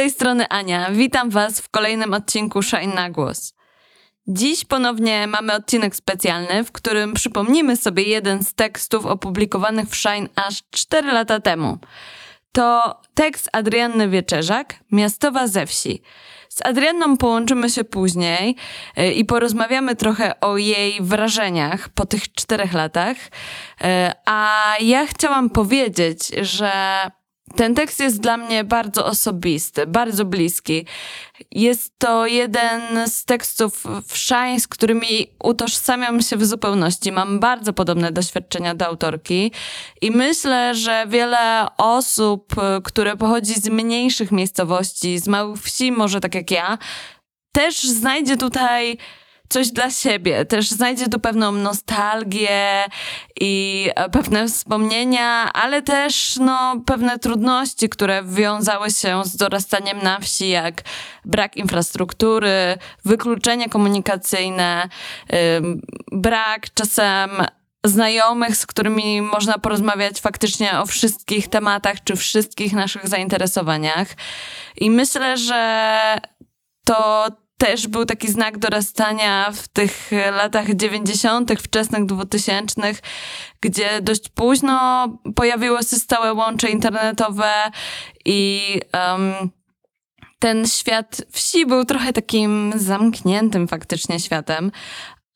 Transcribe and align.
tej 0.00 0.10
strony 0.10 0.48
Ania. 0.48 0.90
Witam 0.90 1.30
Was 1.30 1.60
w 1.60 1.68
kolejnym 1.68 2.14
odcinku 2.14 2.62
Shine 2.62 2.94
na 2.94 3.10
głos. 3.10 3.54
Dziś 4.26 4.64
ponownie 4.64 5.26
mamy 5.26 5.52
odcinek 5.52 5.96
specjalny, 5.96 6.64
w 6.64 6.72
którym 6.72 7.14
przypomnimy 7.14 7.76
sobie 7.76 8.02
jeden 8.02 8.42
z 8.44 8.54
tekstów 8.54 9.06
opublikowanych 9.06 9.88
w 9.88 9.96
Shine 9.96 10.28
aż 10.36 10.62
4 10.70 11.12
lata 11.12 11.40
temu. 11.40 11.78
To 12.52 13.00
tekst 13.14 13.48
Adrianny 13.52 14.08
Wieczerzak, 14.08 14.74
Miastowa 14.92 15.46
ze 15.46 15.66
wsi. 15.66 16.02
Z 16.48 16.66
Adrianną 16.66 17.16
połączymy 17.16 17.70
się 17.70 17.84
później 17.84 18.56
y, 18.98 19.12
i 19.12 19.24
porozmawiamy 19.24 19.96
trochę 19.96 20.40
o 20.40 20.56
jej 20.56 20.98
wrażeniach 21.00 21.88
po 21.88 22.06
tych 22.06 22.32
czterech 22.32 22.72
latach. 22.72 23.16
Y, 23.16 23.30
a 24.26 24.74
ja 24.80 25.06
chciałam 25.06 25.50
powiedzieć, 25.50 26.28
że 26.42 26.72
ten 27.56 27.74
tekst 27.74 28.00
jest 28.00 28.20
dla 28.20 28.36
mnie 28.36 28.64
bardzo 28.64 29.06
osobisty, 29.06 29.86
bardzo 29.86 30.24
bliski. 30.24 30.86
Jest 31.50 31.98
to 31.98 32.26
jeden 32.26 32.80
z 33.06 33.24
tekstów 33.24 33.84
w 34.06 34.18
Shine, 34.18 34.60
z 34.60 34.68
którymi 34.68 35.26
utożsamiam 35.42 36.22
się 36.22 36.36
w 36.36 36.46
zupełności. 36.46 37.12
Mam 37.12 37.40
bardzo 37.40 37.72
podobne 37.72 38.12
doświadczenia 38.12 38.74
do 38.74 38.86
autorki 38.86 39.52
i 40.00 40.10
myślę, 40.10 40.74
że 40.74 41.04
wiele 41.08 41.66
osób, 41.76 42.54
które 42.84 43.16
pochodzi 43.16 43.54
z 43.54 43.68
mniejszych 43.68 44.32
miejscowości, 44.32 45.18
z 45.18 45.28
małych 45.28 45.62
wsi, 45.62 45.92
może 45.92 46.20
tak 46.20 46.34
jak 46.34 46.50
ja, 46.50 46.78
też 47.52 47.82
znajdzie 47.82 48.36
tutaj 48.36 48.98
coś 49.50 49.70
dla 49.70 49.90
siebie. 49.90 50.44
Też 50.44 50.70
znajdzie 50.70 51.08
tu 51.08 51.20
pewną 51.20 51.52
nostalgię 51.52 52.84
i 53.40 53.86
e, 53.94 54.10
pewne 54.10 54.48
wspomnienia, 54.48 55.52
ale 55.52 55.82
też 55.82 56.36
no, 56.40 56.80
pewne 56.86 57.18
trudności, 57.18 57.88
które 57.88 58.22
wiązały 58.24 58.90
się 58.90 59.24
z 59.24 59.36
dorastaniem 59.36 59.98
na 60.02 60.18
wsi, 60.18 60.48
jak 60.48 60.82
brak 61.24 61.56
infrastruktury, 61.56 62.78
wykluczenie 63.04 63.68
komunikacyjne, 63.68 64.88
brak 66.12 66.74
czasem 66.74 67.30
znajomych, 67.84 68.56
z 68.56 68.66
którymi 68.66 69.22
można 69.22 69.58
porozmawiać 69.58 70.20
faktycznie 70.20 70.78
o 70.78 70.86
wszystkich 70.86 71.48
tematach 71.48 72.04
czy 72.04 72.16
wszystkich 72.16 72.72
naszych 72.72 73.08
zainteresowaniach. 73.08 74.08
I 74.76 74.90
myślę, 74.90 75.36
że 75.36 76.20
to 76.84 77.26
też 77.60 77.88
był 77.88 78.04
taki 78.04 78.28
znak 78.28 78.58
dorastania 78.58 79.50
w 79.52 79.68
tych 79.68 80.10
latach 80.32 80.74
90., 80.74 81.52
wczesnych 81.62 82.06
2000., 82.06 82.82
gdzie 83.60 84.00
dość 84.02 84.28
późno 84.28 85.08
pojawiło 85.34 85.78
się 85.78 85.96
stałe 85.96 86.34
łącze 86.34 86.70
internetowe 86.70 87.52
i 88.24 88.60
um, 88.94 89.50
ten 90.38 90.66
świat 90.66 91.22
wsi 91.30 91.66
był 91.66 91.84
trochę 91.84 92.12
takim 92.12 92.72
zamkniętym 92.76 93.68
faktycznie 93.68 94.20
światem. 94.20 94.72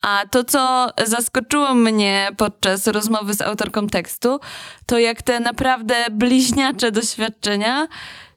A 0.02 0.22
to, 0.30 0.44
co 0.44 0.88
zaskoczyło 1.06 1.74
mnie 1.74 2.28
podczas 2.36 2.86
rozmowy 2.86 3.34
z 3.34 3.40
autorką 3.40 3.86
tekstu, 3.86 4.40
to 4.86 4.98
jak 4.98 5.22
te 5.22 5.40
naprawdę 5.40 5.94
bliźniacze 6.10 6.92
doświadczenia 6.92 7.88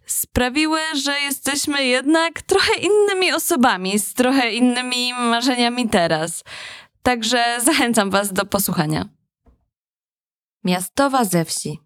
sprawiły, 0.08 0.80
że 1.04 1.20
jesteśmy 1.20 1.86
jednak 1.86 2.42
trochę 2.42 2.74
innymi 2.74 3.34
osobami, 3.34 4.00
z 4.00 4.14
trochę 4.14 4.52
innymi 4.52 5.14
marzeniami 5.14 5.90
teraz. 5.90 6.44
Także 7.04 7.62
zachęcam 7.62 8.10
Was 8.10 8.34
do 8.34 8.46
posłuchania. 8.46 9.06
Miastowa 10.64 11.26
ze 11.26 11.46
wsi. 11.46 11.80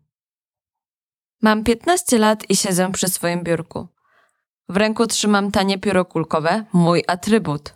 Mam 1.42 1.64
15 1.64 2.18
lat 2.18 2.50
i 2.50 2.56
siedzę 2.56 2.92
przy 2.92 3.08
swoim 3.08 3.44
biurku. 3.44 3.88
W 4.70 4.78
ręku 4.78 5.08
trzymam 5.08 5.52
tanie 5.52 5.80
pióro 5.80 6.06
kulkowe, 6.06 6.66
mój 6.74 7.04
atrybut. 7.08 7.74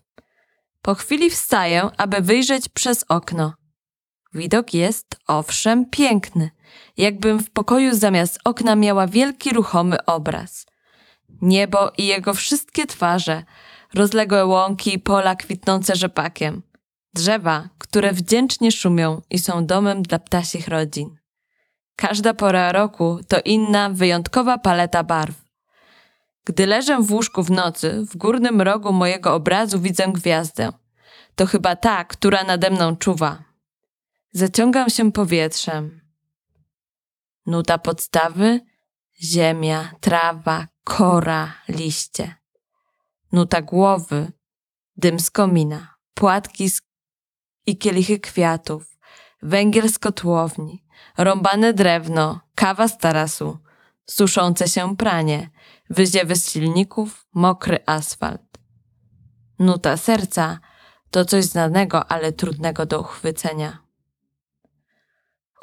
Po 0.82 0.96
chwili 0.96 1.30
wstaję, 1.30 1.90
aby 1.98 2.22
wyjrzeć 2.22 2.70
przez 2.70 3.06
okno. 3.10 3.54
Widok 4.34 4.74
jest, 4.74 5.16
owszem, 5.28 5.90
piękny, 5.90 6.52
jakbym 6.98 7.40
w 7.40 7.50
pokoju 7.50 7.96
zamiast 7.96 8.40
okna 8.44 8.76
miała 8.76 9.08
wielki 9.08 9.54
ruchomy 9.54 10.06
obraz. 10.06 10.66
Niebo 11.42 11.92
i 11.98 12.06
jego 12.06 12.34
wszystkie 12.34 12.88
twarze, 12.88 13.44
rozległe 13.94 14.46
łąki 14.46 14.94
i 14.94 15.00
pola 15.00 15.36
kwitnące 15.36 15.96
rzepakiem, 15.96 16.62
drzewa, 17.14 17.70
które 17.78 18.14
wdzięcznie 18.14 18.72
szumią 18.72 19.22
i 19.30 19.40
są 19.40 19.66
domem 19.66 20.04
dla 20.04 20.20
ptasich 20.20 20.68
rodzin. 20.68 21.18
Każda 21.96 22.34
pora 22.34 22.72
roku 22.72 23.20
to 23.28 23.38
inna, 23.46 23.90
wyjątkowa 23.90 24.58
paleta 24.58 25.04
barw. 25.04 25.36
Gdy 26.46 26.66
leżę 26.66 26.98
w 27.02 27.12
łóżku 27.12 27.44
w 27.44 27.52
nocy, 27.52 28.06
w 28.12 28.18
górnym 28.18 28.62
rogu 28.62 28.94
mojego 28.94 29.34
obrazu 29.34 29.80
widzę 29.80 30.08
gwiazdę. 30.08 30.72
To 31.36 31.46
chyba 31.46 31.76
ta, 31.76 32.04
która 32.04 32.44
nade 32.44 32.70
mną 32.70 32.96
czuwa, 32.96 33.46
Zaciągam 34.36 34.90
się 34.90 35.12
powietrzem. 35.12 36.02
Nuta 37.46 37.78
podstawy 37.78 38.60
ziemia, 39.24 39.92
trawa, 40.00 40.68
kora, 40.84 41.54
liście. 41.68 42.36
Nuta 43.32 43.62
głowy 43.62 44.32
dym 44.98 45.20
z 45.20 45.32
komina, 45.32 45.96
płatki 46.14 46.70
z... 46.70 46.82
i 47.66 47.78
kielichy 47.78 48.20
kwiatów, 48.20 48.98
węgiel 49.42 49.90
z 49.90 50.00
kotłowni, 50.00 50.86
rąbane 51.18 51.74
drewno, 51.74 52.40
kawa 52.56 52.88
z 52.88 52.98
tarasu, 52.98 53.58
suszące 54.06 54.68
się 54.68 54.98
pranie, 54.98 55.50
wyziewy 55.90 56.36
z 56.36 56.52
silników, 56.52 57.28
mokry 57.34 57.80
asfalt. 57.86 58.42
Nuta 59.60 59.98
serca 59.98 60.60
to 61.12 61.26
coś 61.26 61.46
znanego, 61.46 62.12
ale 62.12 62.32
trudnego 62.32 62.86
do 62.86 63.02
uchwycenia. 63.02 63.85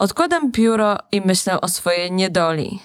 Odkładam 0.02 0.52
pióro 0.52 0.98
i 1.12 1.20
myślę 1.20 1.60
o 1.60 1.68
swojej 1.68 2.12
niedoli. 2.12 2.80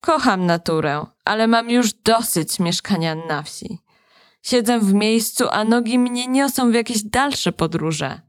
Kocham 0.00 0.46
naturę, 0.46 1.06
ale 1.24 1.46
mam 1.46 1.70
już 1.70 1.92
dosyć 1.92 2.58
mieszkania 2.58 3.14
na 3.14 3.42
wsi. 3.42 3.78
Siedzę 4.42 4.78
w 4.78 4.94
miejscu, 4.94 5.44
a 5.50 5.64
nogi 5.64 5.98
mnie 5.98 6.26
niosą 6.26 6.70
w 6.70 6.74
jakieś 6.74 7.02
dalsze 7.02 7.52
podróże. 7.52 8.20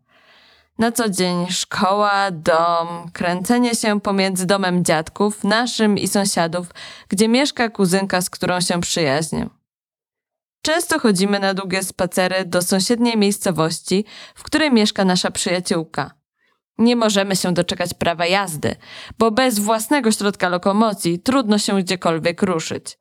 Na 0.77 0.91
co 0.91 1.09
dzień 1.09 1.47
szkoła, 1.49 2.31
dom, 2.31 2.87
kręcenie 3.13 3.75
się 3.75 4.01
pomiędzy 4.01 4.45
domem 4.45 4.85
dziadków, 4.85 5.43
naszym 5.43 5.97
i 5.97 6.07
sąsiadów, 6.07 6.67
gdzie 7.09 7.27
mieszka 7.27 7.69
kuzynka, 7.69 8.21
z 8.21 8.29
którą 8.29 8.61
się 8.61 8.81
przyjaźnię. 8.81 9.49
Często 10.61 10.99
chodzimy 10.99 11.39
na 11.39 11.53
długie 11.53 11.83
spacery 11.83 12.45
do 12.45 12.61
sąsiedniej 12.61 13.17
miejscowości, 13.17 14.05
w 14.35 14.43
której 14.43 14.71
mieszka 14.71 15.05
nasza 15.05 15.31
przyjaciółka. 15.31 16.18
Nie 16.79 16.95
możemy 16.95 17.35
się 17.35 17.53
doczekać 17.53 17.93
prawa 17.93 18.25
jazdy, 18.25 18.75
bo 19.17 19.31
bez 19.31 19.59
własnego 19.59 20.11
środka 20.11 20.49
lokomocji 20.49 21.19
trudno 21.19 21.57
się 21.57 21.79
gdziekolwiek 21.79 22.41
ruszyć. 22.41 22.97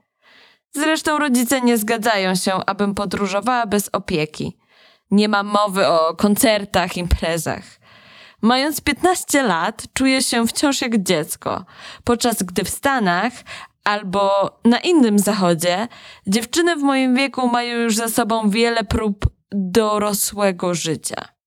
Zresztą 0.70 1.18
rodzice 1.18 1.60
nie 1.60 1.78
zgadzają 1.78 2.34
się, 2.34 2.52
abym 2.66 2.94
podróżowała 2.94 3.66
bez 3.66 3.90
opieki. 3.92 4.58
Nie 5.10 5.28
ma 5.28 5.42
mowy 5.42 5.86
o 5.86 6.14
koncertach, 6.16 6.96
imprezach. 6.96 7.64
Mając 8.42 8.80
15 8.80 9.42
lat, 9.42 9.82
czuję 9.94 10.22
się 10.22 10.46
wciąż 10.46 10.80
jak 10.80 11.02
dziecko, 11.02 11.64
podczas 12.04 12.42
gdy 12.42 12.64
w 12.64 12.70
Stanach 12.70 13.32
albo 13.84 14.50
na 14.64 14.78
innym 14.80 15.18
zachodzie 15.18 15.88
dziewczyny 16.26 16.76
w 16.76 16.82
moim 16.82 17.14
wieku 17.14 17.48
mają 17.48 17.78
już 17.78 17.96
za 17.96 18.08
sobą 18.08 18.50
wiele 18.50 18.84
prób 18.84 19.26
dorosłego 19.52 20.74
życia. 20.74 21.37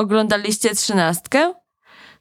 Oglądaliście 0.00 0.74
trzynastkę? 0.74 1.54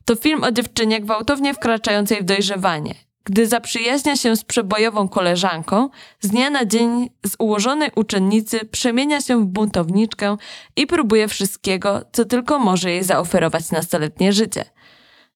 To 0.05 0.15
film 0.15 0.43
o 0.43 0.51
dziewczynie 0.51 1.01
gwałtownie 1.01 1.53
wkraczającej 1.53 2.21
w 2.21 2.23
dojrzewanie. 2.23 2.95
Gdy 3.23 3.47
zaprzyjaźnia 3.47 4.15
się 4.15 4.35
z 4.35 4.43
przebojową 4.43 5.07
koleżanką, 5.07 5.89
z 6.21 6.27
dnia 6.27 6.49
na 6.49 6.65
dzień 6.65 7.09
z 7.25 7.35
ułożonej 7.39 7.91
uczennicy 7.95 8.65
przemienia 8.65 9.21
się 9.21 9.41
w 9.41 9.45
buntowniczkę 9.45 10.37
i 10.75 10.87
próbuje 10.87 11.27
wszystkiego, 11.27 12.01
co 12.11 12.25
tylko 12.25 12.59
może 12.59 12.91
jej 12.91 13.03
zaoferować 13.03 13.71
nastoletnie 13.71 14.33
życie. 14.33 14.65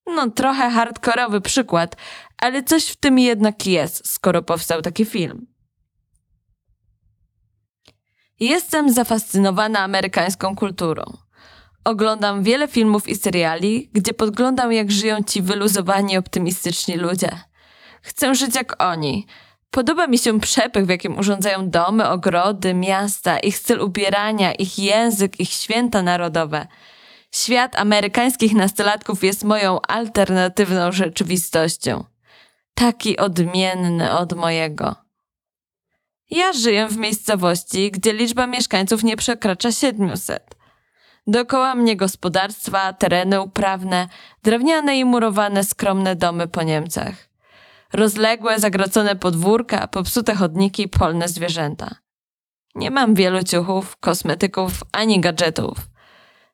No, 0.06 0.30
trochę 0.30 0.70
hardkorowy 0.70 1.40
przykład, 1.40 1.96
ale 2.38 2.62
coś 2.62 2.88
w 2.88 2.96
tym 2.96 3.18
jednak 3.18 3.66
jest, 3.66 4.10
skoro 4.10 4.42
powstał 4.42 4.82
taki 4.82 5.04
film. 5.04 5.46
Jestem 8.40 8.92
zafascynowana 8.92 9.80
amerykańską 9.80 10.56
kulturą. 10.56 11.23
Oglądam 11.84 12.42
wiele 12.42 12.68
filmów 12.68 13.08
i 13.08 13.16
seriali, 13.16 13.90
gdzie 13.92 14.14
podglądam, 14.14 14.72
jak 14.72 14.90
żyją 14.90 15.22
ci 15.22 15.42
wyluzowani, 15.42 16.18
optymistyczni 16.18 16.96
ludzie. 16.96 17.30
Chcę 18.02 18.34
żyć 18.34 18.54
jak 18.54 18.82
oni. 18.82 19.26
Podoba 19.70 20.06
mi 20.06 20.18
się 20.18 20.40
przepych, 20.40 20.86
w 20.86 20.88
jakim 20.88 21.18
urządzają 21.18 21.70
domy, 21.70 22.08
ogrody, 22.08 22.74
miasta, 22.74 23.38
ich 23.38 23.58
styl 23.58 23.80
ubierania, 23.80 24.54
ich 24.54 24.78
język, 24.78 25.40
ich 25.40 25.50
święta 25.50 26.02
narodowe. 26.02 26.66
Świat 27.34 27.76
amerykańskich 27.76 28.54
nastolatków 28.54 29.24
jest 29.24 29.44
moją 29.44 29.78
alternatywną 29.88 30.92
rzeczywistością. 30.92 32.04
Taki 32.74 33.16
odmienny 33.16 34.12
od 34.18 34.32
mojego. 34.32 34.96
Ja 36.30 36.52
żyję 36.52 36.88
w 36.88 36.96
miejscowości, 36.96 37.90
gdzie 37.90 38.12
liczba 38.12 38.46
mieszkańców 38.46 39.04
nie 39.04 39.16
przekracza 39.16 39.72
700. 39.72 40.63
Dookoła 41.26 41.74
mnie 41.74 41.96
gospodarstwa, 41.96 42.92
tereny 42.92 43.40
uprawne, 43.40 44.08
drewniane 44.42 44.98
i 44.98 45.04
murowane 45.04 45.64
skromne 45.64 46.16
domy 46.16 46.48
po 46.48 46.62
Niemcach. 46.62 47.14
Rozległe, 47.92 48.60
zagracone 48.60 49.16
podwórka, 49.16 49.88
popsute 49.88 50.34
chodniki, 50.34 50.88
polne 50.88 51.28
zwierzęta. 51.28 51.94
Nie 52.74 52.90
mam 52.90 53.14
wielu 53.14 53.42
ciuchów, 53.42 53.96
kosmetyków 53.96 54.72
ani 54.92 55.20
gadżetów. 55.20 55.78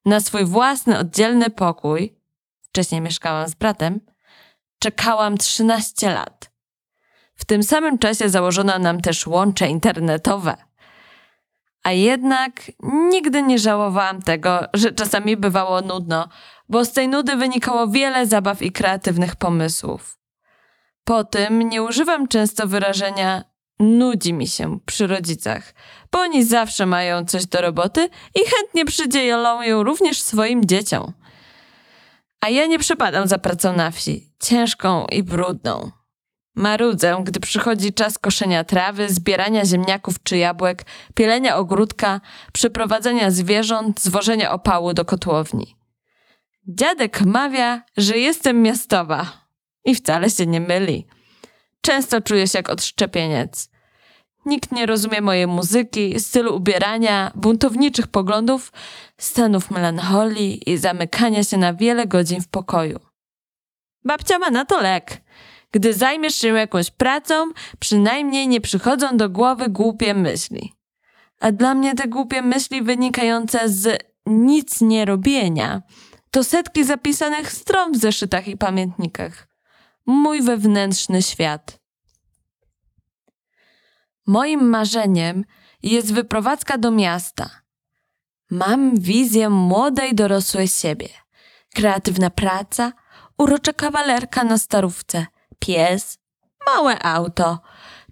Na 0.05 0.21
swój 0.21 0.45
własny, 0.45 0.99
oddzielny 0.99 1.51
pokój, 1.51 2.17
wcześniej 2.63 3.01
mieszkałam 3.01 3.49
z 3.49 3.55
bratem, 3.55 4.01
czekałam 4.79 5.39
13 5.39 6.11
lat. 6.11 6.51
W 7.35 7.45
tym 7.45 7.63
samym 7.63 7.99
czasie 7.99 8.29
założono 8.29 8.79
nam 8.79 9.01
też 9.01 9.27
łącze 9.27 9.69
internetowe. 9.69 10.57
A 11.83 11.93
jednak 11.93 12.53
nigdy 12.83 13.43
nie 13.43 13.59
żałowałam 13.59 14.23
tego, 14.23 14.61
że 14.75 14.93
czasami 14.93 15.37
bywało 15.37 15.81
nudno, 15.81 16.29
bo 16.69 16.85
z 16.85 16.93
tej 16.93 17.09
nudy 17.09 17.37
wynikało 17.37 17.89
wiele 17.89 18.27
zabaw 18.27 18.63
i 18.63 18.73
kreatywnych 18.73 19.37
pomysłów. 19.37 20.19
Po 21.05 21.25
tym 21.25 21.63
nie 21.63 21.83
używam 21.83 22.29
często 22.29 22.67
wyrażenia 22.67 23.45
nudzi 23.79 24.33
mi 24.33 24.47
się 24.47 24.79
przy 24.87 25.07
rodzicach, 25.07 25.75
bo 26.13 26.21
oni 26.21 26.45
zawsze 26.45 26.87
mają 26.87 27.25
coś 27.25 27.47
do 27.47 27.61
roboty 27.61 28.09
i 28.35 28.41
chętnie 28.51 28.85
przydzielą 28.85 29.63
ją 29.63 29.83
również 29.83 30.23
swoim 30.23 30.65
dzieciom. 30.65 31.13
A 32.41 32.49
ja 32.49 32.67
nie 32.67 32.79
przepadam 32.79 33.29
za 33.29 33.39
pracą 33.39 33.73
na 33.73 33.91
wsi, 33.91 34.33
ciężką 34.41 35.07
i 35.07 35.23
brudną. 35.23 36.00
Marudzę, 36.55 37.23
gdy 37.25 37.41
przychodzi 37.41 37.93
czas 37.93 38.19
koszenia 38.19 38.65
trawy, 38.65 39.09
zbierania 39.09 39.65
ziemniaków 39.65 40.23
czy 40.23 40.37
jabłek, 40.37 40.85
pielenia 41.15 41.57
ogródka, 41.57 42.21
przeprowadzenia 42.53 43.31
zwierząt, 43.31 44.01
zwożenia 44.01 44.53
opału 44.53 44.95
do 44.95 45.05
kotłowni. 45.05 45.77
Dziadek 46.69 47.21
mawia, 47.21 47.83
że 47.97 48.19
jestem 48.19 48.63
miastowa 48.63 49.47
i 49.85 49.95
wcale 49.95 50.31
się 50.31 50.47
nie 50.47 50.61
myli. 50.61 51.07
Często 51.81 52.21
czuję 52.21 52.49
się 52.49 52.59
jak 52.59 52.69
odszczepieniec. 52.69 53.71
Nikt 54.47 54.73
nie 54.73 54.87
rozumie 54.87 55.21
mojej 55.21 55.47
muzyki, 55.47 56.21
stylu 56.21 56.57
ubierania, 56.57 57.33
buntowniczych 57.35 58.07
poglądów, 58.07 58.73
stanów 59.19 59.71
melancholii 59.71 60.71
i 60.71 60.77
zamykania 60.77 61.45
się 61.45 61.57
na 61.57 61.75
wiele 61.75 62.07
godzin 62.07 62.41
w 62.43 62.49
pokoju. 62.49 63.01
Babcia 64.05 64.39
ma 64.39 64.51
na 64.51 64.65
to 64.65 64.81
lek. 64.81 65.23
Gdy 65.73 65.95
zajmiesz 65.95 66.35
się 66.35 66.49
jakąś 66.49 66.91
pracą, 66.91 67.53
przynajmniej 67.79 68.49
nie 68.49 68.61
przychodzą 68.61 69.17
do 69.17 69.29
głowy 69.29 69.69
głupie 69.69 70.15
myśli. 70.15 70.75
A 71.41 71.53
dla 71.53 71.75
mnie 71.75 71.95
te 71.95 72.09
głupie 72.09 72.43
myśli 72.43 72.83
wynikające 72.83 73.69
z 73.69 74.03
nic 74.27 74.81
nie 74.81 75.05
robienia 75.05 75.83
to 76.31 76.45
setki 76.45 76.85
zapisanych 76.85 77.53
stron 77.53 77.93
w 77.93 77.97
zeszytach 77.97 78.49
i 78.49 78.57
pamiętnikach. 78.57 79.49
Mój 80.07 80.43
wewnętrzny 80.43 81.23
świat. 81.23 81.81
Moim 84.27 84.69
marzeniem 84.69 85.45
jest 85.83 86.15
wyprowadzka 86.15 86.79
do 86.79 86.91
miasta. 86.91 87.51
Mam 88.51 89.01
wizję 89.01 89.51
młodej, 89.51 90.15
dorosłej 90.15 90.69
siebie. 90.69 91.09
Kreatywna 91.75 92.31
praca, 92.31 92.93
urocza 93.39 93.73
kawalerka 93.73 94.45
na 94.45 94.59
starówce, 94.59 95.27
pies, 95.61 96.19
małe 96.67 97.03
auto, 97.03 97.59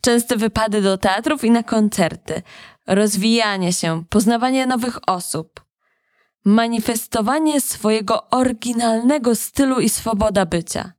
częste 0.01 0.37
wypady 0.37 0.83
do 0.83 0.99
teatrów 0.99 1.45
i 1.45 1.51
na 1.51 1.63
koncerty, 1.63 2.43
rozwijanie 2.87 3.73
się, 3.73 4.05
poznawanie 4.11 4.67
nowych 4.67 4.99
osób, 5.07 5.65
manifestowanie 6.45 7.61
swojego 7.61 8.31
oryginalnego 8.31 9.35
stylu 9.35 9.81
i 9.81 9.89
swoboda 9.89 10.47
bycia. 10.47 10.93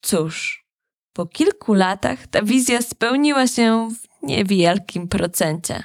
Cóż, 0.00 0.66
po 1.12 1.26
kilku 1.26 1.74
latach 1.74 2.26
ta 2.26 2.42
wizja 2.42 2.82
spełniła 2.82 3.46
się 3.46 3.88
w 3.90 4.26
niewielkim 4.26 5.08
procencie. 5.08 5.84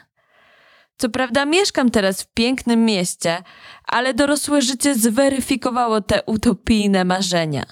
Co 0.98 1.10
prawda 1.10 1.46
mieszkam 1.46 1.92
teraz 1.92 2.22
w 2.22 2.34
pięknym 2.34 2.86
mieście, 2.86 3.44
ale 3.84 4.14
dorosłe 4.14 4.62
życie 4.62 4.96
zweryfikowało 4.96 6.02
te 6.02 6.24
utopijne 6.24 7.06
marzenia. 7.06 7.66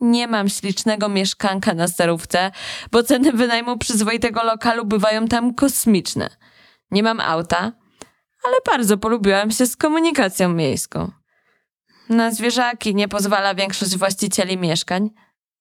Nie 0.00 0.28
mam 0.28 0.48
ślicznego 0.48 1.08
mieszkanka 1.08 1.74
na 1.74 1.88
starówce, 1.88 2.50
bo 2.92 3.02
ceny 3.02 3.32
wynajmu 3.32 3.78
przyzwoitego 3.78 4.42
lokalu 4.42 4.84
bywają 4.84 5.28
tam 5.28 5.54
kosmiczne. 5.54 6.30
Nie 6.90 7.02
mam 7.02 7.20
auta, 7.20 7.72
ale 8.44 8.56
bardzo 8.66 8.98
polubiłam 8.98 9.50
się 9.50 9.66
z 9.66 9.76
komunikacją 9.76 10.48
miejską. 10.48 11.10
Na 12.08 12.30
zwierzaki 12.30 12.94
nie 12.94 13.08
pozwala 13.08 13.54
większość 13.54 13.96
właścicieli 13.96 14.58
mieszkań, 14.58 15.10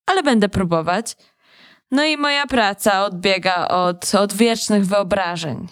ale 0.05 0.23
będę 0.23 0.49
próbować. 0.49 1.15
No 1.91 2.03
i 2.03 2.17
moja 2.17 2.47
praca 2.47 3.05
odbiega 3.05 3.67
od 3.67 4.15
odwiecznych 4.15 4.85
wyobrażeń. 4.85 5.67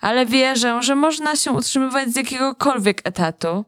Ale 0.00 0.26
wierzę, 0.26 0.82
że 0.82 0.94
można 0.94 1.36
się 1.36 1.52
utrzymywać 1.52 2.08
z 2.08 2.16
jakiegokolwiek 2.16 3.00
etatu, 3.04 3.64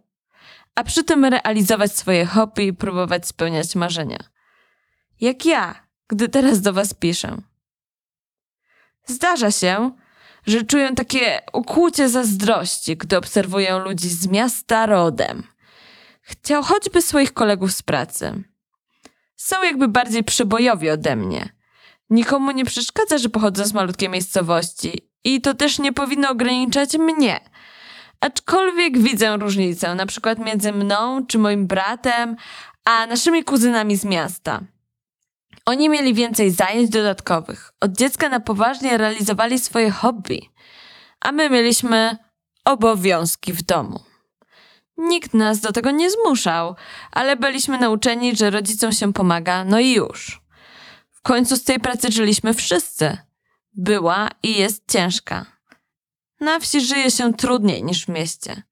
a 0.78 0.84
przy 0.84 1.04
tym 1.04 1.24
realizować 1.24 1.96
swoje 1.96 2.26
hobby 2.26 2.66
i 2.66 2.72
próbować 2.72 3.28
spełniać 3.28 3.74
marzenia. 3.74 4.18
Jak 5.20 5.46
ja, 5.46 5.86
gdy 6.08 6.28
teraz 6.28 6.60
do 6.60 6.72
was 6.72 6.94
piszę. 6.94 7.36
Zdarza 9.06 9.50
się, 9.50 9.90
że 10.46 10.62
czuję 10.62 10.94
takie 10.94 11.40
ukłucie 11.52 12.08
zazdrości, 12.08 12.96
gdy 12.96 13.16
obserwuję 13.16 13.78
ludzi 13.78 14.08
z 14.08 14.26
miasta 14.26 14.86
rodem. 14.86 15.42
Chciał 16.22 16.62
choćby 16.62 17.02
swoich 17.02 17.32
kolegów 17.32 17.72
z 17.72 17.82
pracy. 17.82 18.42
Są 19.36 19.62
jakby 19.62 19.88
bardziej 19.88 20.24
przebojowi 20.24 20.90
ode 20.90 21.16
mnie. 21.16 21.48
Nikomu 22.10 22.50
nie 22.50 22.64
przeszkadza, 22.64 23.18
że 23.18 23.28
pochodzę 23.28 23.64
z 23.64 23.72
malutkiej 23.72 24.08
miejscowości 24.08 25.10
i 25.24 25.40
to 25.40 25.54
też 25.54 25.78
nie 25.78 25.92
powinno 25.92 26.30
ograniczać 26.30 26.98
mnie. 26.98 27.40
Aczkolwiek 28.20 28.98
widzę 28.98 29.36
różnicę, 29.36 29.94
na 29.94 30.06
przykład 30.06 30.38
między 30.38 30.72
mną 30.72 31.26
czy 31.26 31.38
moim 31.38 31.66
bratem, 31.66 32.36
a 32.84 33.06
naszymi 33.06 33.44
kuzynami 33.44 33.96
z 33.96 34.04
miasta. 34.04 34.60
Oni 35.66 35.88
mieli 35.88 36.14
więcej 36.14 36.50
zajęć 36.50 36.90
dodatkowych. 36.90 37.72
Od 37.80 37.92
dziecka 37.92 38.28
na 38.28 38.40
poważnie 38.40 38.98
realizowali 38.98 39.58
swoje 39.58 39.90
hobby, 39.90 40.40
a 41.20 41.32
my 41.32 41.50
mieliśmy 41.50 42.16
obowiązki 42.64 43.52
w 43.52 43.62
domu. 43.62 44.00
Nikt 44.96 45.34
nas 45.34 45.60
do 45.60 45.72
tego 45.72 45.90
nie 45.90 46.10
zmuszał, 46.10 46.76
ale 47.12 47.36
byliśmy 47.36 47.78
nauczeni, 47.78 48.36
że 48.36 48.50
rodzicom 48.50 48.92
się 48.92 49.12
pomaga, 49.12 49.64
no 49.64 49.78
i 49.78 49.92
już. 49.92 50.40
W 51.10 51.22
końcu 51.22 51.56
z 51.56 51.64
tej 51.64 51.80
pracy 51.80 52.12
żyliśmy 52.12 52.54
wszyscy. 52.54 53.18
Była 53.72 54.28
i 54.42 54.58
jest 54.58 54.92
ciężka. 54.92 55.57
Na 56.40 56.60
wsi 56.60 56.80
żyje 56.80 57.10
się 57.10 57.34
trudniej 57.34 57.84
niż 57.84 58.04
w 58.04 58.08
mieście. 58.08 58.62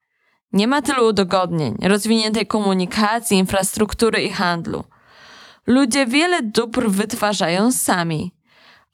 Nie 0.53 0.69
ma 0.69 0.83
tylu 0.83 1.07
udogodnień, 1.07 1.77
rozwiniętej 1.83 2.47
komunikacji, 2.47 3.39
infrastruktury 3.39 4.23
i 4.23 4.31
handlu. 4.31 4.85
Ludzie 5.67 6.07
wiele 6.07 6.43
dóbr 6.43 6.91
wytwarzają 6.91 7.73
sami. 7.73 8.33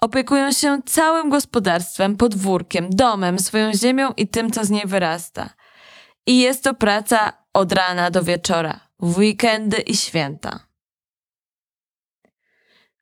Opiekują 0.00 0.52
się 0.52 0.80
całym 0.86 1.30
gospodarstwem, 1.30 2.16
podwórkiem, 2.16 2.90
domem, 2.90 3.38
swoją 3.38 3.72
ziemią 3.72 4.12
i 4.16 4.28
tym, 4.28 4.50
co 4.50 4.64
z 4.64 4.70
niej 4.70 4.86
wyrasta. 4.86 5.50
I 6.26 6.40
jest 6.40 6.64
to 6.64 6.74
praca 6.74 7.32
od 7.52 7.72
rana 7.72 8.10
do 8.10 8.22
wieczora, 8.22 8.80
w 9.00 9.18
weekendy 9.18 9.76
i 9.76 9.96
święta. 9.96 10.71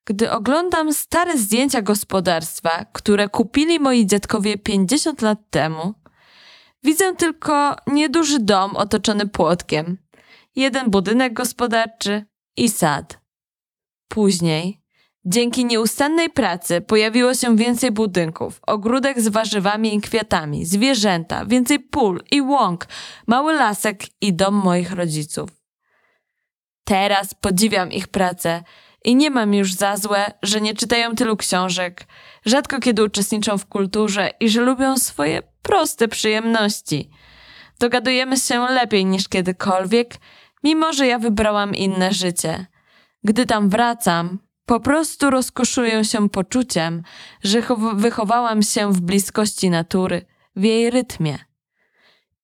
Gdy 0.05 0.31
oglądam 0.31 0.93
stare 0.93 1.39
zdjęcia 1.39 1.83
gospodarstwa, 1.83 2.85
które 2.93 3.29
kupili 3.29 3.81
moi 3.81 4.07
dziadkowie 4.07 4.59
50 4.59 5.23
lat 5.23 5.39
temu, 5.51 5.95
widzę 6.83 7.15
tylko 7.15 7.77
nieduży 7.87 8.39
dom 8.39 8.77
otoczony 8.77 9.29
płotkiem, 9.29 9.99
jeden 10.57 10.91
budynek 10.91 11.33
gospodarczy 11.33 12.25
i 12.57 12.69
sad. 12.69 13.21
Później, 14.09 14.81
dzięki 15.25 15.65
nieustannej 15.65 16.31
pracy, 16.31 16.81
pojawiło 16.81 17.35
się 17.35 17.57
więcej 17.57 17.91
budynków, 17.91 18.61
ogródek 18.67 19.21
z 19.21 19.29
warzywami 19.29 19.95
i 19.95 20.01
kwiatami, 20.01 20.65
zwierzęta, 20.65 21.47
więcej 21.47 21.81
pól 21.81 22.23
i 22.31 22.41
łąk, 22.43 22.87
mały 23.27 23.53
lasek 23.53 24.03
i 24.21 24.35
dom 24.35 24.55
moich 24.55 24.93
rodziców. 24.93 25.51
Teraz 26.85 27.35
podziwiam 27.35 27.93
ich 27.93 28.09
pracę 28.09 28.63
i 29.05 29.17
nie 29.17 29.31
mam 29.31 29.55
już 29.55 29.75
za 29.75 29.97
złe, 29.97 30.33
że 30.43 30.61
nie 30.61 30.75
czytają 30.75 31.15
tylu 31.15 31.37
książek, 31.37 32.07
rzadko 32.47 32.81
kiedy 32.81 33.05
uczestniczą 33.05 33.59
w 33.59 33.67
kulturze 33.67 34.31
i 34.41 34.49
że 34.49 34.61
lubią 34.61 34.99
swoje 34.99 35.43
proste 35.63 36.09
przyjemności. 36.09 37.11
Dogadujemy 37.81 38.37
się 38.37 38.61
lepiej 38.61 39.05
niż 39.05 39.29
kiedykolwiek, 39.29 40.15
mimo 40.65 40.93
że 40.93 41.07
ja 41.07 41.19
wybrałam 41.19 41.75
inne 41.75 42.13
życie. 42.13 42.67
Gdy 43.25 43.47
tam 43.47 43.69
wracam, 43.69 44.39
Po 44.67 44.81
prostu 44.81 45.31
rozkoszuję 45.31 46.05
się 46.05 46.29
poczuciem, 46.29 47.03
że 47.43 47.63
wychowałam 47.95 48.63
się 48.63 48.93
w 48.93 49.01
bliskości 49.01 49.71
natury, 49.71 50.27
w 50.57 50.63
jej 50.63 50.91
rytmie. 50.91 51.39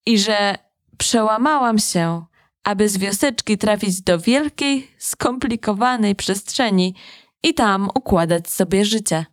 I 0.05 0.19
że 0.19 0.55
przełamałam 0.97 1.79
się, 1.79 2.25
aby 2.67 2.89
z 2.89 2.97
wioseczki 2.97 3.57
trafić 3.57 4.01
do 4.01 4.19
wielkiej, 4.19 4.91
skomplikowanej 4.97 6.15
przestrzeni 6.15 6.95
i 7.43 7.53
tam 7.53 7.89
układać 7.95 8.49
sobie 8.49 8.85
życie. 8.85 9.25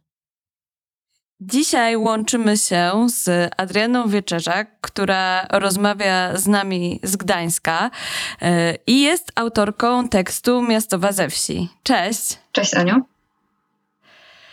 Dzisiaj 1.40 1.96
łączymy 1.96 2.56
się 2.56 3.06
z 3.08 3.50
Adrianą 3.56 4.08
Wieczerzak, 4.08 4.80
która 4.80 5.46
rozmawia 5.50 6.36
z 6.36 6.46
nami 6.46 7.00
z 7.02 7.16
Gdańska 7.16 7.90
e, 8.42 8.74
i 8.86 9.00
jest 9.00 9.32
autorką 9.34 10.08
tekstu 10.08 10.62
Miastowa 10.62 11.12
ze 11.12 11.28
wsi. 11.28 11.68
Cześć. 11.82 12.38
Cześć 12.52 12.74
Aniu. 12.74 12.94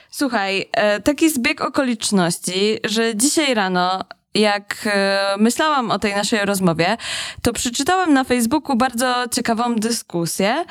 Słuchaj, 0.09 0.69
e, 0.71 0.99
taki 0.99 1.29
zbieg 1.29 1.61
okoliczności, 1.61 2.77
że 2.83 3.15
dzisiaj 3.15 3.53
rano 3.53 4.05
jak 4.33 4.75
e, 4.85 5.35
myślałam 5.37 5.91
o 5.91 5.99
tej 5.99 6.15
naszej 6.15 6.45
rozmowie, 6.45 6.97
to 7.41 7.53
przeczytałam 7.53 8.13
na 8.13 8.23
Facebooku 8.23 8.75
bardzo 8.75 9.25
ciekawą 9.31 9.75
dyskusję 9.75 10.65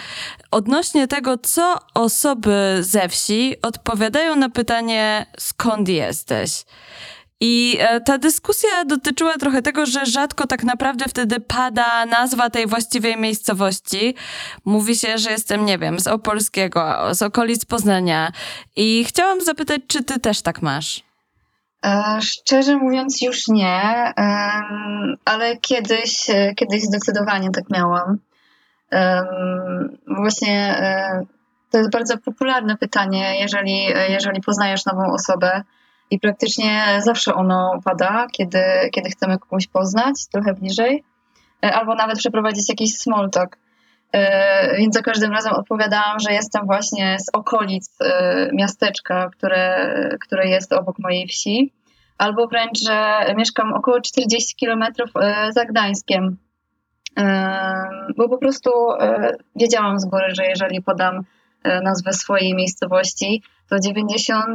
odnośnie 0.50 1.09
tego, 1.09 1.38
co 1.38 1.79
osoby 1.95 2.79
ze 2.81 3.09
wsi 3.09 3.57
odpowiadają 3.62 4.37
na 4.37 4.49
pytanie, 4.49 5.26
skąd 5.38 5.88
jesteś. 5.88 6.64
I 7.40 7.76
e, 7.81 8.00
ta 8.00 8.19
dyskusja 8.19 8.85
dotyczyła 8.85 9.38
trochę 9.38 9.62
tego, 9.62 9.87
że 9.87 10.07
rzadko 10.07 10.47
tak 10.47 10.64
naprawdę 10.64 11.05
wtedy 11.09 11.40
pada 11.40 12.07
nazwa 12.07 12.50
tej 12.50 12.67
właściwej 12.67 13.17
miejscowości. 13.17 14.14
Mówi 14.64 14.97
się, 14.97 15.19
że 15.19 15.31
jestem, 15.31 15.64
nie 15.64 15.79
wiem, 15.79 16.00
z 16.00 16.07
Opolskiego, 16.07 17.14
z 17.14 17.23
okolic 17.23 17.64
Poznania. 17.64 18.33
I 18.76 19.05
chciałam 19.09 19.40
zapytać, 19.40 19.81
czy 19.88 20.05
ty 20.05 20.21
też 20.21 20.43
tak 20.43 20.62
masz? 20.62 21.10
E, 21.87 22.18
szczerze 22.22 22.76
mówiąc, 22.76 23.22
już 23.22 23.49
nie, 23.49 24.12
ale 25.25 25.56
kiedyś, 25.60 26.30
e, 26.30 26.54
kiedyś 26.54 26.82
zdecydowanie 26.82 27.50
tak 27.50 27.70
miałam. 27.70 28.18
Właśnie 30.06 30.76
e, 30.78 31.25
to 31.70 31.78
jest 31.78 31.90
bardzo 31.90 32.18
popularne 32.18 32.76
pytanie, 32.76 33.40
jeżeli, 33.40 33.84
jeżeli 34.08 34.40
poznajesz 34.40 34.87
nową 34.87 35.12
osobę 35.12 35.62
i 36.10 36.20
praktycznie 36.20 37.00
zawsze 37.04 37.34
ono 37.34 37.80
pada, 37.84 38.26
kiedy, 38.32 38.62
kiedy 38.92 39.10
chcemy 39.10 39.38
kogoś 39.38 39.66
poznać 39.66 40.26
trochę 40.32 40.54
bliżej, 40.54 41.04
albo 41.60 41.94
nawet 41.94 42.18
przeprowadzić 42.18 42.68
jakiś 42.68 42.96
small 42.99 43.30
talk. 43.30 43.56
Więc 44.79 44.95
za 44.95 45.02
każdym 45.02 45.33
razem 45.33 45.52
odpowiadałam, 45.52 46.21
że 46.21 46.33
jestem 46.33 46.67
właśnie 46.67 47.17
z 47.21 47.29
okolic 47.33 47.99
miasteczka, 48.52 49.29
które, 49.33 49.95
które 50.21 50.49
jest 50.49 50.73
obok 50.73 50.99
mojej 50.99 51.26
wsi, 51.26 51.73
albo 52.19 52.47
wręcz, 52.47 52.79
że 52.85 53.25
mieszkam 53.37 53.73
około 53.73 54.00
40 54.00 54.57
kilometrów 54.57 55.11
za 55.50 55.64
Gdańskiem. 55.64 56.37
Bo 58.17 58.29
po 58.29 58.38
prostu 58.38 58.71
wiedziałam 59.57 60.00
z 60.00 60.05
góry, 60.05 60.35
że 60.35 60.47
jeżeli 60.47 60.83
podam 60.83 61.25
nazwę 61.64 62.12
swojej 62.12 62.55
miejscowości, 62.55 63.43
to 63.69 63.76
99% 63.76 64.50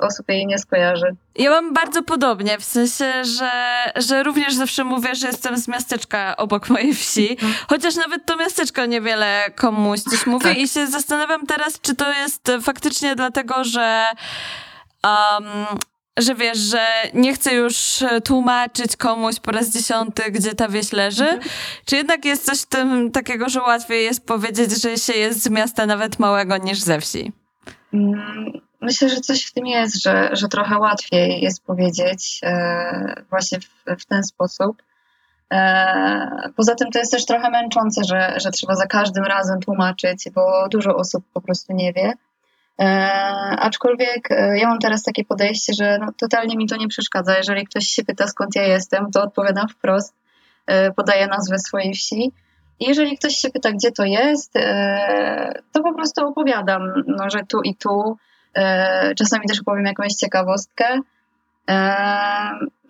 osób 0.00 0.28
jej 0.28 0.46
nie 0.46 0.58
skojarzy. 0.58 1.16
Ja 1.34 1.50
mam 1.50 1.74
bardzo 1.74 2.02
podobnie, 2.02 2.58
w 2.58 2.64
sensie, 2.64 3.24
że, 3.24 3.50
że 3.96 4.22
również 4.22 4.54
zawsze 4.54 4.84
mówię, 4.84 5.14
że 5.14 5.26
jestem 5.26 5.56
z 5.56 5.68
miasteczka 5.68 6.36
obok 6.36 6.68
mojej 6.70 6.94
wsi, 6.94 7.30
mhm. 7.30 7.54
chociaż 7.68 7.96
nawet 7.96 8.26
to 8.26 8.36
miasteczko 8.36 8.86
niewiele 8.86 9.50
komuś 9.54 10.00
coś 10.00 10.26
mówi 10.26 10.44
tak. 10.44 10.58
i 10.58 10.68
się 10.68 10.86
zastanawiam 10.86 11.46
teraz, 11.46 11.80
czy 11.80 11.94
to 11.94 12.12
jest 12.12 12.52
faktycznie 12.62 13.16
dlatego, 13.16 13.64
że 13.64 14.06
um, 15.04 15.66
że 16.16 16.34
wiesz, 16.34 16.58
że 16.58 16.86
nie 17.14 17.34
chcę 17.34 17.54
już 17.54 18.04
tłumaczyć 18.24 18.96
komuś 18.96 19.40
po 19.40 19.52
raz 19.52 19.70
dziesiąty, 19.70 20.22
gdzie 20.30 20.54
ta 20.54 20.68
wieś 20.68 20.92
leży? 20.92 21.28
Mhm. 21.28 21.50
Czy 21.84 21.96
jednak 21.96 22.24
jest 22.24 22.46
coś 22.46 22.60
w 22.60 22.66
tym 22.66 23.10
takiego, 23.10 23.48
że 23.48 23.60
łatwiej 23.60 24.04
jest 24.04 24.26
powiedzieć, 24.26 24.82
że 24.82 24.96
się 24.96 25.12
jest 25.12 25.42
z 25.42 25.50
miasta 25.50 25.86
nawet 25.86 26.18
małego 26.18 26.56
niż 26.56 26.80
ze 26.80 27.00
wsi? 27.00 27.32
Mm, 27.92 28.60
myślę, 28.80 29.08
że 29.08 29.16
coś 29.20 29.44
w 29.44 29.52
tym 29.52 29.66
jest, 29.66 30.02
że, 30.02 30.30
że 30.32 30.48
trochę 30.48 30.78
łatwiej 30.78 31.40
jest 31.40 31.64
powiedzieć 31.64 32.40
e, 32.42 33.22
właśnie 33.30 33.60
w, 33.60 34.00
w, 34.00 34.06
ten 34.06 34.24
sposób. 34.24 34.82
E, 35.52 36.50
poza 36.56 36.74
tym 36.74 36.90
to 36.90 36.98
jest 36.98 37.12
też 37.12 37.26
trochę 37.26 37.50
męczące, 37.50 38.04
że, 38.04 38.34
że 38.40 38.50
trzeba 38.50 38.74
za 38.74 38.86
każdym 38.86 39.24
razem 39.24 39.60
tłumaczyć, 39.60 40.28
bo 40.34 40.68
dużo 40.68 40.96
osób 40.96 41.24
po 41.32 41.40
prostu 41.40 41.72
nie 41.72 41.92
wie. 41.92 42.12
E, 42.80 42.84
aczkolwiek 43.58 44.30
e, 44.30 44.58
ja 44.58 44.68
mam 44.68 44.78
teraz 44.78 45.02
takie 45.02 45.24
podejście, 45.24 45.72
że 45.78 45.98
no, 45.98 46.06
totalnie 46.18 46.56
mi 46.56 46.66
to 46.66 46.76
nie 46.76 46.88
przeszkadza. 46.88 47.36
Jeżeli 47.36 47.66
ktoś 47.66 47.86
się 47.86 48.04
pyta, 48.04 48.26
skąd 48.26 48.56
ja 48.56 48.62
jestem, 48.62 49.10
to 49.10 49.22
odpowiadam 49.22 49.68
wprost, 49.68 50.14
e, 50.66 50.92
podaję 50.92 51.26
nazwę 51.26 51.58
swojej 51.58 51.94
wsi. 51.94 52.32
I 52.80 52.88
jeżeli 52.88 53.18
ktoś 53.18 53.36
się 53.36 53.50
pyta, 53.50 53.72
gdzie 53.72 53.92
to 53.92 54.04
jest, 54.04 54.52
to 55.72 55.82
po 55.82 55.94
prostu 55.94 56.26
opowiadam, 56.26 56.82
no, 57.06 57.30
że 57.30 57.38
tu 57.48 57.60
i 57.62 57.74
tu. 57.74 58.18
Czasami 59.18 59.48
też 59.48 59.60
opowiem 59.60 59.84
jakąś 59.84 60.12
ciekawostkę. 60.12 60.84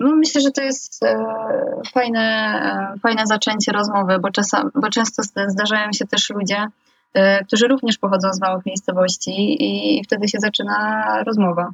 No, 0.00 0.16
myślę, 0.16 0.40
że 0.40 0.50
to 0.50 0.62
jest 0.62 1.00
fajne, 1.92 2.60
fajne 3.02 3.26
zaczęcie 3.26 3.72
rozmowy, 3.72 4.18
bo, 4.18 4.30
czasem, 4.30 4.70
bo 4.74 4.90
często 4.90 5.22
zdarzają 5.48 5.92
się 5.92 6.06
też 6.06 6.30
ludzie, 6.30 6.66
którzy 7.46 7.68
również 7.68 7.98
pochodzą 7.98 8.32
z 8.32 8.40
małych 8.40 8.66
miejscowości 8.66 9.56
i 9.60 10.04
wtedy 10.04 10.28
się 10.28 10.38
zaczyna 10.40 11.04
rozmowa. 11.26 11.72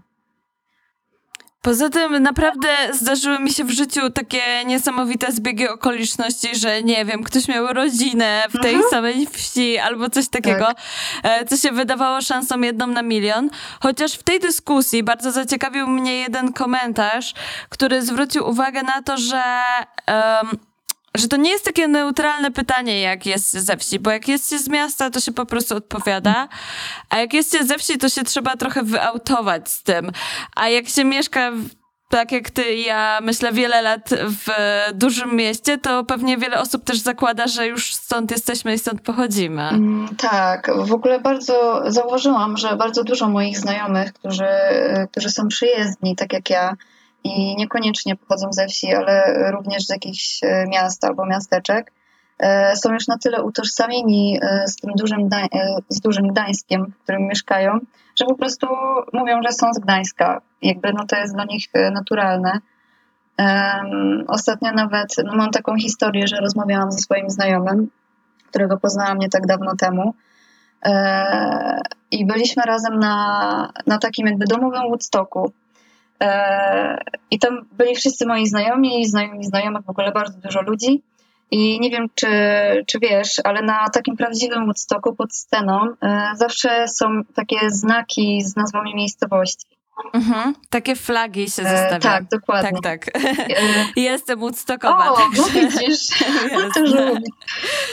Poza 1.63 1.89
tym 1.89 2.23
naprawdę 2.23 2.69
zdarzyły 2.93 3.39
mi 3.39 3.53
się 3.53 3.65
w 3.65 3.71
życiu 3.71 4.11
takie 4.11 4.65
niesamowite 4.67 5.33
zbiegi 5.33 5.69
okoliczności, 5.69 6.57
że 6.57 6.83
nie 6.83 7.05
wiem, 7.05 7.23
ktoś 7.23 7.49
miał 7.49 7.67
rodzinę 7.67 8.43
w 8.49 8.61
tej 8.63 8.75
mhm. 8.75 8.91
samej 8.91 9.27
wsi 9.27 9.79
albo 9.79 10.11
coś 10.11 10.29
takiego, 10.29 10.65
tak. 10.65 10.77
E, 11.23 11.45
co 11.45 11.57
się 11.57 11.73
wydawało 11.73 12.21
szansą 12.21 12.61
jedną 12.61 12.87
na 12.87 13.03
milion. 13.03 13.51
Chociaż 13.81 14.13
w 14.13 14.23
tej 14.23 14.41
dyskusji 14.41 15.03
bardzo 15.03 15.33
zaciekawił 15.33 15.87
mnie 15.87 16.19
jeden 16.19 16.53
komentarz, 16.53 17.35
który 17.69 18.03
zwrócił 18.03 18.49
uwagę 18.49 18.83
na 18.83 19.03
to, 19.03 19.17
że 19.17 19.43
um, 20.09 20.59
że 21.16 21.28
to 21.28 21.37
nie 21.37 21.50
jest 21.50 21.64
takie 21.64 21.88
neutralne 21.88 22.50
pytanie, 22.50 23.00
jak 23.00 23.26
jest 23.26 23.52
ze 23.52 23.76
wsi, 23.76 23.99
bo 23.99 24.11
jak 24.11 24.28
jest 24.28 24.50
się 24.50 24.59
z 24.59 24.69
miasta, 24.69 25.11
to 25.11 25.21
się 25.21 25.33
po 25.33 25.47
prostu 25.47 25.76
odpowiada, 25.76 26.49
a 27.11 27.19
jak 27.19 27.35
jest 27.35 27.52
się 27.52 27.64
ze 27.64 27.78
wsi, 27.78 27.99
to 27.99 28.09
się 28.09 28.25
trzeba 28.25 28.57
trochę 28.57 28.83
wyautować 28.83 29.71
z 29.71 29.83
tym. 29.83 30.12
A 30.57 30.69
jak 30.69 30.88
się 30.88 31.04
mieszka 31.04 31.52
tak 32.12 32.33
jak 32.33 32.50
ty 32.50 32.75
i 32.75 32.85
ja 32.85 33.19
myślę 33.23 33.52
wiele 33.52 33.83
lat 33.83 34.11
w 34.11 34.47
dużym 34.95 35.37
mieście, 35.37 35.78
to 35.78 36.04
pewnie 36.04 36.38
wiele 36.38 36.61
osób 36.61 36.85
też 36.85 36.99
zakłada, 36.99 37.47
że 37.47 37.66
już 37.66 37.95
stąd 37.95 38.31
jesteśmy 38.31 38.75
i 38.75 38.78
stąd 38.78 39.00
pochodzimy. 39.00 39.62
Mm, 39.62 40.09
tak, 40.16 40.71
w 40.76 40.92
ogóle 40.92 41.21
bardzo 41.21 41.83
zauważyłam, 41.87 42.57
że 42.57 42.76
bardzo 42.76 43.04
dużo 43.04 43.28
moich 43.28 43.59
znajomych, 43.59 44.12
którzy, 44.12 44.49
którzy 45.11 45.31
są 45.31 45.49
przyjezdni, 45.49 46.16
tak 46.16 46.33
jak 46.33 46.50
ja, 46.50 46.76
i 47.25 47.57
niekoniecznie 47.57 48.17
pochodzą 48.17 48.52
ze 48.52 48.67
wsi, 48.67 48.95
ale 48.95 49.35
również 49.52 49.87
z 49.87 49.91
jakichś 49.91 50.41
e, 50.43 50.67
miast 50.69 51.05
albo 51.05 51.26
miasteczek, 51.26 51.93
e, 52.38 52.76
są 52.76 52.93
już 52.93 53.09
na 53.09 53.19
tyle 53.19 53.43
utożsamieni 53.43 54.38
e, 54.43 54.69
z 54.69 54.76
tym 54.76 54.93
dużym, 54.97 55.29
z 55.88 56.00
dużym 56.00 56.29
Gdańskiem, 56.29 56.87
w 56.87 57.02
którym 57.02 57.23
mieszkają, 57.23 57.79
że 58.21 58.25
po 58.25 58.35
prostu 58.35 58.67
mówią, 59.12 59.43
że 59.43 59.52
są 59.52 59.75
z 59.75 59.79
Gdańska. 59.79 60.41
Jakby 60.62 60.93
no 60.93 61.07
to 61.07 61.17
jest 61.17 61.35
dla 61.35 61.45
nich 61.45 61.69
naturalne. 61.93 62.59
Ostatnio 64.29 64.73
nawet 64.73 65.17
no 65.25 65.37
mam 65.37 65.50
taką 65.50 65.76
historię, 65.76 66.26
że 66.26 66.37
rozmawiałam 66.37 66.93
ze 66.93 66.99
swoim 66.99 67.31
znajomym, 67.31 67.91
którego 68.49 68.76
poznałam 68.76 69.19
nie 69.19 69.29
tak 69.29 69.47
dawno 69.47 69.76
temu. 69.76 70.14
I 72.11 72.26
byliśmy 72.26 72.62
razem 72.62 72.99
na, 72.99 73.73
na 73.87 73.99
takim 73.99 74.26
jakby 74.26 74.47
domowym 74.47 74.83
Woodstocku. 74.83 75.52
E, 76.23 76.99
I 77.31 77.38
tam 77.38 77.64
byli 77.73 77.95
wszyscy 77.95 78.26
moi 78.26 78.47
znajomi, 78.47 79.07
znajomi 79.07 79.45
znajomych, 79.45 79.85
w 79.85 79.91
ogóle 79.91 80.12
bardzo 80.12 80.38
dużo 80.38 80.62
ludzi. 80.62 81.02
I 81.50 81.81
nie 81.81 81.91
wiem, 81.91 82.07
czy, 82.14 82.29
czy 82.87 82.99
wiesz, 82.99 83.41
ale 83.45 83.62
na 83.62 83.88
takim 83.88 84.17
prawdziwym 84.17 84.64
Woodstocku 84.64 85.14
pod 85.14 85.35
sceną 85.35 85.88
e, 86.02 86.31
zawsze 86.35 86.88
są 86.88 87.07
takie 87.35 87.71
znaki 87.71 88.43
z 88.43 88.57
nazwami 88.57 88.95
miejscowości. 88.95 89.67
Mhm, 90.15 90.55
takie 90.71 90.97
flagi 90.97 91.51
się 91.51 91.63
e, 91.63 91.71
zostawia. 91.71 92.01
tak, 92.01 92.25
dokładnie. 92.25 92.81
Tak, 92.83 93.05
tak. 93.05 93.17
E, 93.17 93.61
Jestem 94.01 94.41
Woodstockowa. 94.41 95.13
O, 95.13 95.17
także... 95.17 95.43
no 95.53 95.61
widzisz, 95.61 96.09
to 96.51 96.71
też 96.75 96.91
lubię. 96.93 97.21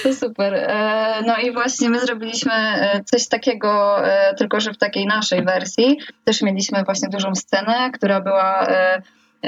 To 0.03 0.13
super. 0.13 0.53
E, 0.53 1.21
no 1.25 1.37
i 1.37 1.51
właśnie 1.53 1.89
my 1.89 1.99
zrobiliśmy 1.99 2.53
e, 2.53 3.03
coś 3.03 3.27
takiego, 3.27 4.05
e, 4.07 4.35
tylko 4.35 4.59
że 4.59 4.73
w 4.73 4.77
takiej 4.77 5.05
naszej 5.05 5.45
wersji. 5.45 5.99
Też 6.25 6.41
mieliśmy 6.41 6.83
właśnie 6.83 7.09
dużą 7.09 7.35
scenę, 7.35 7.91
która 7.93 8.21
była 8.21 8.67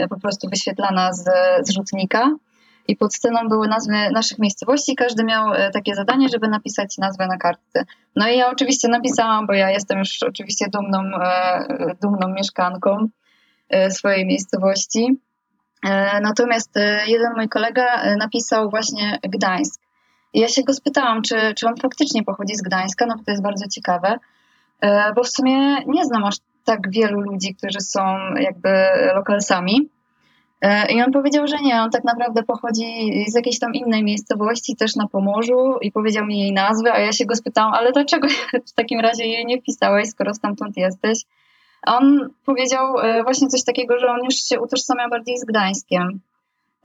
po 0.09 0.19
prostu 0.19 0.49
wyświetlana 0.49 1.13
z, 1.13 1.23
z 1.61 1.73
rzutnika. 1.73 2.31
I 2.87 2.95
pod 2.95 3.15
sceną 3.15 3.49
były 3.49 3.67
nazwy 3.67 3.93
naszych 4.11 4.39
miejscowości. 4.39 4.95
Każdy 4.95 5.23
miał 5.23 5.53
e, 5.53 5.71
takie 5.71 5.95
zadanie, 5.95 6.29
żeby 6.29 6.47
napisać 6.47 6.97
nazwę 6.97 7.27
na 7.27 7.37
kartce. 7.37 7.85
No 8.15 8.27
i 8.27 8.37
ja 8.37 8.49
oczywiście 8.49 8.87
napisałam, 8.87 9.47
bo 9.47 9.53
ja 9.53 9.69
jestem 9.71 9.99
już 9.99 10.23
oczywiście 10.23 10.65
dumną, 10.73 10.99
e, 11.21 11.95
dumną 12.01 12.27
mieszkanką 12.27 13.07
e, 13.69 13.91
swojej 13.91 14.25
miejscowości. 14.25 15.19
Natomiast 16.21 16.69
jeden 17.07 17.33
mój 17.35 17.49
kolega 17.49 18.15
napisał 18.17 18.69
właśnie 18.69 19.19
Gdańsk. 19.23 19.81
I 20.33 20.39
ja 20.39 20.47
się 20.47 20.63
go 20.63 20.73
spytałam, 20.73 21.21
czy, 21.21 21.53
czy 21.55 21.67
on 21.67 21.77
faktycznie 21.77 22.23
pochodzi 22.23 22.55
z 22.55 22.61
Gdańska, 22.61 23.05
no 23.05 23.17
bo 23.17 23.23
to 23.23 23.31
jest 23.31 23.43
bardzo 23.43 23.67
ciekawe, 23.67 24.19
bo 25.15 25.23
w 25.23 25.29
sumie 25.29 25.85
nie 25.85 26.05
znam 26.05 26.23
aż 26.23 26.35
tak 26.65 26.91
wielu 26.91 27.21
ludzi, 27.21 27.55
którzy 27.55 27.79
są 27.79 28.01
jakby 28.35 28.69
lokalsami. 29.15 29.89
E, 30.61 30.91
I 30.91 31.01
on 31.01 31.11
powiedział, 31.11 31.47
że 31.47 31.57
nie, 31.57 31.81
on 31.81 31.91
tak 31.91 32.03
naprawdę 32.03 32.43
pochodzi 32.43 33.11
z 33.27 33.35
jakiejś 33.35 33.59
tam 33.59 33.73
innej 33.73 34.03
miejscowości, 34.03 34.75
też 34.75 34.95
na 34.95 35.07
Pomorzu 35.07 35.77
i 35.81 35.91
powiedział 35.91 36.25
mi 36.25 36.39
jej 36.39 36.53
nazwę, 36.53 36.93
a 36.93 36.99
ja 36.99 37.11
się 37.11 37.25
go 37.25 37.35
spytałam, 37.35 37.73
ale 37.73 37.91
dlaczego 37.91 38.27
w 38.69 38.73
takim 38.73 38.99
razie 38.99 39.25
jej 39.25 39.45
nie 39.45 39.61
wpisałeś, 39.61 40.09
skoro 40.09 40.33
stamtąd 40.33 40.77
jesteś? 40.77 41.25
A 41.81 41.97
on 41.97 42.29
powiedział 42.45 42.99
e, 42.99 43.23
właśnie 43.23 43.47
coś 43.47 43.63
takiego, 43.63 43.99
że 43.99 44.07
on 44.07 44.23
już 44.23 44.35
się 44.35 44.59
utożsamia 44.59 45.09
bardziej 45.09 45.37
z 45.37 45.45
Gdańskiem. 45.45 46.19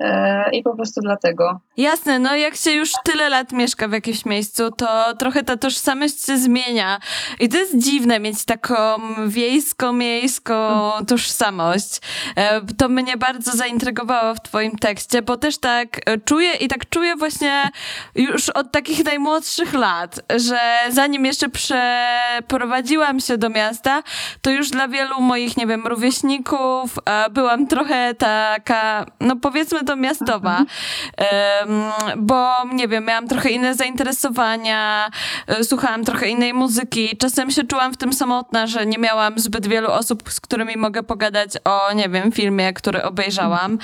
E, 0.00 0.50
I 0.50 0.62
po 0.62 0.76
prostu 0.76 1.00
dlatego. 1.00 1.60
Jasne, 1.76 2.18
no 2.18 2.36
jak 2.36 2.56
się 2.56 2.70
już 2.70 2.92
tyle 3.04 3.28
lat 3.28 3.52
mieszka 3.52 3.88
w 3.88 3.92
jakimś 3.92 4.24
miejscu, 4.24 4.70
to 4.70 5.14
trochę 5.18 5.42
ta 5.42 5.56
tożsamość 5.56 6.26
się 6.26 6.38
zmienia. 6.38 6.98
I 7.40 7.48
to 7.48 7.56
jest 7.56 7.78
dziwne 7.78 8.20
mieć 8.20 8.44
taką 8.44 8.74
wiejską, 9.26 9.92
miejską 9.92 10.90
tożsamość. 11.08 12.00
E, 12.36 12.60
to 12.78 12.88
mnie 12.88 13.16
bardzo 13.16 13.52
zaintrygowało 13.52 14.34
w 14.34 14.40
Twoim 14.40 14.78
tekście, 14.78 15.22
bo 15.22 15.36
też 15.36 15.58
tak 15.58 16.00
czuję 16.24 16.52
i 16.54 16.68
tak 16.68 16.88
czuję 16.88 17.16
właśnie 17.16 17.70
już 18.14 18.48
od 18.48 18.72
takich 18.72 19.04
najmłodszych 19.04 19.74
lat, 19.74 20.20
że 20.36 20.58
zanim 20.90 21.24
jeszcze 21.24 21.48
przeprowadziłam 21.48 23.20
się 23.20 23.38
do 23.38 23.48
miasta, 23.48 24.02
to 24.42 24.50
już 24.50 24.70
dla 24.70 24.88
wielu 24.88 25.20
moich, 25.20 25.56
nie 25.56 25.66
wiem, 25.66 25.86
rówieśników 25.86 26.98
e, 27.04 27.30
byłam 27.30 27.66
trochę 27.66 28.14
taka, 28.14 29.06
no 29.20 29.36
powiedzmy 29.36 29.84
to 29.84 29.96
miastowa, 29.96 30.64
bo 32.16 32.64
nie 32.72 32.88
wiem, 32.88 33.04
miałam 33.04 33.28
trochę 33.28 33.50
inne 33.50 33.74
zainteresowania, 33.74 35.10
e, 35.46 35.64
słuchałam 35.64 36.04
trochę 36.04 36.28
innej 36.28 36.54
muzyki. 36.54 37.16
Czasem 37.16 37.50
się 37.50 37.64
czułam 37.64 37.92
w 37.92 37.96
tym 37.96 38.12
samotna, 38.12 38.66
że 38.66 38.86
nie 38.86 38.98
miałam 38.98 39.38
zbyt 39.38 39.66
wielu 39.66 39.90
osób, 39.90 40.32
z 40.32 40.40
którymi 40.40 40.76
mogę 40.76 41.02
pogadać 41.02 41.50
o, 41.64 41.92
nie 41.92 42.08
wiem, 42.08 42.32
filmie, 42.32 42.72
który 42.72 43.02
obejrzałam. 43.02 43.78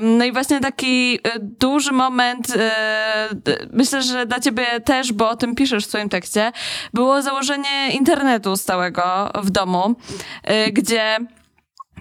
No 0.00 0.24
i 0.24 0.32
właśnie 0.32 0.60
taki 0.60 1.18
e, 1.22 1.38
duży 1.38 1.92
moment, 1.92 2.56
e, 2.56 3.28
myślę, 3.72 4.02
że 4.02 4.26
dla 4.26 4.40
ciebie 4.40 4.80
też, 4.80 5.12
bo 5.12 5.30
o 5.30 5.36
tym 5.36 5.54
piszesz 5.54 5.86
w 5.86 5.88
swoim 5.88 6.08
tekście, 6.08 6.52
było 6.94 7.22
założenie 7.22 7.90
internetu 7.90 8.56
stałego 8.56 9.30
w 9.34 9.50
domu, 9.50 9.94
gdzie 10.72 11.18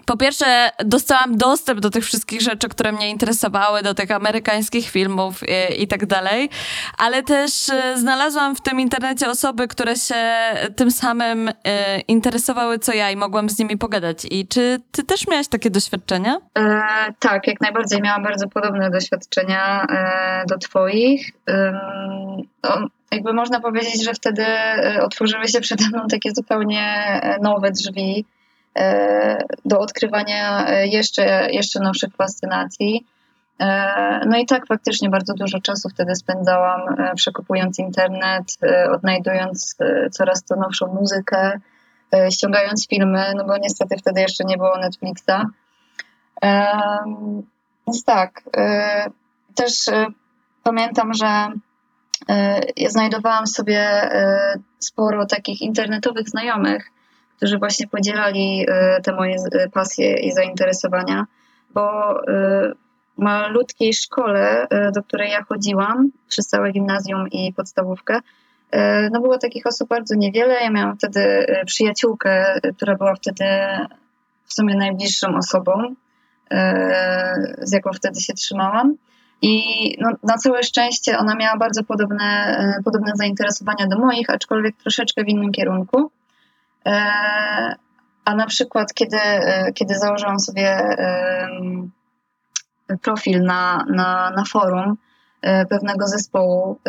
po 0.08 0.18
pierwsze, 0.18 0.70
dostałam 0.86 1.38
dostęp 1.38 1.80
do 1.80 1.90
tych 1.90 2.06
wszystkich 2.06 2.42
rzeczy, 2.42 2.70
które 2.70 2.92
mnie 2.92 3.10
interesowały, 3.10 3.82
do 3.84 3.94
tych 3.94 4.12
amerykańskich 4.12 4.90
filmów 4.90 5.42
i, 5.44 5.84
i 5.84 5.88
tak 5.88 6.06
dalej, 6.06 6.50
ale 6.98 7.24
też 7.24 7.70
e, 7.70 7.98
znalazłam 7.98 8.56
w 8.56 8.62
tym 8.62 8.80
internecie 8.80 9.30
osoby, 9.30 9.68
które 9.68 9.96
się 9.96 10.16
tym 10.76 10.92
samym 10.92 11.50
e, 11.50 12.00
interesowały 12.00 12.80
co 12.80 12.94
ja 12.94 13.12
i 13.12 13.16
mogłam 13.16 13.50
z 13.50 13.60
nimi 13.60 13.78
pogadać. 13.78 14.28
I 14.32 14.48
czy 14.48 14.80
ty 14.92 15.04
też 15.04 15.28
miałaś 15.28 15.48
takie 15.48 15.70
doświadczenia? 15.70 16.38
E, 16.58 16.82
tak, 17.20 17.48
jak 17.48 17.62
najbardziej. 17.62 18.02
Miałam 18.02 18.24
bardzo 18.24 18.48
podobne 18.48 18.90
doświadczenia 18.90 19.86
e, 19.90 20.44
do 20.48 20.58
twoich. 20.58 21.32
Jakby 23.12 23.34
można 23.34 23.60
powiedzieć, 23.60 24.04
że 24.04 24.14
wtedy 24.14 24.46
e, 24.46 25.02
otworzyły 25.02 25.48
się 25.48 25.62
przede 25.62 25.88
mną 25.88 26.08
takie 26.08 26.32
zupełnie 26.32 27.22
nowe 27.42 27.72
drzwi 27.72 28.26
do 29.66 29.80
odkrywania 29.80 30.68
e, 30.68 30.88
jeszcze, 30.88 31.48
jeszcze 31.52 31.80
nowszych 31.80 32.16
fascynacji. 32.16 33.08
E, 33.60 34.26
no 34.26 34.38
i 34.38 34.46
tak 34.46 34.68
faktycznie 34.68 35.10
bardzo 35.10 35.34
dużo 35.34 35.60
czasu 35.60 35.90
wtedy 35.90 36.16
spędzałam 36.16 36.82
e, 36.82 37.16
przekupując 37.16 37.80
internet, 37.80 38.46
odnajdując 38.92 39.78
coraz 40.12 40.44
to 40.44 40.56
nowszą 40.56 40.88
muzykę, 40.88 41.60
ściągając 42.32 42.88
filmy, 42.88 43.34
no 43.36 43.46
bo 43.46 43.58
niestety 43.58 43.98
wtedy 43.98 44.22
jeszcze 44.22 44.44
nie 44.44 44.58
było 44.58 44.78
Netflixa. 44.78 45.46
Więc 47.88 48.04
tak, 48.06 48.42
też 49.56 49.74
pamiętam, 50.64 51.14
że 51.14 51.48
znajdowałam 52.88 53.48
sobie 53.48 54.10
sporo 54.80 55.26
takich 55.26 55.62
internetowych 55.62 56.30
znajomych, 56.30 56.92
którzy 57.38 57.58
właśnie 57.58 57.88
podzielali 57.88 58.66
e, 58.68 59.02
te 59.02 59.14
moje 59.14 59.36
e, 59.52 59.70
pasje 59.70 60.20
i 60.20 60.32
zainteresowania, 60.32 61.26
bo 61.74 62.12
e, 62.28 62.74
w 63.18 63.22
malutkiej 63.22 63.94
szkole, 63.94 64.68
do 64.96 65.04
której 65.04 65.32
ja 65.32 65.44
chodziłam, 65.44 66.12
przez 66.28 66.48
całe 66.48 66.72
gimnazjum 66.72 67.28
i 67.32 67.54
podstawówkę, 67.54 68.20
no 69.12 69.22
było 69.22 69.38
takich 69.38 69.68
osób 69.68 69.90
bardzo 69.90 70.16
niewiele. 70.16 70.54
Ja 70.54 70.70
miałam 70.70 70.98
wtedy 70.98 71.46
przyjaciółkę, 71.66 72.60
która 72.78 72.96
była 72.96 73.16
wtedy 73.16 73.46
w 74.46 74.54
sumie 74.54 74.76
najbliższą 74.76 75.36
osobą, 75.38 75.96
z 77.62 77.72
jaką 77.72 77.94
wtedy 77.94 78.22
się 78.22 78.34
trzymałam. 78.34 78.96
I 79.42 79.62
no, 80.02 80.12
na 80.24 80.38
całe 80.38 80.64
szczęście 80.64 81.18
ona 81.18 81.36
miała 81.36 81.58
bardzo 81.58 81.84
podobne, 81.84 82.58
podobne 82.86 83.12
zainteresowania 83.16 83.88
do 83.88 84.00
moich, 84.00 84.30
aczkolwiek 84.30 84.76
troszeczkę 84.76 85.24
w 85.24 85.28
innym 85.28 85.52
kierunku. 85.52 86.12
E, 86.88 87.76
a 88.26 88.36
na 88.36 88.46
przykład, 88.46 88.94
kiedy, 88.94 89.18
e, 89.18 89.74
kiedy 89.74 89.96
założyłam 89.96 90.40
sobie 90.40 90.98
profil 93.02 93.42
na, 93.42 93.86
na, 93.90 94.32
na 94.36 94.44
forum 94.46 94.98
e, 95.42 95.66
pewnego 95.66 96.08
zespołu, 96.08 96.80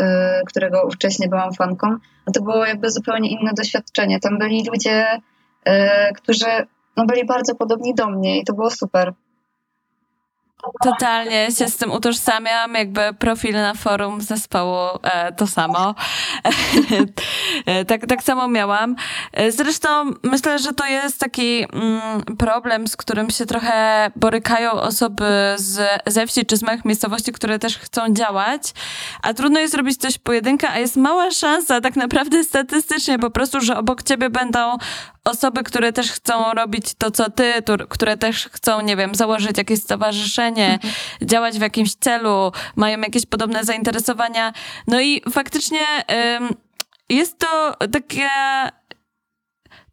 którego 0.47 0.91
wcześniej 0.91 1.29
byłam 1.29 1.53
fanką, 1.53 1.89
no 2.27 2.33
to 2.35 2.43
było 2.43 2.67
jakby 2.67 2.91
zupełnie 2.91 3.31
inne 3.31 3.51
doświadczenie. 3.57 4.21
Tam 4.21 4.39
byli 4.39 4.65
ludzie, 4.73 5.21
którzy 6.17 6.67
no, 6.97 7.07
byli 7.07 7.27
bardzo 7.27 7.55
podobni 7.55 7.95
do 7.95 8.11
mnie 8.11 8.41
i 8.41 8.45
to 8.45 8.53
było 8.53 8.71
super. 8.71 9.13
Totalnie 10.85 11.53
się 11.53 11.69
z 11.69 11.77
tym 11.77 11.93
utożsamiam, 11.93 12.75
jakby 12.75 13.01
profil 13.19 13.53
na 13.53 13.75
forum 13.75 14.21
zespołu 14.21 14.99
e, 15.03 15.33
to 15.33 15.47
samo. 15.47 15.95
E, 17.67 17.85
tak, 17.85 18.07
tak 18.07 18.23
samo 18.23 18.49
miałam. 18.49 18.97
E, 19.33 19.53
zresztą 19.53 19.89
myślę, 20.23 20.59
że 20.59 20.73
to 20.73 20.87
jest 20.87 21.21
taki 21.21 21.67
mm, 21.73 22.23
problem, 22.39 22.89
z 22.89 22.97
którym 22.97 23.31
się 23.31 23.47
trochę 23.47 24.11
borykają 24.17 24.71
osoby 24.71 25.25
z, 25.57 26.03
ze 26.07 26.27
wsi 26.27 26.47
czy 26.47 26.57
z 26.57 26.63
małych 26.63 26.85
miejscowości, 26.85 27.33
które 27.33 27.59
też 27.59 27.79
chcą 27.79 28.13
działać, 28.13 28.63
a 29.23 29.35
trudno 29.35 29.61
jest 29.61 29.73
zrobić 29.73 29.97
coś 29.97 30.19
pojedynkę, 30.19 30.71
a 30.71 30.79
jest 30.79 30.97
mała 30.97 31.31
szansa 31.31 31.81
tak 31.81 31.97
naprawdę 31.97 32.45
statystycznie 32.45 33.19
po 33.19 33.31
prostu, 33.31 33.61
że 33.61 33.77
obok 33.77 34.03
ciebie 34.03 34.31
będą 34.31 34.79
osoby, 35.29 35.63
które 35.63 35.93
też 35.93 36.13
chcą 36.13 36.55
robić 36.55 36.95
to, 36.99 37.11
co 37.11 37.31
ty, 37.31 37.53
które 37.89 38.17
też 38.17 38.49
chcą, 38.53 38.81
nie 38.81 38.97
wiem, 38.97 39.15
założyć 39.15 39.59
jakieś 39.59 39.83
stowarzyszenie, 39.83 40.73
mhm. 40.73 40.95
działać 41.23 41.59
w 41.59 41.61
jakimś 41.61 41.95
celu, 41.95 42.53
mają 42.77 43.01
jakieś 43.01 43.27
podobne 43.27 43.65
zainteresowania. 43.65 44.53
No 44.87 45.01
i 45.01 45.23
faktycznie 45.31 45.81
jest 47.09 47.39
to 47.39 47.75
takie 47.93 48.29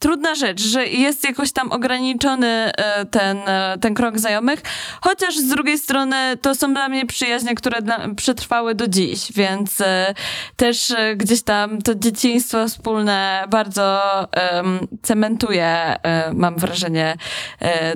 trudna 0.06 0.36
rzecz, 0.36 0.62
że 0.62 0.88
jest 0.88 1.24
jakoś 1.24 1.52
tam 1.52 1.72
ograniczony 1.72 2.48
e, 2.48 3.06
ten, 3.06 3.38
e, 3.38 3.78
ten 3.82 3.94
krąg 3.94 4.20
znajomych, 4.20 4.62
chociaż 5.02 5.38
z 5.38 5.48
drugiej 5.48 5.78
strony 5.78 6.38
to 6.41 6.56
są 6.56 6.74
dla 6.74 6.89
mnie 6.89 7.06
przyjaźnie, 7.06 7.56
które 7.56 7.82
dla, 7.82 8.00
przetrwały 8.15 8.76
do 8.76 8.88
dziś, 8.88 9.32
więc 9.32 9.82
e, 9.82 10.13
też 10.56 10.94
gdzieś 11.15 11.44
tam 11.44 11.82
to 11.82 11.96
dzieciństwo 11.96 12.68
wspólne 12.68 13.46
bardzo 13.50 14.02
um, 14.54 14.88
cementuje, 15.02 15.96
mam 16.34 16.56
wrażenie, 16.56 17.18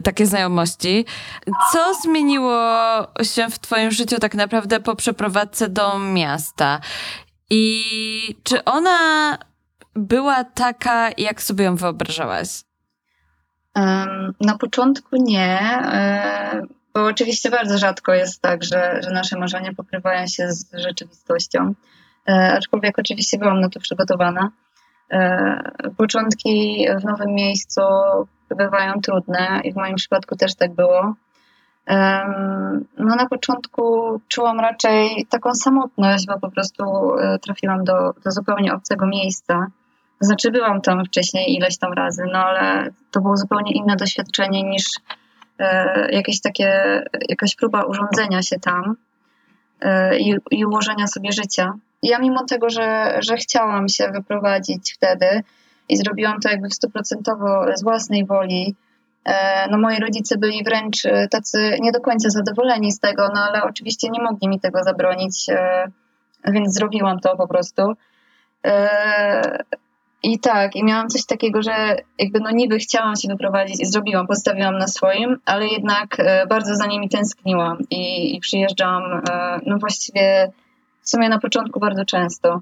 takie 0.04 0.26
znajomości. 0.26 1.06
Co 1.74 1.94
zmieniło 1.94 2.58
się 3.24 3.50
w 3.50 3.60
twoim 3.60 3.92
życiu 3.92 4.20
tak 4.20 4.36
naprawdę 4.36 4.80
po 4.80 4.96
przeprowadzce 4.96 5.70
do 5.70 6.00
miasta? 6.00 6.80
I 7.50 8.36
czy 8.44 8.64
ona 8.64 9.38
była 10.00 10.44
taka, 10.44 11.10
jak 11.18 11.42
sobie 11.42 11.66
ją 11.66 11.76
wyobrażałaś? 11.76 12.64
Na 14.42 14.58
początku 14.60 15.16
nie, 15.20 15.60
e, 15.84 16.62
bo 16.94 17.06
oczywiście 17.06 17.50
bardzo 17.50 17.78
rzadko 17.78 18.14
jest 18.14 18.42
tak, 18.42 18.64
że, 18.64 19.00
że 19.04 19.12
nasze 19.12 19.38
marzenia 19.38 19.74
pokrywają 19.78 20.28
się 20.28 20.52
z 20.52 20.72
rzeczywistością. 20.74 21.74
E, 22.30 22.54
aczkolwiek 22.58 23.00
oczywiście 23.00 23.38
byłam 23.38 23.60
na 23.60 23.70
to 23.70 23.80
przygotowana. 23.80 24.52
E, 25.12 25.62
początki 25.98 26.86
w 27.02 27.04
nowym 27.04 27.34
miejscu 27.36 27.82
bywają 28.58 28.94
trudne 29.02 29.62
i 29.64 29.74
w 29.74 29.76
moim 29.76 29.96
przypadku 29.96 30.36
też 30.36 30.56
tak 30.56 30.74
było. 30.74 31.14
No 32.98 33.16
na 33.16 33.28
początku 33.30 33.82
czułam 34.28 34.60
raczej 34.60 35.28
taką 35.30 35.54
samotność, 35.54 36.26
bo 36.26 36.40
po 36.40 36.52
prostu 36.52 36.84
trafiłam 37.42 37.84
do, 37.84 38.14
do 38.26 38.32
zupełnie 38.32 38.74
obcego 38.74 39.08
miejsca. 39.08 39.68
Znaczy 40.20 40.52
byłam 40.52 40.82
tam 40.82 41.06
wcześniej 41.06 41.56
ileś 41.56 41.78
tam 41.78 41.94
razy, 41.94 42.24
no 42.34 42.40
ale 42.40 42.90
to 43.12 43.22
było 43.22 43.38
zupełnie 43.38 43.72
inne 43.72 43.96
doświadczenie 43.96 44.64
niż 44.64 44.86
e, 45.60 46.12
jakieś 46.12 46.42
takie, 46.42 47.02
jakaś 47.30 47.56
próba 47.56 47.84
urządzenia 47.84 48.42
się 48.42 48.60
tam 48.60 48.96
e, 49.82 50.20
i, 50.20 50.36
i 50.52 50.66
ułożenia 50.66 51.08
sobie 51.08 51.32
życia. 51.32 51.74
Ja 52.04 52.20
mimo 52.20 52.46
tego, 52.46 52.70
że, 52.70 53.18
że 53.20 53.36
chciałam 53.36 53.90
się 53.90 54.12
wyprowadzić 54.12 54.94
wtedy 54.94 55.44
i 55.90 55.98
zrobiłam 55.98 56.40
to 56.40 56.50
jakby 56.50 56.70
stuprocentowo 56.70 57.66
z 57.76 57.84
własnej 57.84 58.26
woli, 58.26 58.76
E, 59.26 59.68
no 59.72 59.78
moi 59.78 60.00
rodzice 60.00 60.38
byli 60.38 60.64
wręcz 60.64 61.04
tacy 61.32 61.78
nie 61.80 61.92
do 61.92 62.02
końca 62.02 62.30
zadowoleni 62.30 62.92
z 62.92 63.00
tego, 63.00 63.30
no 63.36 63.42
ale 63.42 63.64
oczywiście 63.64 64.10
nie 64.10 64.22
mogli 64.22 64.48
mi 64.48 64.60
tego 64.60 64.84
zabronić, 64.84 65.48
więc 66.46 66.74
zrobiłam 66.74 67.20
to 67.20 67.38
po 67.38 67.48
prostu. 67.48 67.94
I 70.24 70.40
tak, 70.40 70.76
i 70.76 70.84
miałam 70.84 71.10
coś 71.10 71.26
takiego, 71.26 71.62
że 71.62 71.96
jakby 72.18 72.40
no 72.40 72.52
niby 72.52 72.80
chciałam 72.80 73.16
się 73.16 73.28
wyprowadzić 73.28 73.82
i 73.82 73.86
zrobiłam, 73.86 74.28
postawiłam 74.28 74.78
na 74.78 74.88
swoim, 74.88 75.38
ale 75.46 75.68
jednak 75.68 76.18
bardzo 76.50 76.76
za 76.76 76.86
nimi 76.86 77.10
tęskniłam 77.10 77.78
i, 77.90 78.36
i 78.36 78.40
przyjeżdżam 78.40 79.04
no 79.66 79.78
właściwie 79.78 80.52
w 81.02 81.10
sumie 81.10 81.30
na 81.30 81.40
początku 81.40 81.80
bardzo 81.80 82.06
często. 82.06 82.62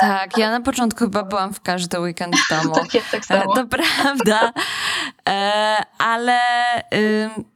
Tak, 0.00 0.38
ja 0.38 0.50
na 0.50 0.60
początku 0.60 1.04
chyba 1.04 1.22
byłam 1.22 1.54
w 1.54 1.60
każdy 1.60 2.00
weekend 2.00 2.36
w 2.36 2.50
domu. 2.50 2.74
tak 2.80 2.94
jest, 2.94 3.10
tak 3.10 3.24
samo. 3.24 3.54
To 3.54 3.66
prawda. 3.66 4.52
E, 5.28 5.76
ale 5.98 6.40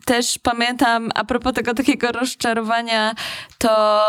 też 0.04 0.38
pamiętam, 0.38 1.10
a 1.14 1.24
propos 1.24 1.52
tego 1.52 1.74
takiego 1.74 2.12
rozczarowania, 2.12 3.14
to 3.58 4.00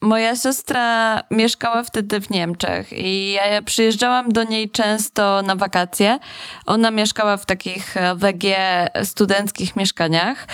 Moja 0.00 0.36
siostra 0.36 1.20
mieszkała 1.30 1.82
wtedy 1.82 2.20
w 2.20 2.30
Niemczech 2.30 2.92
i 2.92 3.32
ja 3.32 3.62
przyjeżdżałam 3.62 4.32
do 4.32 4.44
niej 4.44 4.70
często 4.70 5.42
na 5.42 5.56
wakacje. 5.56 6.18
Ona 6.66 6.90
mieszkała 6.90 7.36
w 7.36 7.46
takich 7.46 7.96
e, 7.96 8.14
WG 8.14 8.44
studenckich 9.04 9.76
mieszkaniach. 9.76 10.46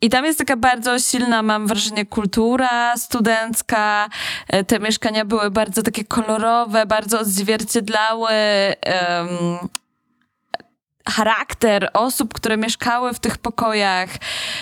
I 0.00 0.10
tam 0.10 0.24
jest 0.24 0.38
taka 0.38 0.56
bardzo 0.56 0.98
silna, 0.98 1.42
mam 1.42 1.66
wrażenie, 1.66 2.06
kultura 2.06 2.96
studencka. 2.96 4.08
E, 4.48 4.64
te 4.64 4.78
mieszkania 4.78 5.24
były 5.24 5.50
bardzo 5.50 5.82
takie 5.82 6.04
kolorowe, 6.04 6.86
bardzo 6.86 7.20
odzwierciedlały 7.20 8.30
charakter 11.08 11.90
osób, 11.92 12.34
które 12.34 12.56
mieszkały 12.56 13.14
w 13.14 13.18
tych 13.18 13.38
pokojach. 13.38 14.08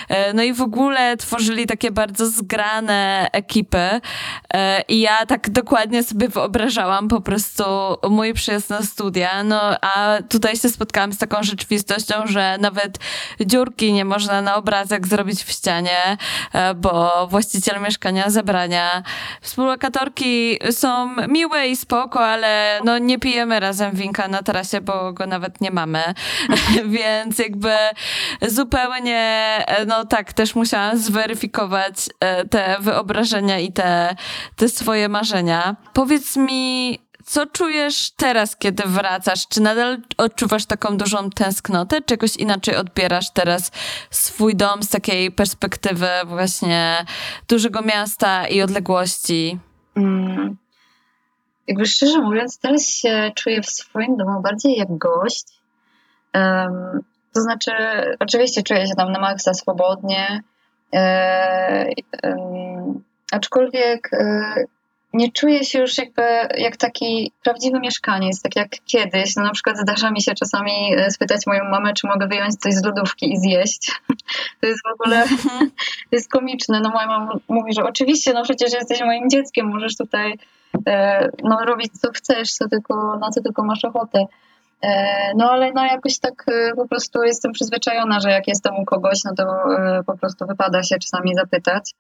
E, 0.09 0.33
no 0.33 0.43
i 0.43 0.53
w 0.53 0.63
ogóle 0.63 1.17
tworzyli 1.17 1.67
takie 1.67 1.91
bardzo 1.91 2.27
zgrane 2.27 3.29
ekipy. 3.33 4.01
E, 4.55 4.83
I 4.89 5.01
ja 5.01 5.27
tak 5.27 5.51
dokładnie 5.51 6.03
sobie 6.03 6.29
wyobrażałam 6.29 7.09
po 7.09 7.21
prostu 7.21 7.65
mój 8.11 8.35
przyjazd 8.35 8.71
na 8.71 8.83
studia. 8.83 9.45
No 9.45 9.61
a 9.81 10.19
tutaj 10.29 10.57
się 10.57 10.69
spotkałam 10.69 11.13
z 11.13 11.19
taką 11.19 11.43
rzeczywistością, 11.43 12.15
że 12.27 12.57
nawet 12.61 12.99
dziurki 13.41 13.93
nie 13.93 14.05
można 14.05 14.43
na 14.43 14.57
obrazek 14.57 15.07
zrobić 15.07 15.45
w 15.45 15.51
ścianie, 15.51 16.17
e, 16.53 16.75
bo 16.75 17.27
właściciel 17.27 17.81
mieszkania 17.81 18.31
zabrania. 18.31 19.03
Współlokatorki 19.41 20.59
są 20.71 21.17
miłe 21.29 21.69
i 21.69 21.77
spoko, 21.77 22.27
ale 22.27 22.81
no 22.85 22.99
nie 22.99 23.19
pijemy 23.19 23.61
razem 23.61 23.93
winka 23.93 24.29
na 24.29 24.43
tarasie, 24.43 24.81
bo 24.81 25.13
go 25.13 25.27
nawet 25.27 25.61
nie 25.61 25.71
mamy. 25.71 26.15
więc 26.87 27.39
jakby 27.39 27.75
zupełnie, 28.43 29.65
no 29.87 30.05
tak, 30.05 30.33
też 30.33 30.55
musiałam 30.55 30.99
zweryfikować 30.99 31.95
e, 32.21 32.49
te 32.49 32.77
wyobrażenia 32.81 33.59
i 33.59 33.73
te, 33.73 34.15
te 34.57 34.69
swoje 34.69 35.09
marzenia. 35.09 35.77
Powiedz 35.93 36.37
mi, 36.37 36.99
co 37.31 37.47
czujesz 37.47 38.11
teraz, 38.11 38.57
kiedy 38.57 38.83
wracasz? 38.87 39.49
Czy 39.49 39.61
nadal 39.61 39.99
odczuwasz 40.17 40.67
taką 40.67 40.97
dużą 40.97 41.31
tęsknotę, 41.31 42.03
czy 42.03 42.15
jakoś 42.15 42.37
inaczej 42.37 42.77
odbierasz 42.77 43.31
teraz 43.31 43.71
swój 44.11 44.57
dom 44.57 44.83
z 44.83 44.89
takiej 44.89 45.31
perspektywy 45.31 46.09
właśnie 46.27 47.05
dużego 47.49 47.83
miasta 47.83 48.49
i 48.49 48.63
odległości? 48.63 49.59
Mm. 49.97 50.57
Jakby 51.67 51.87
szczerze 51.87 52.19
mówiąc, 52.19 52.59
teraz 52.59 52.89
się 52.89 53.33
czuję 53.35 53.63
w 53.63 53.67
swoim 53.67 54.17
domu 54.17 54.43
bardziej 54.43 54.77
jak 54.77 54.99
gość 54.99 55.45
to 57.35 57.41
znaczy, 57.41 57.73
oczywiście 58.21 58.63
czuję 58.63 58.87
się 58.87 58.95
tam 58.97 59.13
na 59.13 59.21
maksa 59.21 59.55
swobodnie, 59.55 60.43
e, 60.95 61.87
aczkolwiek 63.33 64.13
e, 64.13 64.55
nie 65.13 65.33
czuję 65.33 65.65
się 65.65 65.81
już 65.81 65.99
jakby 65.99 66.23
jak 66.59 66.77
taki 66.77 67.33
prawdziwy 67.45 67.81
mieszkaniec, 67.81 68.43
tak 68.43 68.57
jak 68.57 68.69
kiedyś. 68.87 69.37
No 69.37 69.43
na 69.43 69.51
przykład 69.51 69.79
zdarza 69.79 70.11
mi 70.11 70.23
się 70.23 70.35
czasami 70.35 70.95
e, 70.97 71.11
spytać 71.11 71.47
moją 71.47 71.65
mamę, 71.65 71.95
czy 71.95 72.07
mogę 72.07 72.27
wyjąć 72.27 72.57
coś 72.57 72.75
z 72.75 72.85
lodówki 72.85 73.33
i 73.33 73.39
zjeść. 73.39 73.93
To 74.61 74.67
jest 74.67 74.81
w 74.85 74.93
ogóle 74.93 75.25
to 76.11 76.17
jest 76.17 76.31
komiczne. 76.31 76.81
No 76.81 76.91
moja 76.91 77.07
mama 77.07 77.33
mówi, 77.49 77.73
że 77.75 77.85
oczywiście, 77.85 78.33
no 78.33 78.43
przecież 78.43 78.73
jesteś 78.73 79.01
moim 79.01 79.31
dzieckiem, 79.31 79.67
możesz 79.67 79.97
tutaj 79.97 80.39
no, 81.45 81.65
robić 81.65 81.93
co 82.01 82.13
chcesz, 82.13 82.53
co 82.53 82.69
tylko, 82.69 83.19
na 83.19 83.31
co 83.31 83.43
tylko 83.43 83.65
masz 83.65 83.85
ochotę. 83.85 84.27
E, 84.83 85.35
no 85.37 85.51
ale 85.51 85.73
no 85.73 85.85
jakoś 85.85 86.19
tak 86.19 86.45
e, 86.49 86.75
po 86.75 86.89
prostu 86.89 87.23
jestem 87.23 87.53
przyzwyczajona, 87.53 88.21
że 88.21 88.31
jak 88.31 88.49
jestem 88.49 88.77
u 88.77 88.85
kogoś, 88.85 89.25
no 89.25 89.35
to 89.35 89.45
e, 89.45 90.03
po 90.07 90.19
prostu 90.19 90.47
wypada 90.47 90.83
się 90.83 90.99
czasami 90.99 91.35
zapytać. 91.35 91.95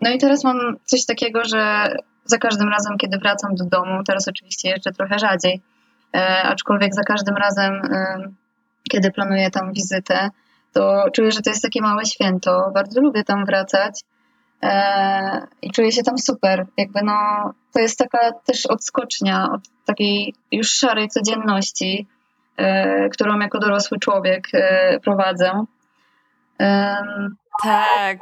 No 0.00 0.10
i 0.10 0.18
teraz 0.18 0.44
mam 0.44 0.76
coś 0.84 1.06
takiego, 1.06 1.44
że 1.44 1.94
za 2.24 2.38
każdym 2.38 2.68
razem, 2.68 2.98
kiedy 2.98 3.18
wracam 3.18 3.54
do 3.54 3.64
domu, 3.64 4.04
teraz 4.06 4.28
oczywiście 4.28 4.68
jeszcze 4.68 4.92
trochę 4.92 5.18
rzadziej, 5.18 5.60
aczkolwiek 6.42 6.94
za 6.94 7.02
każdym 7.02 7.36
razem, 7.36 7.82
kiedy 8.90 9.10
planuję 9.10 9.50
tam 9.50 9.72
wizytę, 9.72 10.28
to 10.72 11.04
czuję, 11.12 11.32
że 11.32 11.42
to 11.42 11.50
jest 11.50 11.62
takie 11.62 11.82
małe 11.82 12.04
święto. 12.04 12.70
Bardzo 12.74 13.00
lubię 13.00 13.24
tam 13.24 13.44
wracać 13.44 14.00
i 15.62 15.70
czuję 15.70 15.92
się 15.92 16.02
tam 16.02 16.18
super. 16.18 16.66
Jakby 16.76 17.00
no, 17.04 17.14
to 17.72 17.80
jest 17.80 17.98
taka 17.98 18.32
też 18.32 18.66
odskocznia 18.66 19.48
od 19.52 19.60
takiej 19.84 20.34
już 20.52 20.70
szarej 20.70 21.08
codzienności, 21.08 22.06
e, 22.56 23.08
którą 23.08 23.38
jako 23.38 23.58
dorosły 23.58 23.98
człowiek 23.98 24.48
e, 24.52 25.00
prowadzę. 25.00 25.64
Tak, 27.62 28.18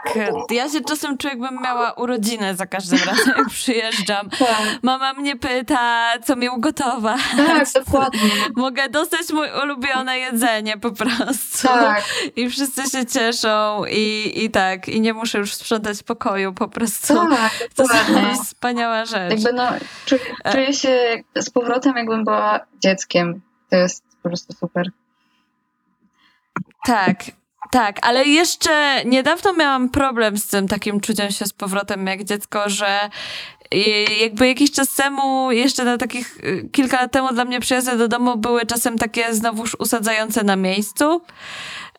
ja 0.51 0.69
się 0.69 0.81
czasem 0.81 1.19
czuję, 1.19 1.35
jakbym 1.35 1.63
miała 1.63 1.93
urodzinę 1.93 2.55
za 2.57 2.67
każdym 2.67 2.99
razem, 3.09 3.35
jak 3.39 3.49
przyjeżdżam. 3.49 4.31
Tak. 4.31 4.63
Mama 4.83 5.13
mnie 5.13 5.37
pyta, 5.37 6.13
co 6.25 6.37
mi 6.37 6.49
ugotować. 6.49 7.21
Tak, 7.37 7.69
dokładnie. 7.85 8.31
Mogę 8.57 8.89
dostać 8.89 9.33
moje 9.33 9.53
ulubione 9.63 10.19
jedzenie 10.19 10.79
po 10.79 10.93
prostu. 10.93 11.69
Tak. 11.69 12.05
I 12.37 12.51
wszyscy 12.51 12.91
się 12.91 13.07
cieszą 13.07 13.85
i, 13.91 14.33
i 14.45 14.51
tak, 14.51 14.89
i 14.89 15.01
nie 15.01 15.15
muszę 15.15 15.39
już 15.39 15.55
sprzątać 15.55 16.03
pokoju 16.03 16.53
po 16.53 16.69
prostu. 16.69 17.15
Tak, 17.15 17.53
to 17.75 17.83
jest 18.29 18.45
wspaniała 18.45 19.05
rzecz. 19.05 19.31
Jakby 19.31 19.53
no, 19.53 19.69
czuję, 20.07 20.21
e- 20.45 20.53
czuję 20.53 20.73
się 20.73 21.23
z 21.37 21.51
powrotem, 21.51 21.97
jakbym 21.97 22.25
była 22.25 22.61
dzieckiem. 22.83 23.41
To 23.71 23.77
jest 23.77 24.05
po 24.23 24.29
prostu 24.29 24.53
super. 24.53 24.91
Tak, 26.87 27.17
tak, 27.71 27.99
ale 28.03 28.25
jeszcze 28.25 29.05
niedawno 29.05 29.53
miałam 29.53 29.89
problem 29.89 30.39
z 30.39 30.47
tym 30.47 30.69
takim 30.69 31.01
czuciem 31.01 31.31
się 31.31 31.47
z 31.47 31.53
powrotem 31.53 32.07
jak 32.07 32.25
dziecko, 32.25 32.69
że 32.69 33.11
jakby 34.21 34.49
jakiś 34.49 34.71
czas 34.71 34.95
temu, 34.95 35.53
jeszcze 35.53 35.85
na 35.85 35.99
takich 35.99 36.37
y, 36.45 36.69
kilka 36.73 37.01
lat 37.03 37.13
temu 37.13 37.33
dla 37.33 37.45
mnie 37.45 37.61
przyjazdy 37.61 37.97
do 37.97 38.09
domu 38.09 38.37
były 38.37 38.67
czasem 38.67 38.99
takie 38.99 39.35
znowuż 39.35 39.77
usadzające 39.79 40.45
na 40.45 40.57
miejscu. 40.57 41.23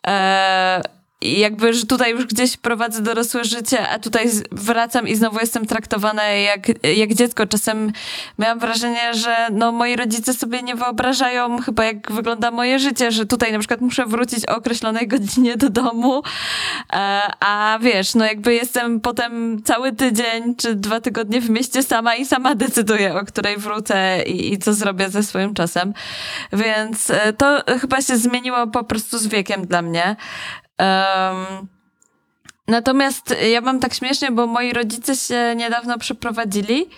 E, 0.08 0.82
i 1.22 1.40
jakby, 1.40 1.74
że 1.74 1.86
tutaj 1.86 2.12
już 2.12 2.26
gdzieś 2.26 2.58
prowadzę 2.58 3.02
dorosłe 3.02 3.44
życie, 3.44 3.90
a 3.90 4.00
tutaj 4.00 4.30
wracam 4.52 5.08
i 5.08 5.16
znowu 5.16 5.40
jestem 5.40 5.66
traktowana 5.66 6.24
jak, 6.24 6.68
jak 6.96 7.14
dziecko. 7.14 7.48
Czasem 7.48 7.92
miałam 8.40 8.60
wrażenie, 8.60 9.14
że 9.14 9.36
no, 9.52 9.72
moi 9.72 9.96
rodzice 9.96 10.34
sobie 10.34 10.62
nie 10.64 10.76
wyobrażają 10.76 11.62
chyba 11.62 11.86
jak 11.86 12.12
wygląda 12.12 12.52
moje 12.52 12.80
życie, 12.80 13.12
że 13.12 13.26
tutaj 13.26 13.52
na 13.52 13.60
przykład 13.60 13.82
muszę 13.82 14.06
wrócić 14.06 14.50
o 14.50 14.56
określonej 14.56 15.08
godzinie 15.08 15.58
do 15.58 15.70
domu, 15.70 16.22
e, 16.94 17.22
a 17.40 17.80
wiesz, 17.82 18.16
no 18.16 18.26
jakby 18.26 18.54
jestem 18.54 19.02
potem 19.02 19.64
cały 19.64 19.94
tydzień 19.94 20.56
czy 20.56 20.76
dwa 20.76 21.02
tygodnie 21.02 21.42
w 21.42 21.50
mieście 21.50 21.84
sama 21.84 22.16
i 22.16 22.26
sama 22.26 22.56
decyduję, 22.56 23.16
o 23.16 23.26
której 23.26 23.58
wrócę 23.58 24.24
i, 24.24 24.54
i 24.54 24.58
co 24.58 24.74
zrobię 24.74 25.10
ze 25.10 25.24
swoim 25.24 25.54
czasem. 25.54 25.94
Więc 26.54 27.10
e, 27.10 27.34
to 27.34 27.64
chyba 27.82 28.02
się 28.02 28.18
zmieniło 28.18 28.68
po 28.68 28.84
prostu 28.84 29.18
z 29.18 29.28
wiekiem 29.28 29.68
dla 29.68 29.82
mnie. 29.82 30.16
Um, 30.80 31.68
natomiast 32.68 33.36
ja 33.52 33.62
mam 33.62 33.80
tak 33.80 33.94
śmiesznie, 33.94 34.32
bo 34.32 34.48
moi 34.48 34.74
rodzice 34.74 35.16
się 35.16 35.56
niedawno 35.56 35.98
przeprowadzili 35.98 36.90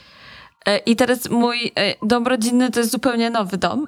I 0.86 0.95
teraz 0.95 1.30
mój 1.30 1.71
e, 1.76 1.95
dom 2.02 2.28
rodzinny 2.28 2.71
to 2.71 2.80
jest 2.80 2.91
zupełnie 2.91 3.30
nowy 3.30 3.58
dom, 3.58 3.88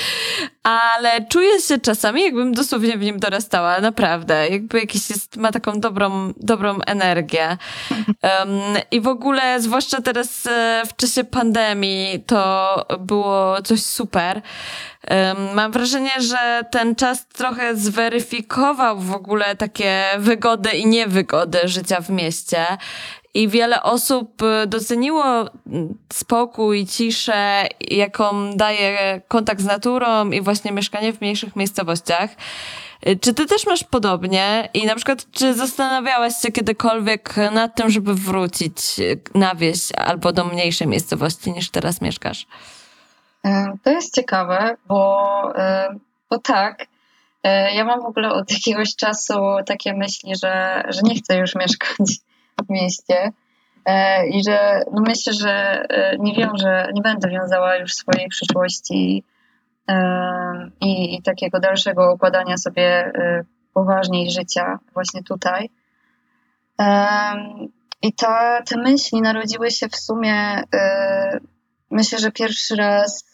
ale 0.62 1.26
czuję 1.28 1.60
się 1.60 1.78
czasami, 1.78 2.22
jakbym 2.22 2.54
dosłownie 2.54 2.98
w 2.98 3.00
nim 3.00 3.18
dorastała, 3.18 3.80
naprawdę. 3.80 4.48
Jakby 4.48 4.80
jakiś 4.80 5.10
jest, 5.10 5.36
ma 5.36 5.52
taką 5.52 5.80
dobrą, 5.80 6.32
dobrą 6.36 6.78
energię. 6.86 7.56
Um, 8.22 8.50
I 8.90 9.00
w 9.00 9.08
ogóle, 9.08 9.60
zwłaszcza 9.60 10.02
teraz 10.02 10.46
e, 10.46 10.82
w 10.86 10.96
czasie 10.96 11.24
pandemii, 11.24 12.22
to 12.26 12.86
było 13.00 13.62
coś 13.62 13.82
super. 13.82 14.42
Um, 15.10 15.54
mam 15.54 15.72
wrażenie, 15.72 16.20
że 16.20 16.62
ten 16.70 16.94
czas 16.94 17.26
trochę 17.26 17.76
zweryfikował 17.76 19.00
w 19.00 19.12
ogóle 19.12 19.56
takie 19.56 20.04
wygody 20.18 20.70
i 20.70 20.86
niewygody 20.86 21.58
życia 21.64 22.00
w 22.00 22.10
mieście 22.10 22.66
i 23.34 23.48
wiele 23.48 23.82
osób 23.82 24.42
y, 24.42 24.66
doceniło 24.66 25.24
mm, 25.66 25.98
spokój, 26.12 26.86
ciszę, 26.86 27.66
jaką 27.80 28.56
daje 28.56 29.20
kontakt 29.28 29.60
z 29.60 29.64
naturą 29.64 30.30
i 30.30 30.40
właśnie 30.40 30.72
mieszkanie 30.72 31.12
w 31.12 31.20
mniejszych 31.20 31.56
miejscowościach. 31.56 32.30
Y, 33.08 33.16
czy 33.16 33.34
ty 33.34 33.46
też 33.46 33.66
masz 33.66 33.84
podobnie? 33.84 34.68
I 34.74 34.86
na 34.86 34.94
przykład, 34.94 35.26
czy 35.32 35.54
zastanawiałaś 35.54 36.32
się 36.42 36.52
kiedykolwiek 36.52 37.34
nad 37.52 37.74
tym, 37.74 37.90
żeby 37.90 38.14
wrócić 38.14 38.76
na 39.34 39.54
wieś 39.54 39.92
albo 39.92 40.32
do 40.32 40.44
mniejszej 40.44 40.86
miejscowości 40.86 41.52
niż 41.52 41.70
teraz 41.70 42.00
mieszkasz? 42.00 42.46
E, 43.44 43.76
to 43.82 43.90
jest 43.90 44.14
ciekawe, 44.14 44.76
bo, 44.86 45.52
e, 45.56 45.94
bo 46.30 46.38
tak. 46.38 46.86
E, 47.42 47.74
ja 47.74 47.84
mam 47.84 48.02
w 48.02 48.06
ogóle 48.06 48.32
od 48.32 48.50
jakiegoś 48.50 48.96
czasu 48.96 49.34
takie 49.66 49.94
myśli, 49.94 50.36
że, 50.36 50.82
że 50.88 51.00
nie 51.02 51.14
chcę 51.14 51.36
już 51.36 51.54
mieszkać 51.54 52.18
w 52.62 52.70
mieście. 52.70 53.32
E, 53.84 54.26
I 54.26 54.44
że 54.44 54.84
no 54.92 55.02
myślę, 55.06 55.32
że 55.32 55.84
e, 55.88 56.16
nie 56.18 56.34
wiążę, 56.34 56.88
nie 56.94 57.02
będę 57.02 57.28
wiązała 57.28 57.76
już 57.76 57.94
swojej 57.94 58.28
przyszłości 58.28 59.24
e, 59.88 60.70
i, 60.80 61.16
i 61.16 61.22
takiego 61.22 61.60
dalszego 61.60 62.14
układania 62.14 62.56
sobie 62.56 63.12
poważniej 63.74 64.30
życia 64.30 64.78
właśnie 64.94 65.22
tutaj. 65.22 65.70
I 68.02 68.12
to, 68.12 68.26
te 68.66 68.76
myśli 68.76 69.22
narodziły 69.22 69.70
się 69.70 69.88
w 69.88 69.96
sumie, 69.96 70.62
myślę, 71.90 72.18
że 72.18 72.32
pierwszy 72.32 72.76
raz 72.76 73.24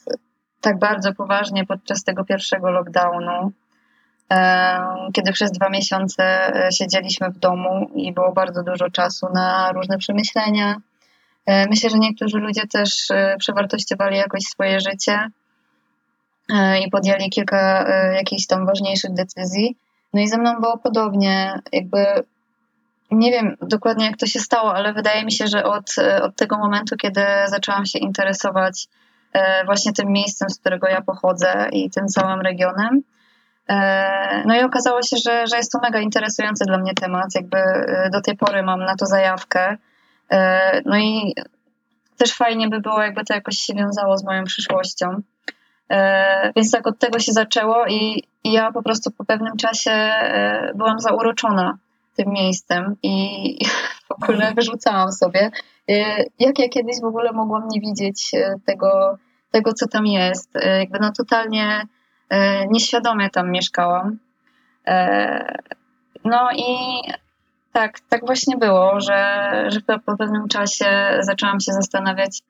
tak 0.61 0.79
bardzo 0.79 1.15
poważnie 1.15 1.67
podczas 1.67 2.05
tego 2.05 2.25
pierwszego 2.25 2.71
lockdownu, 2.71 3.53
kiedy 5.13 5.33
przez 5.33 5.53
dwa 5.53 5.69
miesiące 5.69 6.25
e, 6.67 6.73
siedzieliśmy 6.73 7.31
w 7.31 7.39
domu 7.39 7.91
i 7.95 8.13
było 8.13 8.33
bardzo 8.33 8.63
dużo 8.63 8.91
czasu 8.91 9.27
na 9.35 9.73
różne 9.73 9.99
przemyślenia. 9.99 10.77
E, 11.47 11.69
myślę, 11.69 11.91
że 11.91 11.99
niektórzy 11.99 12.39
ludzie 12.39 12.67
też 12.67 13.11
e, 13.11 13.37
przewartościowali 13.39 14.17
jakoś 14.17 14.43
swoje 14.43 14.81
życie 14.81 15.29
i 16.87 16.91
podjęli 16.91 17.31
kilka 17.31 17.89
jakichś 18.13 18.47
tam 18.47 18.67
ważniejszych 18.67 19.15
decyzji. 19.15 19.77
No 20.15 20.21
i 20.21 20.29
ze 20.29 20.39
mną 20.39 20.61
było 20.61 20.79
podobnie, 20.79 21.61
jakby 21.73 22.07
nie 23.11 23.31
wiem 23.31 23.57
dokładnie 23.63 24.07
jak 24.07 24.17
to 24.17 24.27
się 24.27 24.41
stało, 24.41 24.75
ale 24.75 24.93
wydaje 24.93 25.25
mi 25.25 25.33
się, 25.33 25.47
że 25.47 25.65
od, 25.65 25.95
od 26.23 26.37
tego 26.37 26.59
momentu, 26.59 26.97
kiedy 26.97 27.21
zaczęłam 27.47 27.87
się 27.87 27.99
interesować 27.99 28.89
właśnie 29.67 29.93
tym 29.93 30.13
miejscem, 30.13 30.51
z 30.51 30.59
którego 30.59 30.89
ja 30.89 31.03
pochodzę 31.03 31.69
i 31.73 31.91
tym 31.91 32.09
całym 32.09 32.41
regionem, 32.41 33.03
no 34.45 34.55
i 34.57 34.63
okazało 34.63 35.03
się, 35.03 35.17
że, 35.17 35.47
że 35.47 35.57
jest 35.57 35.73
to 35.73 35.79
mega 35.83 36.01
interesujący 36.01 36.65
dla 36.65 36.79
mnie 36.79 36.95
temat. 36.95 37.35
Jakby 37.35 37.59
e, 37.59 38.11
do 38.13 38.21
tej 38.21 38.37
pory 38.37 38.63
mam 38.63 38.81
na 38.81 38.97
to 38.97 39.07
zajawkę. 39.07 39.77
E, 40.31 40.81
no 40.85 40.99
i 40.99 41.35
też 42.17 42.35
fajnie 42.35 42.69
by 42.69 42.81
było, 42.81 43.03
jakby 43.03 43.25
to 43.25 43.35
jakoś 43.35 43.57
się 43.57 43.75
wiązało 43.75 44.19
z 44.19 44.25
moją 44.25 44.45
przyszłością. 44.45 45.23
Więc 46.57 46.71
tak 46.71 46.87
od 46.87 46.99
tego 46.99 47.19
się 47.19 47.33
zaczęło 47.33 47.87
i, 47.87 48.23
i 48.45 48.53
ja 48.53 48.73
po 48.73 48.83
prostu 48.83 49.11
po 49.11 49.25
pewnym 49.25 49.57
czasie 49.57 50.11
byłam 50.75 51.01
zauroczona 51.01 51.79
tym 52.17 52.33
miejscem 52.33 52.97
i 53.03 53.59
w 54.09 54.13
ogóle 54.13 54.53
wyrzucałam 54.55 55.13
sobie, 55.13 55.51
jak 56.39 56.59
ja 56.59 56.69
kiedyś 56.69 57.01
w 57.01 57.05
ogóle 57.05 57.33
mogłam 57.33 57.69
nie 57.69 57.81
widzieć 57.81 58.31
tego, 58.67 59.19
tego 59.51 59.73
co 59.73 59.89
tam 59.89 60.07
jest. 60.07 60.51
Jakby 60.79 60.99
no 61.01 61.13
totalnie 61.17 61.83
E, 61.83 61.87
nieświadomie 62.71 63.31
tam 63.31 63.51
mieszkałam. 63.51 64.19
E, 64.87 65.59
no 66.25 66.51
i 66.53 66.75
tak, 67.73 68.01
tak 68.01 68.27
właśnie 68.27 68.57
było, 68.57 69.01
że, 69.01 69.51
że 69.69 69.81
po 70.07 70.17
pewnym 70.17 70.49
czasie 70.49 71.19
zaczęłam 71.21 71.61
się 71.61 71.73
zastanawiać, 71.73 72.43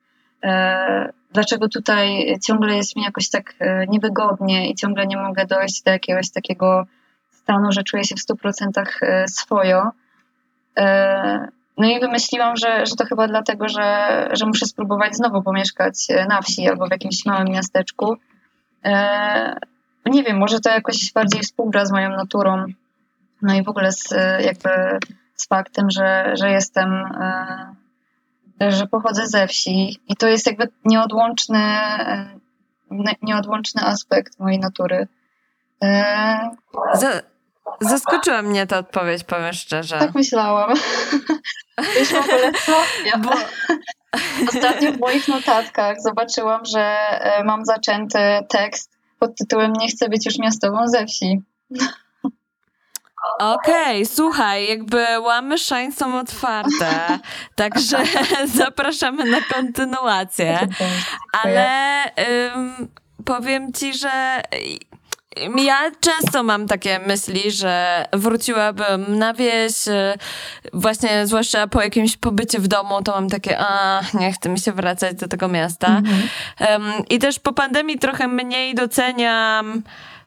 e, 0.43 1.09
dlaczego 1.31 1.69
tutaj 1.69 2.37
ciągle 2.43 2.75
jest 2.75 2.95
mi 2.95 3.03
jakoś 3.03 3.29
tak 3.29 3.53
niewygodnie 3.87 4.69
i 4.69 4.75
ciągle 4.75 5.07
nie 5.07 5.17
mogę 5.17 5.45
dojść 5.45 5.83
do 5.83 5.91
jakiegoś 5.91 6.31
takiego 6.31 6.85
stanu, 7.31 7.71
że 7.71 7.83
czuję 7.83 8.03
się 8.03 8.15
w 8.15 8.19
100% 8.19 8.99
swojo. 9.27 9.91
No 11.77 11.87
i 11.87 11.99
wymyśliłam, 11.99 12.57
że, 12.57 12.85
że 12.85 12.95
to 12.95 13.05
chyba 13.05 13.27
dlatego, 13.27 13.69
że, 13.69 14.29
że 14.33 14.45
muszę 14.45 14.65
spróbować 14.65 15.15
znowu 15.15 15.43
pomieszkać 15.43 15.95
na 16.29 16.41
wsi 16.41 16.67
albo 16.67 16.87
w 16.87 16.91
jakimś 16.91 17.25
małym 17.25 17.47
miasteczku. 17.47 18.17
Nie 20.05 20.23
wiem, 20.23 20.37
może 20.37 20.59
to 20.59 20.69
jakoś 20.69 21.13
bardziej 21.13 21.41
współgra 21.41 21.85
z 21.85 21.91
moją 21.91 22.09
naturą. 22.09 22.65
No 23.41 23.53
i 23.53 23.63
w 23.63 23.69
ogóle 23.69 23.91
z, 23.91 24.09
jakby 24.45 24.69
z 25.41 25.47
faktem, 25.47 25.89
że, 25.89 26.31
że 26.33 26.51
jestem, 26.51 26.93
e, 28.61 28.71
że 28.71 28.87
pochodzę 28.87 29.27
ze 29.27 29.47
wsi 29.47 29.99
i 30.07 30.15
to 30.15 30.27
jest 30.27 30.45
jakby 30.45 30.67
nieodłączny, 30.85 31.59
e, 31.59 32.39
nieodłączny 33.21 33.81
aspekt 33.81 34.39
mojej 34.39 34.59
natury. 34.59 35.07
E, 35.83 36.49
zaskoczyła 37.81 38.41
mnie 38.41 38.67
ta 38.67 38.77
odpowiedź, 38.77 39.23
powiem 39.23 39.53
szczerze. 39.53 39.99
Tak 39.99 40.15
myślałam. 40.15 40.73
Wiesz 41.95 42.09
w 42.09 42.15
ogóle 42.15 42.51
co? 42.65 42.71
Ja 43.05 43.17
Bo... 43.17 43.31
Ostatnio 44.49 44.91
w 44.91 44.99
moich 44.99 45.27
notatkach 45.27 46.01
zobaczyłam, 46.01 46.65
że 46.65 46.97
mam 47.43 47.65
zaczęty 47.65 48.19
tekst 48.49 48.91
pod 49.19 49.35
tytułem 49.35 49.73
Nie 49.73 49.87
chcę 49.87 50.09
być 50.09 50.25
już 50.25 50.37
miastową 50.37 50.87
ze 50.87 51.05
wsi. 51.05 51.41
Okej, 53.39 54.01
okay, 54.01 54.05
słuchaj, 54.05 54.67
jakby 54.67 55.19
łamy 55.19 55.57
szań 55.57 55.91
są 55.91 56.19
otwarte, 56.19 57.19
także 57.55 57.97
zapraszamy 58.63 59.25
na 59.25 59.41
kontynuację. 59.41 60.67
Ale 61.43 62.03
um, 62.53 62.87
powiem 63.25 63.73
ci, 63.73 63.93
że 63.93 64.41
ja 65.57 65.91
często 65.99 66.43
mam 66.43 66.67
takie 66.67 66.99
myśli, 66.99 67.51
że 67.51 68.05
wróciłabym 68.13 69.17
na 69.17 69.33
wieś, 69.33 69.87
y, 69.87 70.13
właśnie 70.73 71.27
zwłaszcza 71.27 71.67
po 71.67 71.81
jakimś 71.81 72.17
pobycie 72.17 72.59
w 72.59 72.67
domu, 72.67 73.01
to 73.03 73.11
mam 73.11 73.29
takie, 73.29 73.59
a 73.59 74.01
nie 74.13 74.31
chcę 74.31 74.49
mi 74.49 74.59
się 74.59 74.71
wracać 74.71 75.17
do 75.17 75.27
tego 75.27 75.47
miasta. 75.47 75.87
Mhm. 75.87 76.21
Um, 76.59 76.93
I 77.09 77.19
też 77.19 77.39
po 77.39 77.53
pandemii 77.53 77.99
trochę 77.99 78.27
mniej 78.27 78.75
doceniam. 78.75 79.83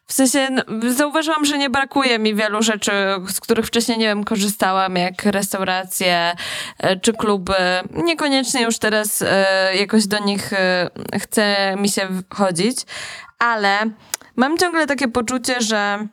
W 0.07 0.13
sensie 0.13 0.49
no, 0.51 0.63
zauważyłam, 0.93 1.45
że 1.45 1.59
nie 1.59 1.71
brakuje 1.71 2.19
mi 2.19 2.35
wielu 2.35 2.63
rzeczy, 2.63 2.93
z 3.29 3.41
których 3.41 3.67
wcześniej 3.67 3.99
nie 3.99 4.07
wiem, 4.07 4.25
korzystałam, 4.25 4.97
jak 4.97 5.23
restauracje 5.25 6.33
e, 6.79 6.97
czy 6.97 7.13
kluby. 7.13 7.55
Niekoniecznie 7.91 8.63
już 8.63 8.79
teraz 8.79 9.23
e, 9.23 9.77
jakoś 9.77 10.07
do 10.07 10.19
nich 10.19 10.53
e, 10.53 10.91
chce 11.19 11.77
mi 11.77 11.89
się 11.89 12.09
chodzić, 12.31 12.77
ale 13.39 13.79
mam 14.37 14.59
ciągle 14.59 14.87
takie 14.87 15.09
poczucie, 15.09 15.61
że, 15.61 16.07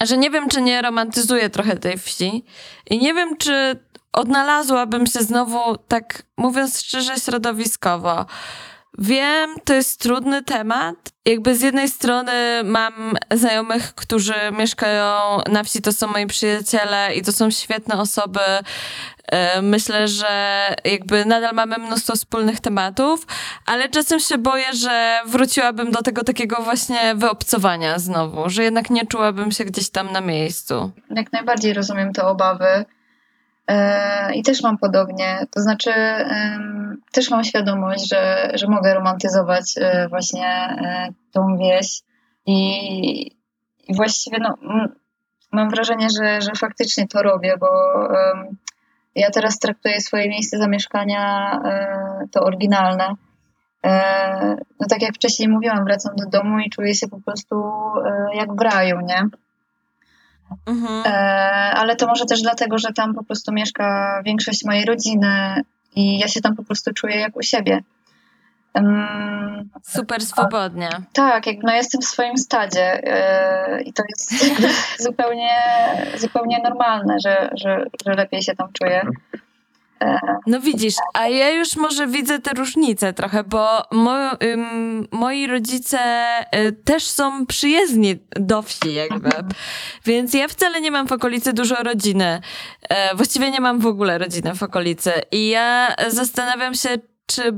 że 0.00 0.16
nie 0.16 0.30
wiem, 0.30 0.48
czy 0.48 0.62
nie 0.62 0.82
romantyzuję 0.82 1.50
trochę 1.50 1.76
tej 1.76 1.98
wsi 1.98 2.44
i 2.90 2.98
nie 2.98 3.14
wiem, 3.14 3.36
czy 3.36 3.76
odnalazłabym 4.12 5.06
się 5.06 5.20
znowu, 5.22 5.76
tak 5.88 6.22
mówiąc 6.36 6.80
szczerze, 6.80 7.16
środowiskowo. 7.16 8.26
Wiem, 8.98 9.54
to 9.64 9.74
jest 9.74 10.00
trudny 10.00 10.42
temat. 10.42 10.96
Jakby 11.24 11.56
z 11.56 11.60
jednej 11.60 11.88
strony 11.88 12.32
mam 12.64 12.92
znajomych, 13.34 13.94
którzy 13.94 14.34
mieszkają 14.58 15.38
na 15.52 15.62
wsi, 15.62 15.82
to 15.82 15.92
są 15.92 16.06
moi 16.06 16.26
przyjaciele 16.26 17.14
i 17.14 17.22
to 17.22 17.32
są 17.32 17.50
świetne 17.50 18.00
osoby. 18.00 18.40
E, 19.26 19.62
myślę, 19.62 20.08
że 20.08 20.28
jakby 20.84 21.24
nadal 21.24 21.54
mamy 21.54 21.78
mnóstwo 21.78 22.14
wspólnych 22.16 22.60
tematów, 22.60 23.26
ale 23.66 23.88
czasem 23.88 24.20
się 24.20 24.38
boję, 24.38 24.72
że 24.72 25.20
wróciłabym 25.26 25.90
do 25.90 26.02
tego 26.02 26.24
takiego 26.24 26.62
właśnie 26.62 27.14
wyobcowania 27.14 27.98
znowu, 27.98 28.50
że 28.50 28.64
jednak 28.64 28.90
nie 28.90 29.06
czułabym 29.06 29.52
się 29.52 29.64
gdzieś 29.64 29.90
tam 29.90 30.12
na 30.12 30.20
miejscu. 30.20 30.90
Jak 31.10 31.32
najbardziej 31.32 31.72
rozumiem 31.72 32.12
te 32.12 32.26
obawy. 32.26 32.84
E, 33.68 34.34
I 34.34 34.42
też 34.42 34.62
mam 34.62 34.78
podobnie, 34.78 35.46
to 35.50 35.60
znaczy 35.60 35.90
też 37.12 37.30
mam 37.30 37.44
świadomość, 37.44 38.08
że, 38.10 38.50
że 38.54 38.66
mogę 38.66 38.94
romantyzować 38.94 39.74
e, 39.76 40.08
właśnie 40.08 40.46
e, 40.46 41.08
tą 41.32 41.56
wieś 41.56 42.00
i, 42.46 43.38
właściwie 43.88 44.38
no, 44.40 44.54
mam 45.52 45.70
wrażenie, 45.70 46.06
że, 46.10 46.40
że 46.40 46.50
faktycznie 46.58 47.08
to 47.08 47.22
robię, 47.22 47.54
bo 47.60 47.68
Ja 49.14 49.30
teraz 49.30 49.58
traktuję 49.58 50.00
swoje 50.00 50.28
miejsce 50.28 50.58
zamieszkania, 50.58 51.52
to 52.32 52.40
oryginalne. 52.40 53.14
No 54.80 54.86
tak 54.90 55.02
jak 55.02 55.14
wcześniej 55.14 55.48
mówiłam, 55.48 55.84
wracam 55.84 56.16
do 56.16 56.26
domu 56.26 56.58
i 56.58 56.70
czuję 56.70 56.94
się 56.94 57.08
po 57.08 57.20
prostu 57.20 57.62
jak 58.34 58.56
w 58.56 58.60
raju, 58.60 59.00
nie? 59.00 59.24
Mhm. 60.66 61.02
Ale 61.74 61.96
to 61.96 62.06
może 62.06 62.24
też 62.24 62.42
dlatego, 62.42 62.78
że 62.78 62.92
tam 62.92 63.14
po 63.14 63.24
prostu 63.24 63.52
mieszka 63.52 64.20
większość 64.24 64.64
mojej 64.64 64.84
rodziny 64.84 65.62
i 65.96 66.18
ja 66.18 66.28
się 66.28 66.40
tam 66.40 66.56
po 66.56 66.64
prostu 66.64 66.92
czuję 66.94 67.16
jak 67.16 67.36
u 67.36 67.42
siebie. 67.42 67.82
Super 69.82 70.22
swobodnie. 70.22 70.88
Tak, 71.12 71.46
jak, 71.46 71.56
no 71.62 71.72
jestem 71.72 72.00
w 72.00 72.04
swoim 72.04 72.38
stadzie 72.38 73.02
yy, 73.72 73.82
i 73.82 73.92
to 73.92 74.02
jest 74.08 74.34
zupełnie, 75.06 75.50
zupełnie 76.16 76.58
normalne, 76.62 77.16
że, 77.20 77.50
że, 77.54 77.84
że 78.06 78.12
lepiej 78.12 78.42
się 78.42 78.54
tam 78.54 78.68
czuję. 78.72 79.02
No 80.46 80.60
widzisz, 80.60 80.94
a 81.14 81.28
ja 81.28 81.50
już 81.50 81.76
może 81.76 82.06
widzę 82.06 82.38
te 82.38 82.54
różnice 82.54 83.12
trochę, 83.12 83.44
bo 83.44 83.82
mo, 83.92 84.42
ym, 84.42 85.08
moi 85.12 85.46
rodzice 85.46 85.98
y, 86.56 86.72
też 86.72 87.06
są 87.06 87.46
przyjezdni 87.46 88.16
do 88.30 88.62
wsi 88.62 88.94
jakby, 88.94 89.30
więc 90.04 90.34
ja 90.34 90.48
wcale 90.48 90.80
nie 90.80 90.90
mam 90.90 91.06
w 91.06 91.12
okolicy 91.12 91.52
dużo 91.52 91.74
rodziny. 91.74 92.40
E, 92.88 93.16
właściwie 93.16 93.50
nie 93.50 93.60
mam 93.60 93.78
w 93.78 93.86
ogóle 93.86 94.18
rodziny 94.18 94.54
w 94.54 94.62
okolicy. 94.62 95.12
I 95.32 95.48
ja 95.48 95.94
zastanawiam 96.08 96.74
się, 96.74 96.88
czy 97.28 97.52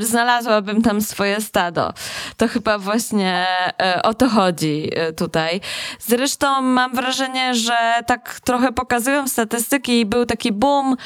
znalazłabym 0.00 0.82
tam 0.82 1.00
swoje 1.00 1.40
stado. 1.40 1.92
To 2.36 2.48
chyba 2.48 2.78
właśnie 2.78 3.46
e, 3.82 4.02
o 4.02 4.14
to 4.14 4.28
chodzi 4.28 4.90
e, 4.94 5.12
tutaj. 5.12 5.60
Zresztą 5.98 6.62
mam 6.62 6.94
wrażenie, 6.94 7.54
że 7.54 7.76
tak 8.06 8.40
trochę 8.40 8.72
pokazują 8.72 9.28
statystyki. 9.28 10.06
Był 10.06 10.26
taki 10.26 10.52
boom 10.52 10.96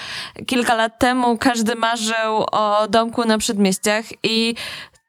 kilka 0.46 0.74
lat 0.74 0.98
temu. 0.98 1.38
Każdy 1.38 1.74
marzył 1.74 2.44
o 2.52 2.88
domku 2.88 3.24
na 3.24 3.38
przedmieściach 3.38 4.04
i 4.22 4.54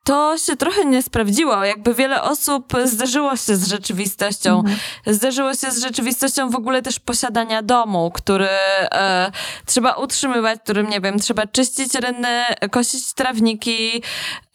to 0.10 0.38
się 0.38 0.56
trochę 0.56 0.86
nie 0.86 1.04
sprawdziło. 1.04 1.64
Jakby 1.64 1.94
wiele 1.94 2.22
osób 2.22 2.74
zderzyło 2.86 3.38
się 3.38 3.56
z 3.56 3.68
rzeczywistością. 3.68 4.60
Mhm. 4.60 4.78
Zderzyło 5.06 5.54
się 5.54 5.72
z 5.72 5.82
rzeczywistością 5.82 6.50
w 6.50 6.56
ogóle 6.56 6.82
też 6.82 7.00
posiadania 7.00 7.62
domu, 7.62 8.12
który 8.12 8.48
e, 8.50 9.32
trzeba 9.66 9.94
utrzymywać, 9.94 10.60
którym, 10.64 10.90
nie 10.90 11.02
wiem, 11.02 11.20
trzeba 11.20 11.48
czyścić 11.48 11.96
rynny, 11.96 12.44
kosić 12.72 13.14
trawniki, 13.14 14.04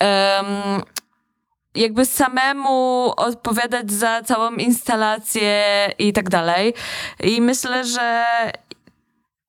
e, 0.03 0.43
jakby 1.75 2.07
samemu 2.07 3.13
odpowiadać 3.17 3.93
za 3.93 4.23
całą 4.23 4.53
instalację 4.53 5.65
i 5.99 6.13
tak 6.13 6.31
dalej. 6.31 6.75
I 7.21 7.41
myślę, 7.41 7.85
że 7.85 8.25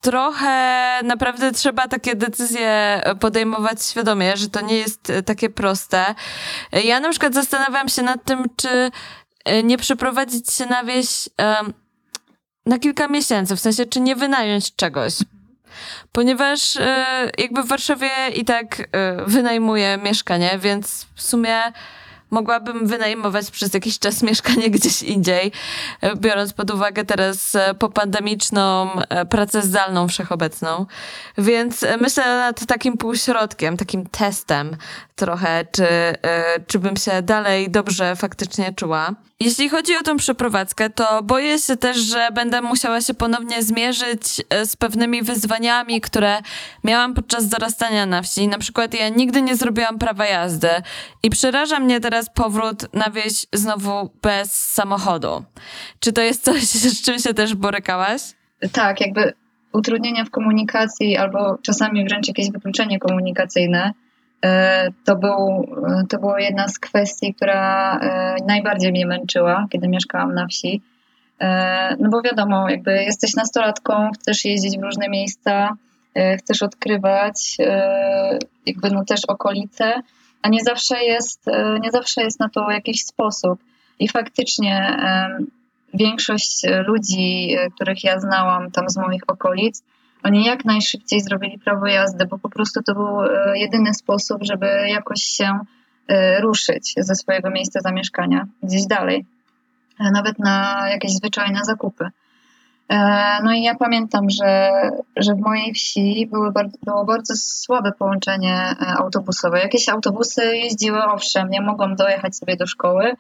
trochę 0.06 1.00
naprawdę 1.04 1.52
trzeba 1.52 1.88
takie 1.88 2.16
decyzje 2.16 3.02
podejmować 3.20 3.86
świadomie, 3.86 4.38
że 4.38 4.50
to 4.50 4.62
nie 4.62 4.78
jest 4.78 5.10
e, 5.10 5.24
takie 5.24 5.50
proste. 5.50 6.16
Ja 6.72 7.00
na 7.00 7.10
przykład 7.10 7.34
zastanawiam 7.34 7.90
się 7.90 8.02
nad 8.02 8.24
tym, 8.24 8.44
czy 8.56 8.92
e, 9.46 9.64
nie 9.64 9.78
przeprowadzić 9.78 10.54
się 10.54 10.66
na 10.66 10.84
wieś 10.84 11.30
na 12.66 12.80
kilka 12.80 13.08
miesięcy, 13.08 13.56
w 13.56 13.60
sensie, 13.60 13.86
czy 13.86 14.00
nie 14.00 14.16
wynająć 14.16 14.76
czegoś. 14.76 15.14
Ponieważ 16.12 16.78
e, 16.78 17.06
jakby 17.38 17.64
w 17.64 17.68
Warszawie 17.68 18.10
i 18.36 18.46
tak 18.46 18.90
wynajmuję 19.28 19.98
mieszkanie, 19.98 20.60
więc 20.60 21.06
w 21.16 21.22
sumie 21.22 21.62
mogłabym 22.32 22.88
wynajmować 22.88 23.52
przez 23.52 23.74
jakiś 23.74 24.00
czas 24.00 24.24
mieszkanie 24.30 24.70
gdzieś 24.70 25.04
indziej, 25.04 25.52
e, 26.02 26.16
biorąc 26.16 26.54
pod 26.54 26.72
uwagę 26.72 27.06
teraz 27.06 27.56
e, 27.56 27.74
popandemiczną 27.74 28.94
e, 28.94 29.26
pracę 29.26 29.62
zdalną 29.62 30.08
wszechobecną. 30.08 30.86
Więc 31.38 31.86
myślę 32.02 32.38
nad 32.38 32.66
takim 32.66 32.98
półśrodkiem, 32.98 33.78
takim 33.78 34.06
testem 34.06 34.78
trochę, 35.16 35.66
czy, 35.72 35.88
czy 36.68 36.80
bym 36.80 36.98
się 36.98 37.22
dalej 37.22 37.70
dobrze 37.70 38.16
faktycznie 38.16 38.74
czuła. 38.74 39.16
Jeśli 39.40 39.70
chodzi 39.70 39.96
o 39.96 40.04
tą 40.04 40.18
przeprowadzkę, 40.18 40.90
to 40.90 41.24
boję 41.24 41.60
się 41.60 41.78
też, 41.78 41.98
że 41.98 42.30
będę 42.34 42.62
musiała 42.62 43.02
się 43.02 43.14
ponownie 43.14 43.64
zmierzyć 43.64 44.42
z 44.66 44.76
pewnymi 44.76 45.24
wyzwaniami, 45.24 46.02
które 46.02 46.38
miałam 46.84 47.14
podczas 47.14 47.48
dorastania 47.48 48.06
na 48.06 48.22
wsi. 48.22 48.48
Na 48.48 48.58
przykład 48.58 48.94
ja 48.94 49.10
nigdy 49.10 49.42
nie 49.42 49.56
zrobiłam 49.56 50.00
prawa 50.00 50.26
jazdy 50.26 50.70
i 51.24 51.30
przeraża 51.30 51.80
mnie 51.80 52.00
teraz 52.00 52.15
powrót 52.36 52.94
na 52.94 53.10
wieś 53.10 53.46
znowu 53.54 54.10
bez 54.22 54.72
samochodu. 54.72 55.44
Czy 56.00 56.14
to 56.14 56.22
jest 56.22 56.44
coś, 56.44 56.62
z 56.98 57.02
czym 57.02 57.20
się 57.20 57.34
też 57.34 57.56
borykałaś? 57.56 58.22
Tak, 58.72 59.02
jakby 59.02 59.34
utrudnienia 59.74 60.26
w 60.26 60.30
komunikacji 60.30 61.18
albo 61.18 61.58
czasami 61.62 62.06
wręcz 62.06 62.28
jakieś 62.28 62.52
wykluczenie 62.52 63.00
komunikacyjne. 63.00 63.94
E, 64.46 64.92
to, 65.06 65.16
był, 65.16 65.68
to 66.10 66.20
była 66.20 66.42
jedna 66.42 66.68
z 66.68 66.80
kwestii, 66.80 67.34
która 67.34 68.00
e, 68.00 68.36
najbardziej 68.48 68.92
mnie 68.92 69.06
męczyła, 69.06 69.68
kiedy 69.70 69.88
mieszkałam 69.88 70.34
na 70.34 70.48
wsi. 70.48 70.82
E, 71.42 71.96
no 72.00 72.10
bo 72.10 72.22
wiadomo, 72.22 72.70
jakby 72.70 73.04
jesteś 73.04 73.36
nastolatką, 73.36 74.12
chcesz 74.12 74.46
jeździć 74.46 74.78
w 74.80 74.84
różne 74.84 75.10
miejsca, 75.10 75.76
chcesz 76.38 76.62
odkrywać 76.62 77.58
jakby 78.66 78.92
no 78.92 79.06
też 79.06 79.20
okolice, 79.28 79.94
a 80.46 80.48
nie 80.48 80.64
zawsze 80.64 81.04
jest, 81.04 81.48
e, 81.48 81.80
nie 81.80 81.92
zawsze 81.92 82.24
jest 82.24 82.40
na 82.40 82.50
to 82.50 82.72
jakiś 82.72 83.06
sposób. 83.06 83.60
I 84.00 84.08
faktycznie 84.08 84.98
większość 85.94 86.62
ludzi, 86.88 87.56
e, 87.58 87.70
których 87.72 88.04
ja 88.04 88.20
znałam 88.20 88.72
tam 88.72 88.90
z 88.90 88.98
moich 88.98 89.22
okolic, 89.28 89.84
oni 90.24 90.46
jak 90.46 90.66
najszybciej 90.66 91.22
zrobili 91.22 91.60
prawo 91.60 91.88
jazdy, 91.88 92.26
bo 92.26 92.38
po 92.38 92.50
prostu 92.50 92.84
to 92.84 92.94
był 92.94 93.22
e, 93.22 93.60
jedyny 93.60 93.94
sposób, 93.94 94.38
żeby 94.44 94.66
jakoś 94.88 95.22
się 95.22 95.60
ruszyć 96.40 96.94
ze 96.98 97.16
swojego 97.16 97.50
miejsca 97.50 97.80
zamieszkania 97.82 98.48
gdzieś 98.64 98.86
dalej, 98.86 99.26
nawet 100.00 100.40
na 100.40 100.86
jakieś 100.90 101.12
zwyczajne 101.12 101.60
zakupy. 101.64 102.10
E, 102.90 103.44
no 103.44 103.54
i 103.54 103.64
ja 103.64 103.76
pamiętam, 103.76 104.30
że, 104.30 104.72
że 105.18 105.34
w 105.34 105.40
mojej 105.40 105.74
wsi 105.74 106.28
były 106.32 106.52
bardzo, 106.52 106.78
było 106.84 107.06
bardzo 107.06 107.34
słabe 107.36 107.92
połączenie 108.00 108.56
e, 108.56 108.76
autobusowe. 108.98 109.60
Jakieś 109.60 109.90
autobusy 109.90 110.58
jeździły, 110.58 111.04
owszem, 111.04 111.50
nie 111.50 111.62
mogłam 111.62 111.96
dojechać 111.96 112.38
sobie 112.38 112.56
do 112.56 112.68
szkoły 112.68 113.14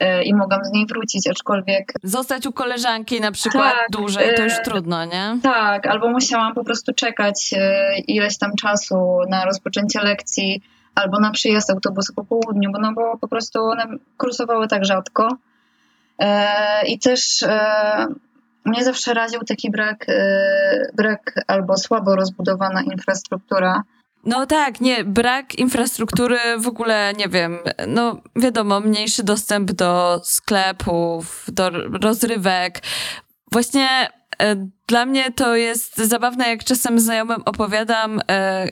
e, 0.00 0.22
i 0.22 0.34
mogłam 0.34 0.64
z 0.64 0.72
niej 0.72 0.86
wrócić, 0.86 1.28
aczkolwiek... 1.28 1.92
Zostać 2.02 2.46
u 2.46 2.52
koleżanki 2.52 3.20
na 3.20 3.32
przykład 3.32 3.74
tak, 3.74 3.90
dłużej, 3.90 4.34
to 4.36 4.42
już 4.42 4.54
trudno, 4.64 5.04
nie? 5.04 5.38
Tak, 5.42 5.86
albo 5.86 6.08
musiałam 6.08 6.54
po 6.54 6.64
prostu 6.64 6.94
czekać 6.94 7.54
ileś 8.06 8.38
tam 8.38 8.50
czasu 8.56 9.18
na 9.28 9.44
rozpoczęcie 9.44 10.00
lekcji, 10.00 10.62
albo 10.94 11.20
na 11.20 11.30
przyjazd 11.30 11.70
autobusu 11.70 12.14
po 12.14 12.24
południu, 12.24 12.72
bo, 12.72 12.78
no, 12.78 12.92
bo 12.92 13.18
po 13.18 13.28
prostu 13.28 13.64
one 13.64 13.86
kursowały 14.18 14.68
tak 14.68 14.84
rzadko. 14.84 15.28
I 16.86 16.98
też 16.98 17.44
mnie 18.64 18.84
zawsze 18.84 19.14
raził 19.14 19.40
taki 19.40 19.70
brak, 19.70 20.08
y, 20.08 20.92
brak 20.94 21.34
albo 21.46 21.76
słabo 21.76 22.16
rozbudowana 22.16 22.82
infrastruktura. 22.82 23.82
No 24.24 24.46
tak, 24.46 24.80
nie, 24.80 25.04
brak 25.04 25.54
infrastruktury 25.54 26.38
w 26.58 26.66
ogóle, 26.66 27.12
nie 27.18 27.28
wiem, 27.28 27.58
no 27.88 28.20
wiadomo, 28.36 28.80
mniejszy 28.80 29.22
dostęp 29.22 29.72
do 29.72 30.20
sklepów, 30.24 31.46
do 31.52 31.70
rozrywek. 32.02 32.80
Właśnie 33.52 33.88
e, 34.42 34.68
dla 34.88 35.06
mnie 35.06 35.32
to 35.32 35.56
jest 35.56 35.96
zabawne, 35.96 36.48
jak 36.48 36.64
czasem 36.64 37.00
znajomym 37.00 37.42
opowiadam, 37.44 38.20
e, 38.30 38.66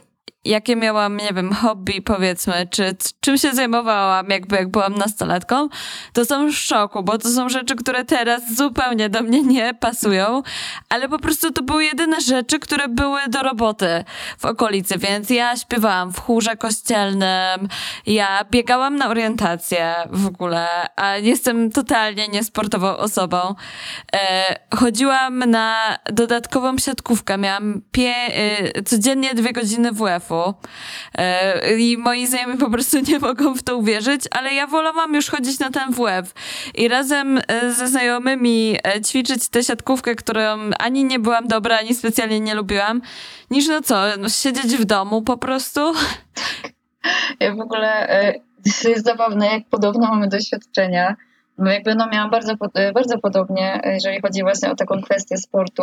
jakie 0.44 0.76
miałam, 0.76 1.16
nie 1.16 1.32
wiem, 1.32 1.54
hobby 1.54 2.02
powiedzmy, 2.02 2.66
czy 2.70 2.96
czym 3.20 3.38
się 3.38 3.52
zajmowałam 3.52 4.28
jakby 4.30 4.56
jak 4.56 4.70
byłam 4.70 4.94
nastolatką, 4.94 5.68
to 6.12 6.24
są 6.24 6.50
w 6.50 6.54
szoku, 6.54 7.02
bo 7.02 7.18
to 7.18 7.28
są 7.28 7.48
rzeczy, 7.48 7.76
które 7.76 8.04
teraz 8.04 8.54
zupełnie 8.56 9.08
do 9.08 9.22
mnie 9.22 9.42
nie 9.42 9.74
pasują, 9.74 10.42
ale 10.88 11.08
po 11.08 11.18
prostu 11.18 11.52
to 11.52 11.62
były 11.62 11.84
jedyne 11.84 12.20
rzeczy, 12.20 12.58
które 12.58 12.88
były 12.88 13.20
do 13.28 13.42
roboty 13.42 14.04
w 14.38 14.44
okolicy, 14.44 14.98
więc 14.98 15.30
ja 15.30 15.56
śpiewałam 15.56 16.12
w 16.12 16.20
chórze 16.20 16.56
kościelnym, 16.56 17.68
ja 18.06 18.44
biegałam 18.50 18.96
na 18.96 19.08
orientację 19.08 19.94
w 20.10 20.26
ogóle, 20.26 20.68
a 20.96 21.16
jestem 21.16 21.70
totalnie 21.70 22.28
niesportową 22.28 22.96
osobą. 22.96 23.54
E, 24.14 24.58
chodziłam 24.76 25.38
na 25.38 25.98
dodatkową 26.12 26.78
siatkówkę, 26.78 27.38
miałam 27.38 27.82
pie, 27.92 28.14
e, 28.14 28.82
codziennie 28.82 29.34
dwie 29.34 29.52
godziny 29.52 29.92
WF-u, 29.92 30.27
E, 31.14 31.78
I 31.78 31.96
moi 31.98 32.26
znajomi 32.26 32.58
po 32.58 32.70
prostu 32.70 32.98
nie 33.08 33.18
mogą 33.18 33.54
w 33.54 33.62
to 33.62 33.76
uwierzyć, 33.76 34.22
ale 34.30 34.54
ja 34.54 34.66
wolałam 34.66 35.14
już 35.14 35.30
chodzić 35.30 35.58
na 35.58 35.70
ten 35.70 35.92
WF 35.92 36.34
i 36.74 36.88
razem 36.88 37.40
e, 37.48 37.72
ze 37.72 37.88
znajomymi 37.88 38.76
e, 38.84 39.00
ćwiczyć 39.00 39.48
tę 39.48 39.64
siatkówkę, 39.64 40.14
którą 40.14 40.40
ani 40.78 41.04
nie 41.04 41.18
byłam 41.18 41.48
dobra, 41.48 41.78
ani 41.78 41.94
specjalnie 41.94 42.40
nie 42.40 42.54
lubiłam, 42.54 43.02
niż 43.50 43.68
no 43.68 43.80
co, 43.82 44.02
no, 44.18 44.28
siedzieć 44.28 44.76
w 44.76 44.84
domu 44.84 45.22
po 45.22 45.36
prostu. 45.36 45.80
Ja 47.40 47.54
w 47.54 47.60
ogóle, 47.60 48.08
to 48.82 48.88
jest 48.88 49.04
zabawne, 49.04 49.46
jak 49.46 49.62
podobno 49.70 50.08
mamy 50.08 50.28
doświadczenia. 50.28 51.16
No 51.58 51.70
jakby 51.70 51.94
no 51.94 52.08
miałam 52.08 52.30
bardzo, 52.30 52.54
bardzo 52.94 53.18
podobnie, 53.18 53.80
jeżeli 53.84 54.20
chodzi 54.20 54.42
właśnie 54.42 54.70
o 54.70 54.76
taką 54.76 55.02
kwestię 55.02 55.36
sportu. 55.36 55.82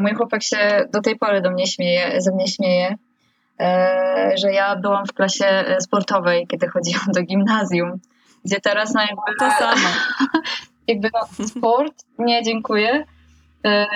Mój 0.00 0.14
chłopak 0.14 0.42
się 0.42 0.88
do 0.92 1.00
tej 1.00 1.16
pory 1.16 1.40
do 1.40 1.50
mnie 1.50 1.66
śmieje, 1.66 2.20
ze 2.20 2.32
mnie 2.32 2.48
śmieje, 2.48 2.96
że 4.36 4.52
ja 4.52 4.76
byłam 4.76 5.06
w 5.06 5.12
klasie 5.12 5.64
sportowej, 5.80 6.46
kiedy 6.46 6.68
chodziłam 6.68 7.06
do 7.14 7.22
gimnazjum, 7.22 8.00
gdzie 8.44 8.60
teraz 8.60 8.94
no 8.94 9.00
jakby... 9.00 9.38
To 9.38 9.50
samo. 9.50 9.88
jakby 10.88 11.10
no, 11.14 11.46
sport, 11.46 11.94
nie 12.18 12.42
dziękuję. 12.42 13.04
E, 13.66 13.86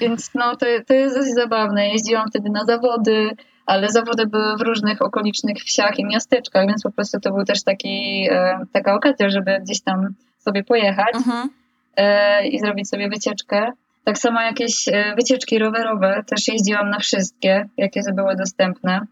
więc 0.00 0.30
no 0.34 0.56
to, 0.56 0.66
to 0.86 0.94
jest 0.94 1.16
dość 1.16 1.34
zabawne. 1.34 1.88
Jeździłam 1.88 2.28
wtedy 2.28 2.50
na 2.50 2.64
zawody, 2.64 3.30
ale 3.66 3.88
zawody 3.88 4.26
były 4.26 4.56
w 4.56 4.60
różnych 4.60 5.02
okolicznych 5.02 5.56
wsiach 5.56 5.98
i 5.98 6.04
miasteczkach, 6.04 6.66
więc 6.66 6.82
po 6.82 6.90
prostu 6.90 7.20
to 7.20 7.32
był 7.32 7.44
też 7.44 7.62
taki, 7.62 8.28
taka 8.72 8.94
okazja, 8.94 9.30
żeby 9.30 9.60
gdzieś 9.60 9.80
tam 9.80 10.14
sobie 10.38 10.64
pojechać. 10.64 11.14
Mhm. 11.14 11.48
E, 11.96 12.46
i 12.46 12.60
zrobić 12.60 12.88
sobie 12.88 13.08
wycieczkę. 13.08 13.72
Tak 14.04 14.18
samo 14.18 14.40
jakieś 14.40 14.88
e, 14.88 15.14
wycieczki 15.16 15.58
rowerowe, 15.58 16.24
też 16.26 16.48
jeździłam 16.48 16.90
na 16.90 16.98
wszystkie, 16.98 17.68
jakie 17.76 18.00
były 18.14 18.36
dostępne. 18.36 19.06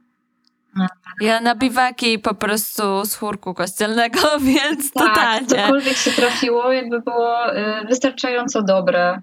Ja 1.20 1.40
na 1.40 1.54
biwaki 1.54 2.18
po 2.18 2.34
prostu 2.34 3.04
z 3.04 3.14
chórku 3.14 3.54
kościelnego, 3.54 4.18
więc 4.54 4.92
tak, 4.92 5.08
totalnie. 5.08 5.46
cokolwiek 5.48 5.96
się 5.96 6.10
trafiło, 6.10 6.72
jakby 6.72 7.00
było 7.00 7.54
e, 7.54 7.84
wystarczająco 7.84 8.62
dobre. 8.62 9.20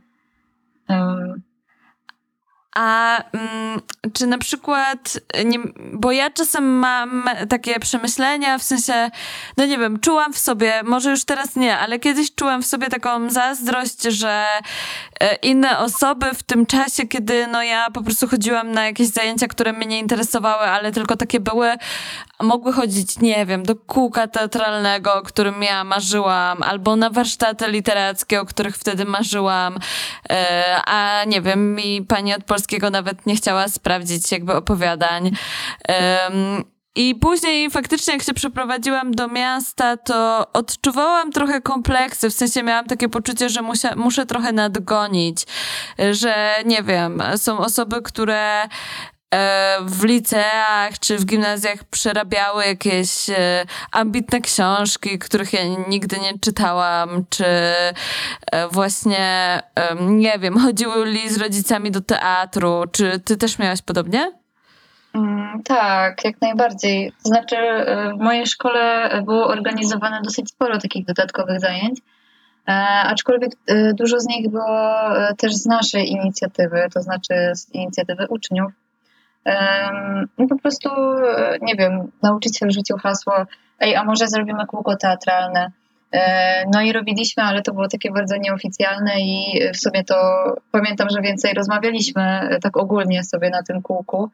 A 2.78 3.18
mm, 3.32 3.82
czy 4.14 4.28
na 4.28 4.38
przykład, 4.38 5.20
nie, 5.46 5.60
bo 5.94 6.12
ja 6.12 6.30
czasem 6.30 6.80
mam 6.80 7.30
takie 7.50 7.80
przemyślenia, 7.80 8.58
w 8.58 8.64
sensie, 8.64 9.12
no 9.58 9.66
nie 9.66 9.78
wiem, 9.78 10.00
czułam 10.00 10.34
w 10.34 10.40
sobie, 10.40 10.82
może 10.84 11.10
już 11.10 11.26
teraz 11.26 11.56
nie, 11.56 11.78
ale 11.78 12.00
kiedyś 12.00 12.36
czułam 12.36 12.62
w 12.62 12.66
sobie 12.66 12.88
taką 12.88 13.30
zazdrość, 13.30 14.04
że 14.04 14.46
e, 15.20 15.36
inne 15.36 15.80
osoby 15.80 16.26
w 16.34 16.44
tym 16.44 16.66
czasie, 16.66 17.08
kiedy 17.08 17.48
no 17.48 17.64
ja 17.64 17.88
po 17.94 18.02
prostu 18.02 18.28
chodziłam 18.28 18.72
na 18.72 18.86
jakieś 18.86 19.08
zajęcia, 19.08 19.48
które 19.48 19.74
mnie 19.74 19.86
nie 19.86 20.00
interesowały, 20.00 20.64
ale 20.64 20.92
tylko 20.92 21.16
takie 21.16 21.40
były, 21.40 21.76
mogły 22.42 22.74
chodzić, 22.74 23.20
nie 23.20 23.46
wiem, 23.46 23.64
do 23.64 23.76
kółka 23.76 24.28
teatralnego, 24.28 25.14
o 25.16 25.22
którym 25.22 25.64
ja 25.64 25.84
marzyłam, 25.84 26.64
albo 26.64 26.96
na 26.96 27.10
warsztaty 27.10 27.68
literackie, 27.68 28.42
o 28.42 28.46
których 28.46 28.76
wtedy 28.76 29.06
marzyłam, 29.06 29.80
e, 30.30 30.82
a 30.86 31.24
nie 31.24 31.42
wiem, 31.42 31.76
mi 31.76 32.06
pani 32.08 32.34
od 32.34 32.44
Polski 32.44 32.67
polskiego 32.68 32.90
nawet 32.90 33.26
nie 33.26 33.36
chciała 33.36 33.68
sprawdzić 33.68 34.32
jakby 34.32 34.54
opowiadań. 34.54 35.32
Um, 35.90 36.64
i 36.96 37.16
później 37.16 37.70
faktycznie 37.70 38.14
jak 38.14 38.24
się 38.24 38.34
przeprowadziłam 38.34 39.12
do 39.12 39.28
miasta, 39.28 39.98
to 39.98 40.48
odczuwałam 40.54 41.32
trochę 41.32 41.62
kompleksy, 41.62 42.30
w 42.30 42.34
sensie 42.34 42.64
miałam 42.64 42.86
takie 42.86 43.10
poczucie, 43.10 43.50
że 43.50 43.62
musia, 43.62 43.96
muszę 43.96 44.26
trochę 44.26 44.52
nadgonić, 44.52 45.46
że 46.12 46.56
nie 46.66 46.84
wiem, 46.84 47.24
są 47.38 47.58
osoby, 47.58 48.02
które 48.02 48.68
w 49.82 50.04
liceach 50.04 51.00
czy 51.00 51.18
w 51.18 51.26
gimnazjach 51.26 51.84
przerabiały 51.84 52.66
jakieś 52.66 53.30
e, 53.30 53.66
ambitne 53.92 54.42
książki, 54.42 55.20
których 55.20 55.54
ja 55.54 55.60
nigdy 55.90 56.20
nie 56.20 56.40
czytałam, 56.40 57.26
czy 57.30 57.46
e, 57.46 57.98
właśnie, 58.72 59.60
nie 60.02 60.40
wiem, 60.40 60.60
chodziły 60.66 61.30
z 61.30 61.38
rodzicami 61.38 61.92
do 61.92 62.02
teatru. 62.02 62.84
Czy 62.92 63.20
ty 63.20 63.38
też 63.38 63.60
miałaś 63.60 63.82
podobnie? 63.82 64.32
Mm, 65.14 65.64
tak, 65.64 66.26
jak 66.26 66.42
najbardziej. 66.42 67.12
Znaczy, 67.20 67.56
w 68.20 68.24
mojej 68.24 68.48
szkole 68.48 69.10
było 69.26 69.48
organizowane 69.48 70.22
dosyć 70.24 70.50
sporo 70.50 70.80
takich 70.80 71.06
dodatkowych 71.06 71.60
zajęć. 71.60 72.00
Aczkolwiek 73.04 73.52
dużo 73.94 74.20
z 74.20 74.28
nich 74.28 74.50
było 74.52 75.00
też 75.38 75.56
z 75.56 75.66
naszej 75.66 76.10
inicjatywy, 76.10 76.88
to 76.94 77.02
znaczy 77.02 77.34
z 77.56 77.70
inicjatywy 77.74 78.28
uczniów. 78.30 78.72
No 80.38 80.48
po 80.48 80.58
prostu, 80.58 80.90
e, 80.90 81.58
nie 81.62 81.76
wiem, 81.76 82.12
nauczyciel 82.24 82.72
rzucił 82.72 82.98
hasło, 82.98 83.34
ej, 83.80 83.96
a 83.96 84.04
może 84.04 84.28
zrobimy 84.28 84.66
kółko 84.66 84.96
teatralne. 84.96 85.72
E, 86.12 86.64
no 86.74 86.82
i 86.82 86.94
robiliśmy, 86.94 87.44
ale 87.44 87.62
to 87.62 87.74
było 87.74 87.88
takie 87.88 88.12
bardzo 88.12 88.38
nieoficjalne 88.38 89.12
i 89.20 89.62
w 89.74 89.78
sumie 89.78 90.04
to 90.04 90.16
pamiętam, 90.72 91.08
że 91.10 91.22
więcej 91.22 91.54
rozmawialiśmy 91.54 92.24
e, 92.24 92.60
tak 92.60 92.78
ogólnie 92.78 93.24
sobie 93.24 93.50
na 93.50 93.64
tym 93.64 93.82
kółku, 93.82 94.30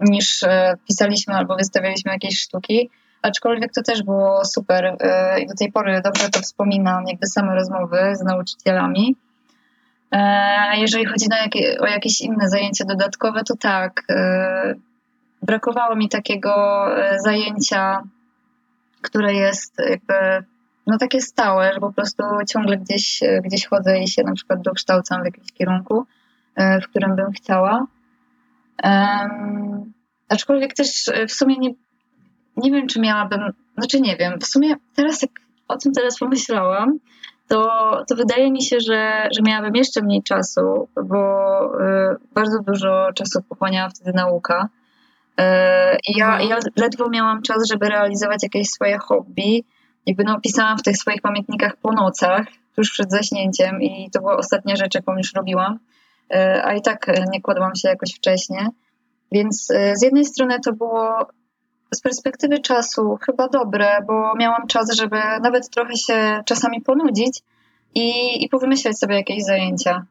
niż 0.00 0.44
pisaliśmy 0.88 1.34
albo 1.34 1.56
wystawialiśmy 1.56 2.12
jakieś 2.12 2.40
sztuki. 2.40 2.90
Aczkolwiek 3.22 3.72
to 3.72 3.82
też 3.82 4.02
było 4.02 4.44
super 4.44 4.96
i 5.42 5.46
do 5.46 5.54
tej 5.54 5.72
pory 5.72 6.00
dobrze 6.04 6.28
to 6.28 6.40
wspominam, 6.40 7.04
jakby 7.06 7.26
same 7.26 7.54
rozmowy 7.54 8.16
z 8.16 8.22
nauczycielami. 8.22 9.16
E, 10.12 10.80
jeżeli 10.80 11.04
chodzi 11.04 11.26
o 11.80 11.86
jakieś 11.86 12.20
inne 12.20 12.48
zajęcia 12.48 12.84
dodatkowe, 12.84 13.44
to 13.44 13.56
tak. 13.56 14.02
E, 14.10 14.74
brakowało 15.42 15.96
mi 15.96 16.08
takiego 16.08 16.86
e, 16.98 17.20
zajęcia, 17.20 18.02
które 19.02 19.34
jest 19.34 19.74
jakby 19.78 20.46
no 20.86 20.98
takie 20.98 21.20
stałe, 21.20 21.72
że 21.74 21.80
po 21.80 21.92
prostu 21.92 22.22
ciągle 22.48 22.76
gdzieś, 22.76 23.20
gdzieś 23.44 23.66
chodzę 23.66 23.98
i 23.98 24.08
się 24.08 24.22
na 24.22 24.32
przykład 24.32 24.62
dokształcam 24.62 25.22
w 25.22 25.24
jakimś 25.24 25.52
kierunku, 25.52 26.06
w 26.82 26.88
którym 26.88 27.16
bym 27.16 27.32
chciała. 27.32 27.86
Aczkolwiek 30.28 30.74
też 30.74 31.10
w 31.28 31.32
sumie 31.32 31.56
nie, 31.58 31.70
nie 32.56 32.70
wiem, 32.70 32.86
czy 32.86 33.00
miałabym, 33.00 33.40
znaczy 33.78 34.00
nie 34.00 34.16
wiem, 34.16 34.38
w 34.40 34.46
sumie 34.46 34.74
teraz 34.94 35.22
jak 35.22 35.30
o 35.68 35.76
tym 35.76 35.92
teraz 35.92 36.18
pomyślałam, 36.18 36.98
to, 37.48 38.04
to 38.08 38.14
wydaje 38.14 38.52
mi 38.52 38.62
się, 38.62 38.80
że, 38.80 39.28
że 39.36 39.42
miałabym 39.42 39.76
jeszcze 39.76 40.02
mniej 40.02 40.22
czasu, 40.22 40.88
bo 41.04 41.20
y, 41.64 42.16
bardzo 42.34 42.58
dużo 42.58 43.12
czasu 43.14 43.42
pochłaniała 43.48 43.88
wtedy 43.88 44.12
nauka. 44.14 44.68
Y, 45.40 45.44
I 46.08 46.18
ja, 46.18 46.40
ja 46.40 46.58
ledwo 46.76 47.08
miałam 47.10 47.42
czas, 47.42 47.68
żeby 47.68 47.88
realizować 47.88 48.42
jakieś 48.42 48.68
swoje 48.68 48.98
hobby. 48.98 49.64
Jakby 50.06 50.24
no, 50.24 50.40
pisałam 50.40 50.78
w 50.78 50.82
tych 50.82 50.96
swoich 50.96 51.22
pamiętnikach 51.22 51.76
po 51.76 51.92
nocach, 51.92 52.46
tuż 52.76 52.90
przed 52.90 53.10
zaśnięciem 53.10 53.82
i 53.82 54.10
to 54.10 54.20
była 54.20 54.36
ostatnia 54.36 54.76
rzecz, 54.76 54.94
jaką 54.94 55.16
już 55.16 55.34
robiłam. 55.34 55.78
Y, 56.34 56.64
a 56.64 56.74
i 56.74 56.82
tak 56.82 57.06
nie 57.32 57.40
kładłam 57.40 57.74
się 57.76 57.88
jakoś 57.88 58.14
wcześniej. 58.14 58.66
Więc 59.32 59.66
z 59.94 60.02
jednej 60.02 60.24
strony 60.24 60.60
to 60.64 60.72
było 60.72 61.26
z 61.94 62.00
perspektywy 62.00 62.58
czasu 62.58 63.18
chyba 63.26 63.48
dobre, 63.48 63.98
bo 64.06 64.36
miałam 64.36 64.66
czas, 64.66 64.92
żeby 64.96 65.16
nawet 65.42 65.70
trochę 65.70 65.96
się 65.96 66.42
czasami 66.46 66.80
ponudzić 66.80 67.42
i, 67.94 68.44
i 68.44 68.48
powymyślać 68.48 68.98
sobie 68.98 69.14
jakieś 69.14 69.44
zajęcia. 69.44 70.04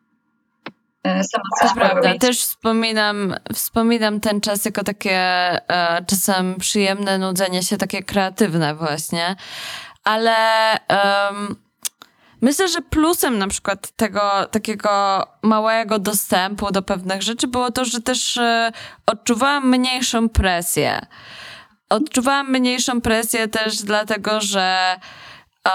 E, 1.04 1.24
sama 1.24 1.44
to 1.62 1.76
prawda, 1.76 2.18
też 2.18 2.42
wspominam, 2.42 3.36
wspominam 3.54 4.20
ten 4.20 4.42
czas 4.42 4.66
jako 4.66 4.84
takie 4.84 5.16
e, 5.16 6.06
czasem 6.08 6.56
przyjemne 6.56 7.18
nudzenie 7.18 7.64
się, 7.64 7.78
takie 7.78 8.04
kreatywne 8.04 8.76
właśnie, 8.76 9.36
ale 10.04 10.36
um, 10.90 11.56
myślę, 12.42 12.68
że 12.68 12.82
plusem 12.82 13.38
na 13.38 13.48
przykład 13.48 13.92
tego 13.92 14.22
takiego 14.52 15.24
małego 15.42 16.00
dostępu 16.00 16.72
do 16.72 16.82
pewnych 16.82 17.22
rzeczy 17.22 17.48
było 17.48 17.72
to, 17.72 17.86
że 17.86 18.02
też 18.02 18.38
e, 18.38 18.72
odczuwałam 19.06 19.70
mniejszą 19.70 20.30
presję. 20.30 21.02
Odczuwałam 21.90 22.52
mniejszą 22.52 23.02
presję 23.02 23.48
też 23.48 23.78
dlatego, 23.82 24.42
że 24.42 24.96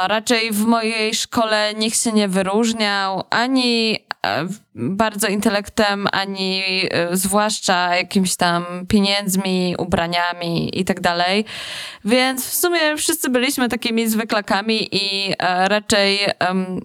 raczej 0.00 0.50
w 0.52 0.64
mojej 0.64 1.14
szkole 1.14 1.74
nikt 1.74 2.02
się 2.02 2.12
nie 2.12 2.28
wyróżniał 2.28 3.24
ani 3.30 3.98
e, 4.26 4.46
bardzo 4.74 5.28
intelektem, 5.28 6.06
ani 6.12 6.62
e, 6.90 7.16
zwłaszcza 7.16 7.96
jakimiś 7.96 8.36
tam 8.36 8.64
pieniędzmi, 8.88 9.74
ubraniami 9.78 10.80
i 10.80 10.84
tak 10.84 11.00
dalej. 11.00 11.44
Więc 12.04 12.50
w 12.50 12.54
sumie 12.54 12.96
wszyscy 12.96 13.30
byliśmy 13.30 13.68
takimi 13.68 14.08
zwyklakami 14.08 14.96
i 14.96 15.34
e, 15.38 15.68
raczej, 15.68 16.18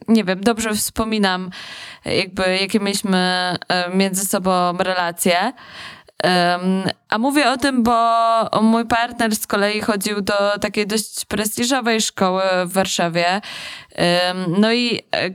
nie 0.08 0.24
wiem, 0.24 0.44
dobrze 0.44 0.74
wspominam 0.74 1.50
jakby 2.06 2.58
jakie 2.62 2.80
mieliśmy 2.80 3.56
między 3.94 4.26
sobą 4.26 4.78
relacje. 4.78 5.54
A 7.10 7.18
mówię 7.18 7.52
o 7.52 7.58
tym, 7.58 7.84
bo 7.84 8.62
mój 8.62 8.86
partner 8.86 9.36
z 9.36 9.48
kolei 9.48 9.82
chodził 9.82 10.22
do 10.22 10.60
takiej 10.62 10.88
dość 10.88 11.26
prestiżowej 11.26 12.02
szkoły 12.02 12.44
w 12.66 12.74
Warszawie. 12.74 13.42
No 14.60 14.74
i 14.74 15.02
e, 15.16 15.30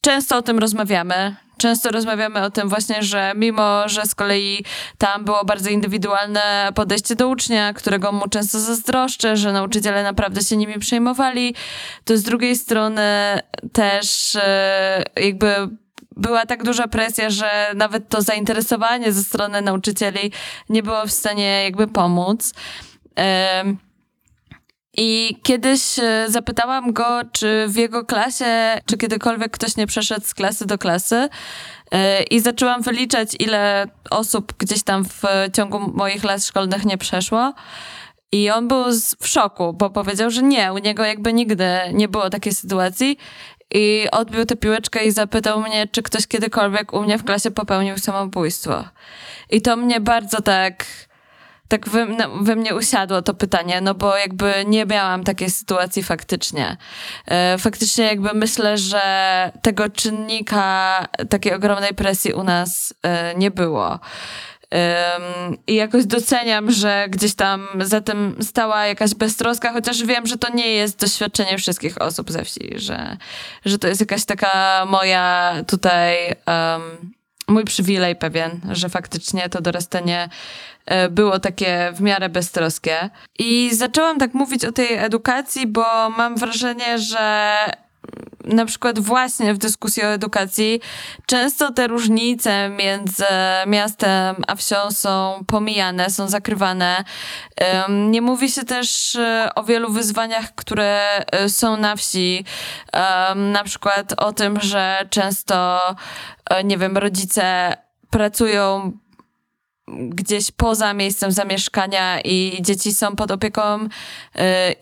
często 0.00 0.36
o 0.36 0.42
tym 0.42 0.58
rozmawiamy. 0.58 1.36
Często 1.58 1.90
rozmawiamy 1.90 2.42
o 2.42 2.50
tym 2.50 2.68
właśnie, 2.68 3.02
że 3.02 3.32
mimo, 3.36 3.88
że 3.88 4.06
z 4.06 4.14
kolei 4.14 4.64
tam 4.98 5.24
było 5.24 5.44
bardzo 5.44 5.70
indywidualne 5.70 6.68
podejście 6.74 7.16
do 7.16 7.28
ucznia, 7.28 7.72
którego 7.72 8.12
mu 8.12 8.28
często 8.28 8.60
zazdroszczę, 8.60 9.36
że 9.36 9.52
nauczyciele 9.52 10.02
naprawdę 10.02 10.42
się 10.42 10.56
nimi 10.56 10.78
przejmowali, 10.78 11.54
to 12.04 12.18
z 12.18 12.22
drugiej 12.22 12.56
strony 12.56 13.40
też 13.72 14.36
e, 14.36 15.02
jakby 15.16 15.68
była 16.16 16.46
tak 16.46 16.62
duża 16.62 16.88
presja, 16.88 17.30
że 17.30 17.70
nawet 17.74 18.08
to 18.08 18.22
zainteresowanie 18.22 19.12
ze 19.12 19.24
strony 19.24 19.62
nauczycieli 19.62 20.32
nie 20.68 20.82
było 20.82 21.06
w 21.06 21.10
stanie 21.10 21.64
jakby 21.64 21.86
pomóc. 21.86 22.52
I 24.96 25.36
kiedyś 25.42 25.98
e, 25.98 26.26
zapytałam 26.28 26.92
go, 26.92 27.20
czy 27.32 27.66
w 27.68 27.76
jego 27.76 28.04
klasie, 28.04 28.80
czy 28.86 28.96
kiedykolwiek 28.96 29.52
ktoś 29.52 29.76
nie 29.76 29.86
przeszedł 29.86 30.26
z 30.26 30.34
klasy 30.34 30.66
do 30.66 30.78
klasy. 30.78 31.28
E, 31.90 32.22
I 32.22 32.40
zaczęłam 32.40 32.82
wyliczać, 32.82 33.28
ile 33.38 33.86
osób 34.10 34.52
gdzieś 34.58 34.82
tam 34.82 35.04
w 35.04 35.22
ciągu 35.52 35.92
moich 35.94 36.24
lat 36.24 36.44
szkolnych 36.44 36.84
nie 36.84 36.98
przeszło. 36.98 37.54
I 38.34 38.50
on 38.50 38.68
był 38.68 38.84
w 39.20 39.28
szoku, 39.28 39.72
bo 39.72 39.90
powiedział, 39.90 40.30
że 40.30 40.42
nie, 40.42 40.72
u 40.72 40.78
niego 40.78 41.04
jakby 41.04 41.32
nigdy 41.32 41.68
nie 41.92 42.08
było 42.08 42.30
takiej 42.30 42.54
sytuacji. 42.54 43.18
I 43.70 44.06
odbił 44.12 44.44
tę 44.44 44.56
piłeczkę 44.56 45.04
i 45.04 45.10
zapytał 45.10 45.60
mnie, 45.60 45.88
czy 45.88 46.02
ktoś 46.02 46.26
kiedykolwiek 46.26 46.92
u 46.92 47.02
mnie 47.02 47.18
w 47.18 47.24
klasie 47.24 47.50
popełnił 47.50 47.98
samobójstwo. 47.98 48.84
I 49.50 49.62
to 49.62 49.76
mnie 49.76 50.00
bardzo 50.00 50.42
tak 50.42 50.84
tak 51.68 51.88
we, 51.88 52.06
no, 52.06 52.28
we, 52.40 52.56
mnie 52.56 52.74
usiadło 52.74 53.22
to 53.22 53.34
pytanie, 53.34 53.80
no 53.80 53.94
bo 53.94 54.16
jakby 54.16 54.64
nie 54.66 54.86
miałam 54.86 55.24
takiej 55.24 55.50
sytuacji 55.50 56.02
faktycznie. 56.02 56.76
E, 57.26 57.58
faktycznie 57.58 58.04
jakby 58.04 58.34
myślę, 58.34 58.78
że 58.78 59.02
tego 59.62 59.88
czynnika 59.88 61.08
takiej 61.30 61.54
ogromnej 61.54 61.94
presji 61.94 62.32
u 62.32 62.42
nas 62.42 62.94
e, 63.02 63.34
nie 63.34 63.50
było. 63.50 63.98
I 65.66 65.74
jakoś 65.74 66.06
doceniam, 66.06 66.70
że 66.70 67.06
gdzieś 67.08 67.34
tam 67.34 67.66
za 67.80 68.00
tym 68.00 68.36
stała 68.42 68.86
jakaś 68.86 69.14
beztroska, 69.14 69.72
chociaż 69.72 70.04
wiem, 70.04 70.26
że 70.26 70.38
to 70.38 70.54
nie 70.54 70.70
jest 70.70 71.00
doświadczenie 71.00 71.58
wszystkich 71.58 72.02
osób 72.02 72.32
ze 72.32 72.44
wsi, 72.44 72.70
że, 72.76 73.16
że 73.64 73.78
to 73.78 73.88
jest 73.88 74.00
jakaś 74.00 74.24
taka 74.24 74.84
moja 74.88 75.54
tutaj, 75.66 76.16
um, 76.46 77.14
mój 77.48 77.64
przywilej 77.64 78.16
pewien, 78.16 78.60
że 78.72 78.88
faktycznie 78.88 79.48
to 79.48 79.60
dorastanie 79.60 80.28
e, 80.86 81.08
było 81.08 81.40
takie 81.40 81.92
w 81.94 82.00
miarę 82.00 82.28
beztroskie. 82.28 83.10
I 83.38 83.74
zaczęłam 83.74 84.18
tak 84.18 84.34
mówić 84.34 84.64
o 84.64 84.72
tej 84.72 84.94
edukacji, 84.94 85.66
bo 85.66 86.10
mam 86.10 86.36
wrażenie, 86.36 86.98
że 86.98 87.54
na 88.44 88.64
przykład 88.64 88.98
właśnie 88.98 89.54
w 89.54 89.58
dyskusji 89.58 90.02
o 90.02 90.06
edukacji 90.06 90.80
często 91.26 91.72
te 91.72 91.86
różnice 91.86 92.68
między 92.68 93.24
miastem 93.66 94.36
a 94.46 94.54
wsią 94.54 94.90
są 94.90 95.44
pomijane, 95.46 96.10
są 96.10 96.28
zakrywane. 96.28 97.04
Nie 97.88 98.22
mówi 98.22 98.50
się 98.50 98.64
też 98.64 99.16
e, 99.16 99.50
o 99.54 99.64
wielu 99.64 99.92
wyzwaniach, 99.92 100.54
które 100.54 101.24
e, 101.32 101.48
są 101.48 101.76
na 101.76 101.96
wsi. 101.96 102.44
Na 103.36 103.64
przykład 103.64 104.12
o 104.16 104.32
tym, 104.32 104.60
że 104.60 105.06
często, 105.10 105.80
e, 106.50 106.64
nie 106.64 106.78
wiem, 106.78 106.98
rodzice 106.98 107.76
pracują 108.10 108.92
gdzieś 109.88 110.50
poza 110.50 110.94
miejscem 110.94 111.32
zamieszkania 111.32 112.20
i 112.20 112.58
dzieci 112.60 112.94
są 112.94 113.16
pod 113.16 113.30
opieką 113.30 113.84
y, 113.84 113.88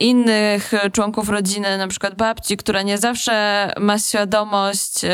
innych 0.00 0.72
członków 0.92 1.28
rodziny, 1.28 1.78
na 1.78 1.88
przykład 1.88 2.14
babci, 2.14 2.57
która 2.57 2.82
nie 2.82 2.98
zawsze 2.98 3.68
ma 3.80 3.98
świadomość 3.98 5.05
y, 5.05 5.09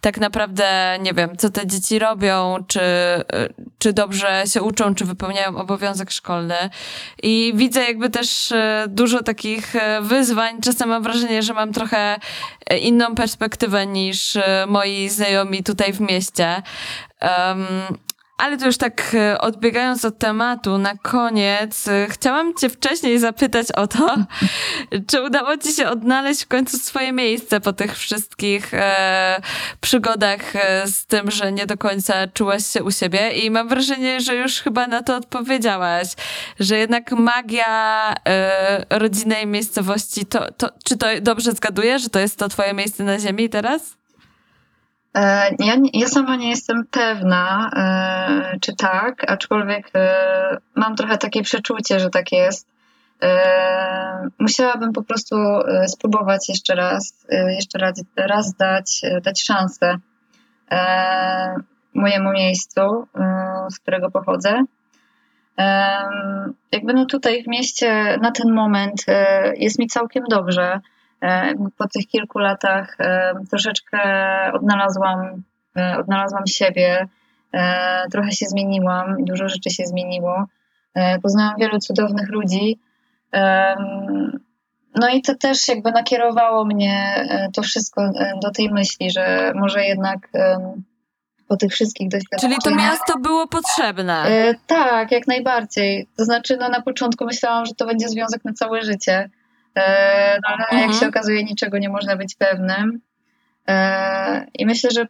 tak 0.00 0.18
naprawdę, 0.18 0.98
nie 1.00 1.12
wiem, 1.14 1.36
co 1.36 1.50
te 1.50 1.66
dzieci 1.66 1.98
robią, 1.98 2.56
czy, 2.66 2.80
y, 2.80 3.54
czy 3.78 3.92
dobrze 3.92 4.42
się 4.46 4.62
uczą, 4.62 4.94
czy 4.94 5.04
wypełniają 5.04 5.56
obowiązek 5.56 6.10
szkolny. 6.10 6.54
I 7.22 7.52
widzę 7.56 7.84
jakby 7.84 8.10
też 8.10 8.52
dużo 8.88 9.22
takich 9.22 9.74
wyzwań. 10.00 10.60
Czasem 10.60 10.88
mam 10.88 11.02
wrażenie, 11.02 11.42
że 11.42 11.54
mam 11.54 11.72
trochę 11.72 12.16
inną 12.80 13.14
perspektywę 13.14 13.86
niż 13.86 14.38
moi 14.66 15.08
znajomi 15.08 15.62
tutaj 15.62 15.92
w 15.92 16.00
mieście. 16.00 16.62
Um, 17.22 17.66
ale 18.42 18.56
to 18.56 18.66
już 18.66 18.76
tak 18.76 19.14
e, 19.14 19.38
odbiegając 19.38 20.04
od 20.04 20.18
tematu, 20.18 20.78
na 20.78 20.96
koniec 20.96 21.88
e, 21.88 22.06
chciałam 22.10 22.54
Cię 22.54 22.68
wcześniej 22.68 23.18
zapytać 23.18 23.72
o 23.72 23.86
to, 23.86 24.16
czy 25.08 25.22
udało 25.22 25.56
Ci 25.56 25.72
się 25.72 25.88
odnaleźć 25.88 26.44
w 26.44 26.48
końcu 26.48 26.78
swoje 26.78 27.12
miejsce 27.12 27.60
po 27.60 27.72
tych 27.72 27.98
wszystkich 27.98 28.74
e, 28.74 29.40
przygodach 29.80 30.56
e, 30.56 30.86
z 30.86 31.06
tym, 31.06 31.30
że 31.30 31.52
nie 31.52 31.66
do 31.66 31.76
końca 31.76 32.26
czułaś 32.26 32.66
się 32.66 32.84
u 32.84 32.90
siebie 32.90 33.30
i 33.30 33.50
mam 33.50 33.68
wrażenie, 33.68 34.20
że 34.20 34.36
już 34.36 34.60
chyba 34.60 34.86
na 34.86 35.02
to 35.02 35.16
odpowiedziałaś, 35.16 36.08
że 36.60 36.78
jednak 36.78 37.12
magia 37.12 38.14
e, 38.28 38.98
rodzinnej 38.98 39.46
miejscowości, 39.46 40.26
to, 40.26 40.52
to, 40.52 40.70
czy 40.84 40.96
to 40.96 41.06
dobrze 41.20 41.52
zgaduję, 41.52 41.98
że 41.98 42.08
to 42.08 42.18
jest 42.18 42.38
to 42.38 42.48
Twoje 42.48 42.74
miejsce 42.74 43.04
na 43.04 43.18
ziemi 43.18 43.48
teraz? 43.48 44.01
E, 45.14 45.50
ja, 45.58 45.74
ja 45.92 46.08
sama 46.08 46.36
nie 46.36 46.50
jestem 46.50 46.86
pewna, 46.90 47.70
e, 47.76 48.58
czy 48.60 48.76
tak, 48.76 49.30
aczkolwiek 49.30 49.90
e, 49.94 50.58
mam 50.74 50.96
trochę 50.96 51.18
takie 51.18 51.42
przeczucie, 51.42 52.00
że 52.00 52.10
tak 52.10 52.32
jest. 52.32 52.72
Musiałabym 54.38 54.92
po 54.92 55.02
prostu 55.02 55.36
spróbować 55.86 56.48
jeszcze 56.48 56.74
raz, 56.74 57.26
jeszcze 57.48 57.78
raz, 57.78 58.02
raz 58.16 58.54
dać, 58.54 59.00
dać 59.22 59.44
szansę 59.44 59.96
mojemu 61.94 62.32
miejscu, 62.32 62.80
z 63.70 63.78
którego 63.78 64.10
pochodzę. 64.10 64.62
Jakby 66.72 66.94
no 66.94 67.06
tutaj 67.06 67.42
w 67.42 67.46
mieście 67.46 68.18
na 68.22 68.30
ten 68.30 68.52
moment 68.52 69.04
jest 69.56 69.78
mi 69.78 69.86
całkiem 69.86 70.24
dobrze. 70.30 70.80
E, 71.22 71.54
po 71.78 71.88
tych 71.88 72.06
kilku 72.06 72.38
latach 72.38 72.96
e, 73.00 73.34
troszeczkę 73.50 73.98
odnalazłam, 74.52 75.42
e, 75.76 75.96
odnalazłam 75.98 76.46
siebie, 76.46 77.08
trochę 78.12 78.32
się 78.32 78.46
zmieniłam, 78.46 79.24
dużo 79.24 79.48
rzeczy 79.48 79.70
się 79.70 79.86
zmieniło. 79.86 80.44
Poznałam 81.22 81.56
wielu 81.58 81.78
cudownych 81.78 82.28
ludzi. 82.30 82.78
No 84.94 85.08
i 85.08 85.22
to 85.22 85.34
też 85.34 85.68
jakby 85.68 85.90
nakierowało 85.90 86.64
mnie 86.64 87.26
to 87.54 87.62
wszystko 87.62 88.10
do 88.42 88.50
tej 88.50 88.70
myśli, 88.70 89.10
że 89.10 89.52
może 89.54 89.84
jednak 89.84 90.28
po 91.48 91.56
tych 91.56 91.72
wszystkich 91.72 92.08
doświadczeniach. 92.08 92.58
Czyli 92.58 92.76
to 92.76 92.82
miasto 92.82 93.18
było 93.18 93.46
potrzebne. 93.46 94.24
Tak, 94.66 95.12
jak 95.12 95.26
najbardziej. 95.26 96.08
To 96.16 96.24
znaczy, 96.24 96.56
no 96.60 96.68
na 96.68 96.82
początku 96.82 97.24
myślałam, 97.24 97.66
że 97.66 97.74
to 97.74 97.86
będzie 97.86 98.08
związek 98.08 98.44
na 98.44 98.52
całe 98.52 98.82
życie. 98.82 99.30
E, 99.76 100.38
no 100.42 100.48
ale 100.54 100.64
mhm. 100.64 100.90
jak 100.90 101.00
się 101.00 101.08
okazuje, 101.08 101.44
niczego 101.44 101.78
nie 101.78 101.88
można 101.88 102.16
być 102.16 102.34
pewnym. 102.34 103.00
E, 103.68 104.46
I 104.54 104.66
myślę, 104.66 104.90
że 104.90 105.06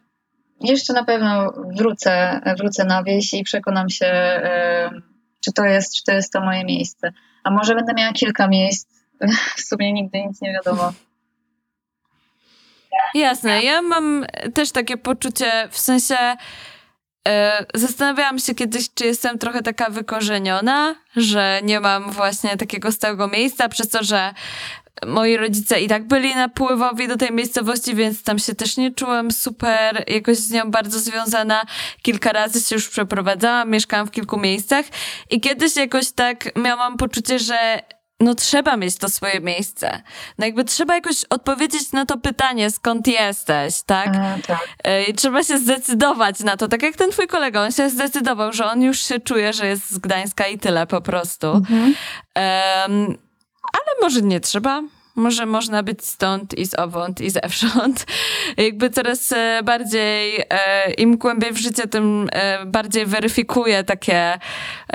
jeszcze 0.61 0.93
na 0.93 1.03
pewno 1.03 1.53
wrócę, 1.77 2.41
wrócę 2.57 2.85
na 2.85 3.03
wieś 3.03 3.33
i 3.33 3.43
przekonam 3.43 3.89
się, 3.89 4.05
e, 4.05 4.89
czy 5.39 5.53
to 5.53 5.65
jest, 5.65 5.95
czy 5.95 6.03
to 6.03 6.11
jest 6.11 6.33
to 6.33 6.41
moje 6.41 6.65
miejsce. 6.65 7.13
A 7.43 7.51
może 7.51 7.75
będę 7.75 7.93
miała 7.93 8.13
kilka 8.13 8.47
miejsc. 8.47 8.93
W 9.57 9.61
sumie 9.61 9.93
nigdy 9.93 10.25
nic 10.25 10.41
nie 10.41 10.53
wiadomo. 10.53 10.93
Jasne, 13.15 13.63
ja 13.63 13.81
mam 13.81 14.25
też 14.53 14.71
takie 14.71 14.97
poczucie, 14.97 15.67
w 15.71 15.77
sensie 15.77 16.15
zastanawiałam 17.75 18.39
się 18.39 18.55
kiedyś, 18.55 18.93
czy 18.93 19.05
jestem 19.05 19.39
trochę 19.39 19.61
taka 19.61 19.89
wykorzeniona, 19.89 20.95
że 21.15 21.59
nie 21.63 21.79
mam 21.79 22.11
właśnie 22.11 22.57
takiego 22.57 22.91
stałego 22.91 23.27
miejsca, 23.27 23.69
przez 23.69 23.89
to, 23.89 24.03
że 24.03 24.33
moi 25.05 25.37
rodzice 25.37 25.81
i 25.81 25.87
tak 25.87 26.07
byli 26.07 26.35
napływowi 26.35 27.07
do 27.07 27.17
tej 27.17 27.31
miejscowości, 27.31 27.95
więc 27.95 28.23
tam 28.23 28.39
się 28.39 28.55
też 28.55 28.77
nie 28.77 28.91
czułam 28.91 29.31
super, 29.31 30.03
jakoś 30.07 30.37
z 30.37 30.51
nią 30.51 30.71
bardzo 30.71 30.99
związana. 30.99 31.65
Kilka 32.01 32.31
razy 32.31 32.61
się 32.61 32.75
już 32.75 32.89
przeprowadzałam, 32.89 33.69
mieszkałam 33.69 34.07
w 34.07 34.11
kilku 34.11 34.37
miejscach 34.37 34.85
i 35.29 35.41
kiedyś 35.41 35.75
jakoś 35.75 36.11
tak 36.11 36.55
miałam 36.55 36.97
poczucie, 36.97 37.39
że 37.39 37.81
no 38.23 38.35
trzeba 38.35 38.77
mieć 38.77 38.97
to 38.97 39.09
swoje 39.09 39.39
miejsce. 39.39 40.01
No 40.37 40.45
jakby 40.45 40.63
trzeba 40.63 40.95
jakoś 40.95 41.25
odpowiedzieć 41.29 41.91
na 41.91 42.05
to 42.05 42.17
pytanie, 42.17 42.71
skąd 42.71 43.07
jesteś, 43.07 43.81
tak? 43.81 44.07
A, 44.07 44.47
tak. 44.47 44.67
E, 44.83 45.03
I 45.03 45.13
trzeba 45.13 45.43
się 45.43 45.57
zdecydować 45.57 46.39
na 46.39 46.57
to. 46.57 46.67
Tak 46.67 46.83
jak 46.83 46.95
ten 46.95 47.11
twój 47.11 47.27
kolega, 47.27 47.61
on 47.61 47.71
się 47.71 47.89
zdecydował, 47.89 48.53
że 48.53 48.65
on 48.65 48.81
już 48.81 48.99
się 48.99 49.19
czuje, 49.19 49.53
że 49.53 49.67
jest 49.67 49.91
z 49.91 49.97
Gdańska 49.97 50.47
i 50.47 50.59
tyle 50.59 50.87
po 50.87 51.01
prostu. 51.01 51.47
Mhm. 51.47 51.83
Um, 51.83 53.17
ale 53.73 54.01
może 54.01 54.21
nie 54.21 54.39
trzeba. 54.39 54.83
Może 55.15 55.45
można 55.45 55.83
być 55.83 56.05
stąd 56.05 56.53
i 56.53 56.65
z 56.65 56.79
owąd 56.79 57.21
i 57.21 57.29
zewsząd. 57.29 58.05
Jakby 58.57 58.89
coraz 58.89 59.31
e, 59.31 59.61
bardziej, 59.63 60.39
e, 60.49 60.93
im 60.93 61.17
głębiej 61.17 61.51
w 61.51 61.57
życie, 61.57 61.87
tym 61.87 62.29
e, 62.31 62.65
bardziej 62.65 63.05
weryfikuję 63.05 63.83
takie 63.83 64.39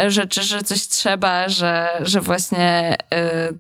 rzeczy, 0.06 0.42
że 0.42 0.62
coś 0.62 0.88
trzeba, 0.88 1.48
że, 1.48 1.88
że 2.00 2.20
właśnie 2.20 2.96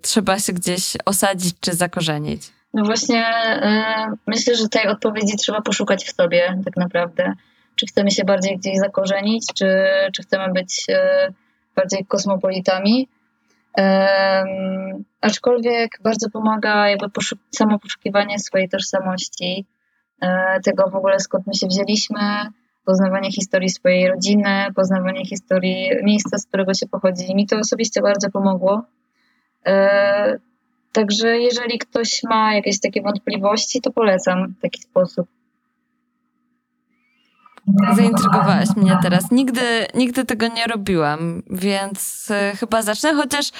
trzeba 0.02 0.38
się 0.38 0.52
gdzieś 0.52 0.96
osadzić 1.04 1.54
czy 1.60 1.74
zakorzenić. 1.74 2.42
No 2.74 2.84
właśnie 2.84 3.26
myślę, 4.26 4.56
że 4.56 4.68
tej 4.68 4.86
odpowiedzi 4.86 5.36
trzeba 5.36 5.60
poszukać 5.60 6.04
w 6.04 6.12
sobie 6.12 6.58
tak 6.64 6.76
naprawdę. 6.76 7.32
Czy 7.76 7.86
chcemy 7.86 8.10
się 8.10 8.24
bardziej 8.24 8.58
gdzieś 8.58 8.78
zakorzenić, 8.78 9.46
czy, 9.54 9.66
czy 10.16 10.22
chcemy 10.22 10.52
być 10.52 10.86
bardziej 11.76 12.06
kosmopolitami 12.06 13.08
Um, 13.76 15.04
aczkolwiek 15.20 15.98
bardzo 16.02 16.30
pomaga 16.30 16.88
jakby 16.88 17.10
poszuk 17.10 17.38
samo 17.50 17.78
poszukiwanie 17.78 18.38
swojej 18.38 18.68
tożsamości, 18.68 19.66
e, 20.20 20.60
tego 20.60 20.90
w 20.90 20.96
ogóle 20.96 21.20
skąd 21.20 21.46
my 21.46 21.54
się 21.54 21.66
wzięliśmy, 21.66 22.20
poznawanie 22.84 23.32
historii 23.32 23.68
swojej 23.68 24.08
rodziny, 24.08 24.66
poznawanie 24.76 25.26
historii 25.26 25.90
miejsca, 26.02 26.38
z 26.38 26.46
którego 26.46 26.74
się 26.74 26.86
pochodzi. 26.86 27.34
Mi 27.34 27.46
to 27.46 27.58
osobiście 27.58 28.02
bardzo 28.02 28.30
pomogło. 28.30 28.82
E, 29.66 30.38
Także 30.92 31.38
jeżeli 31.38 31.78
ktoś 31.78 32.22
ma 32.24 32.54
jakieś 32.54 32.80
takie 32.80 33.02
wątpliwości, 33.02 33.80
to 33.80 33.90
polecam 33.90 34.54
taki 34.62 34.82
sposób. 34.82 35.28
Zaintrygowałaś 37.96 38.68
mnie 38.76 38.98
teraz. 39.02 39.30
Nigdy, 39.30 39.86
nigdy 39.94 40.24
tego 40.24 40.48
nie 40.48 40.66
robiłam, 40.66 41.42
więc 41.50 42.30
y, 42.30 42.56
chyba 42.56 42.82
zacznę, 42.82 43.14
chociaż 43.14 43.50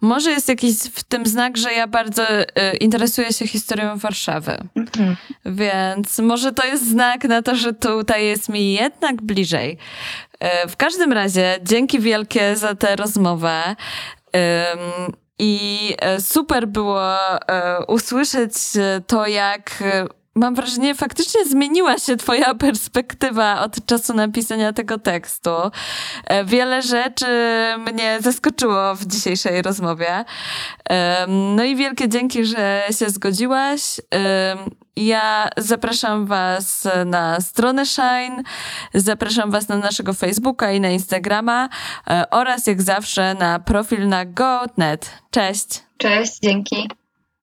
może 0.00 0.30
jest 0.30 0.48
jakiś 0.48 0.78
w 0.78 1.04
tym 1.04 1.26
znak, 1.26 1.56
że 1.56 1.72
ja 1.72 1.86
bardzo 1.86 2.22
y, 2.40 2.46
interesuję 2.80 3.32
się 3.32 3.46
historią 3.46 3.96
Warszawy. 3.96 4.58
Mhm. 4.76 5.16
Więc 5.44 6.18
może 6.18 6.52
to 6.52 6.64
jest 6.64 6.90
znak 6.90 7.24
na 7.24 7.42
to, 7.42 7.54
że 7.54 7.72
tutaj 7.72 8.26
jest 8.26 8.48
mi 8.48 8.72
jednak 8.72 9.22
bliżej. 9.22 9.78
Y, 10.64 10.68
w 10.68 10.76
każdym 10.76 11.12
razie, 11.12 11.58
dzięki 11.62 12.00
wielkie 12.00 12.56
za 12.56 12.74
tę 12.74 12.96
rozmowę. 12.96 13.76
I 15.38 15.94
super 16.18 16.68
było 16.68 17.16
usłyszeć 17.88 18.52
to, 19.06 19.26
jak 19.26 19.82
mam 20.36 20.54
wrażenie, 20.54 20.94
faktycznie 20.94 21.44
zmieniła 21.44 21.98
się 21.98 22.16
Twoja 22.16 22.54
perspektywa 22.54 23.60
od 23.60 23.86
czasu 23.86 24.14
napisania 24.14 24.72
tego 24.72 24.98
tekstu. 24.98 25.50
E, 26.24 26.44
wiele 26.44 26.82
rzeczy 26.82 27.26
mnie 27.78 28.18
zaskoczyło 28.20 28.94
w 28.94 29.06
dzisiejszej 29.06 29.62
rozmowie. 29.62 30.24
No 31.28 31.64
i 31.64 31.76
wielkie 31.76 32.08
dzięki, 32.08 32.44
że 32.44 32.82
się 32.98 33.10
zgodziłaś. 33.10 34.00
Ja 34.96 35.48
zapraszam 35.56 36.26
Was 36.26 36.88
na 37.06 37.40
stronę 37.40 37.86
Shine, 37.86 38.42
zapraszam 38.94 39.50
Was 39.50 39.68
na 39.68 39.76
naszego 39.76 40.12
Facebooka 40.12 40.72
i 40.72 40.80
na 40.80 40.88
Instagrama 40.90 41.68
e, 42.10 42.30
oraz 42.30 42.66
jak 42.66 42.82
zawsze 42.82 43.34
na 43.34 43.58
profil 43.58 44.08
na 44.08 44.24
Go.net. 44.24 45.10
Cześć! 45.30 45.82
Cześć, 45.98 46.38
dzięki. 46.42 46.88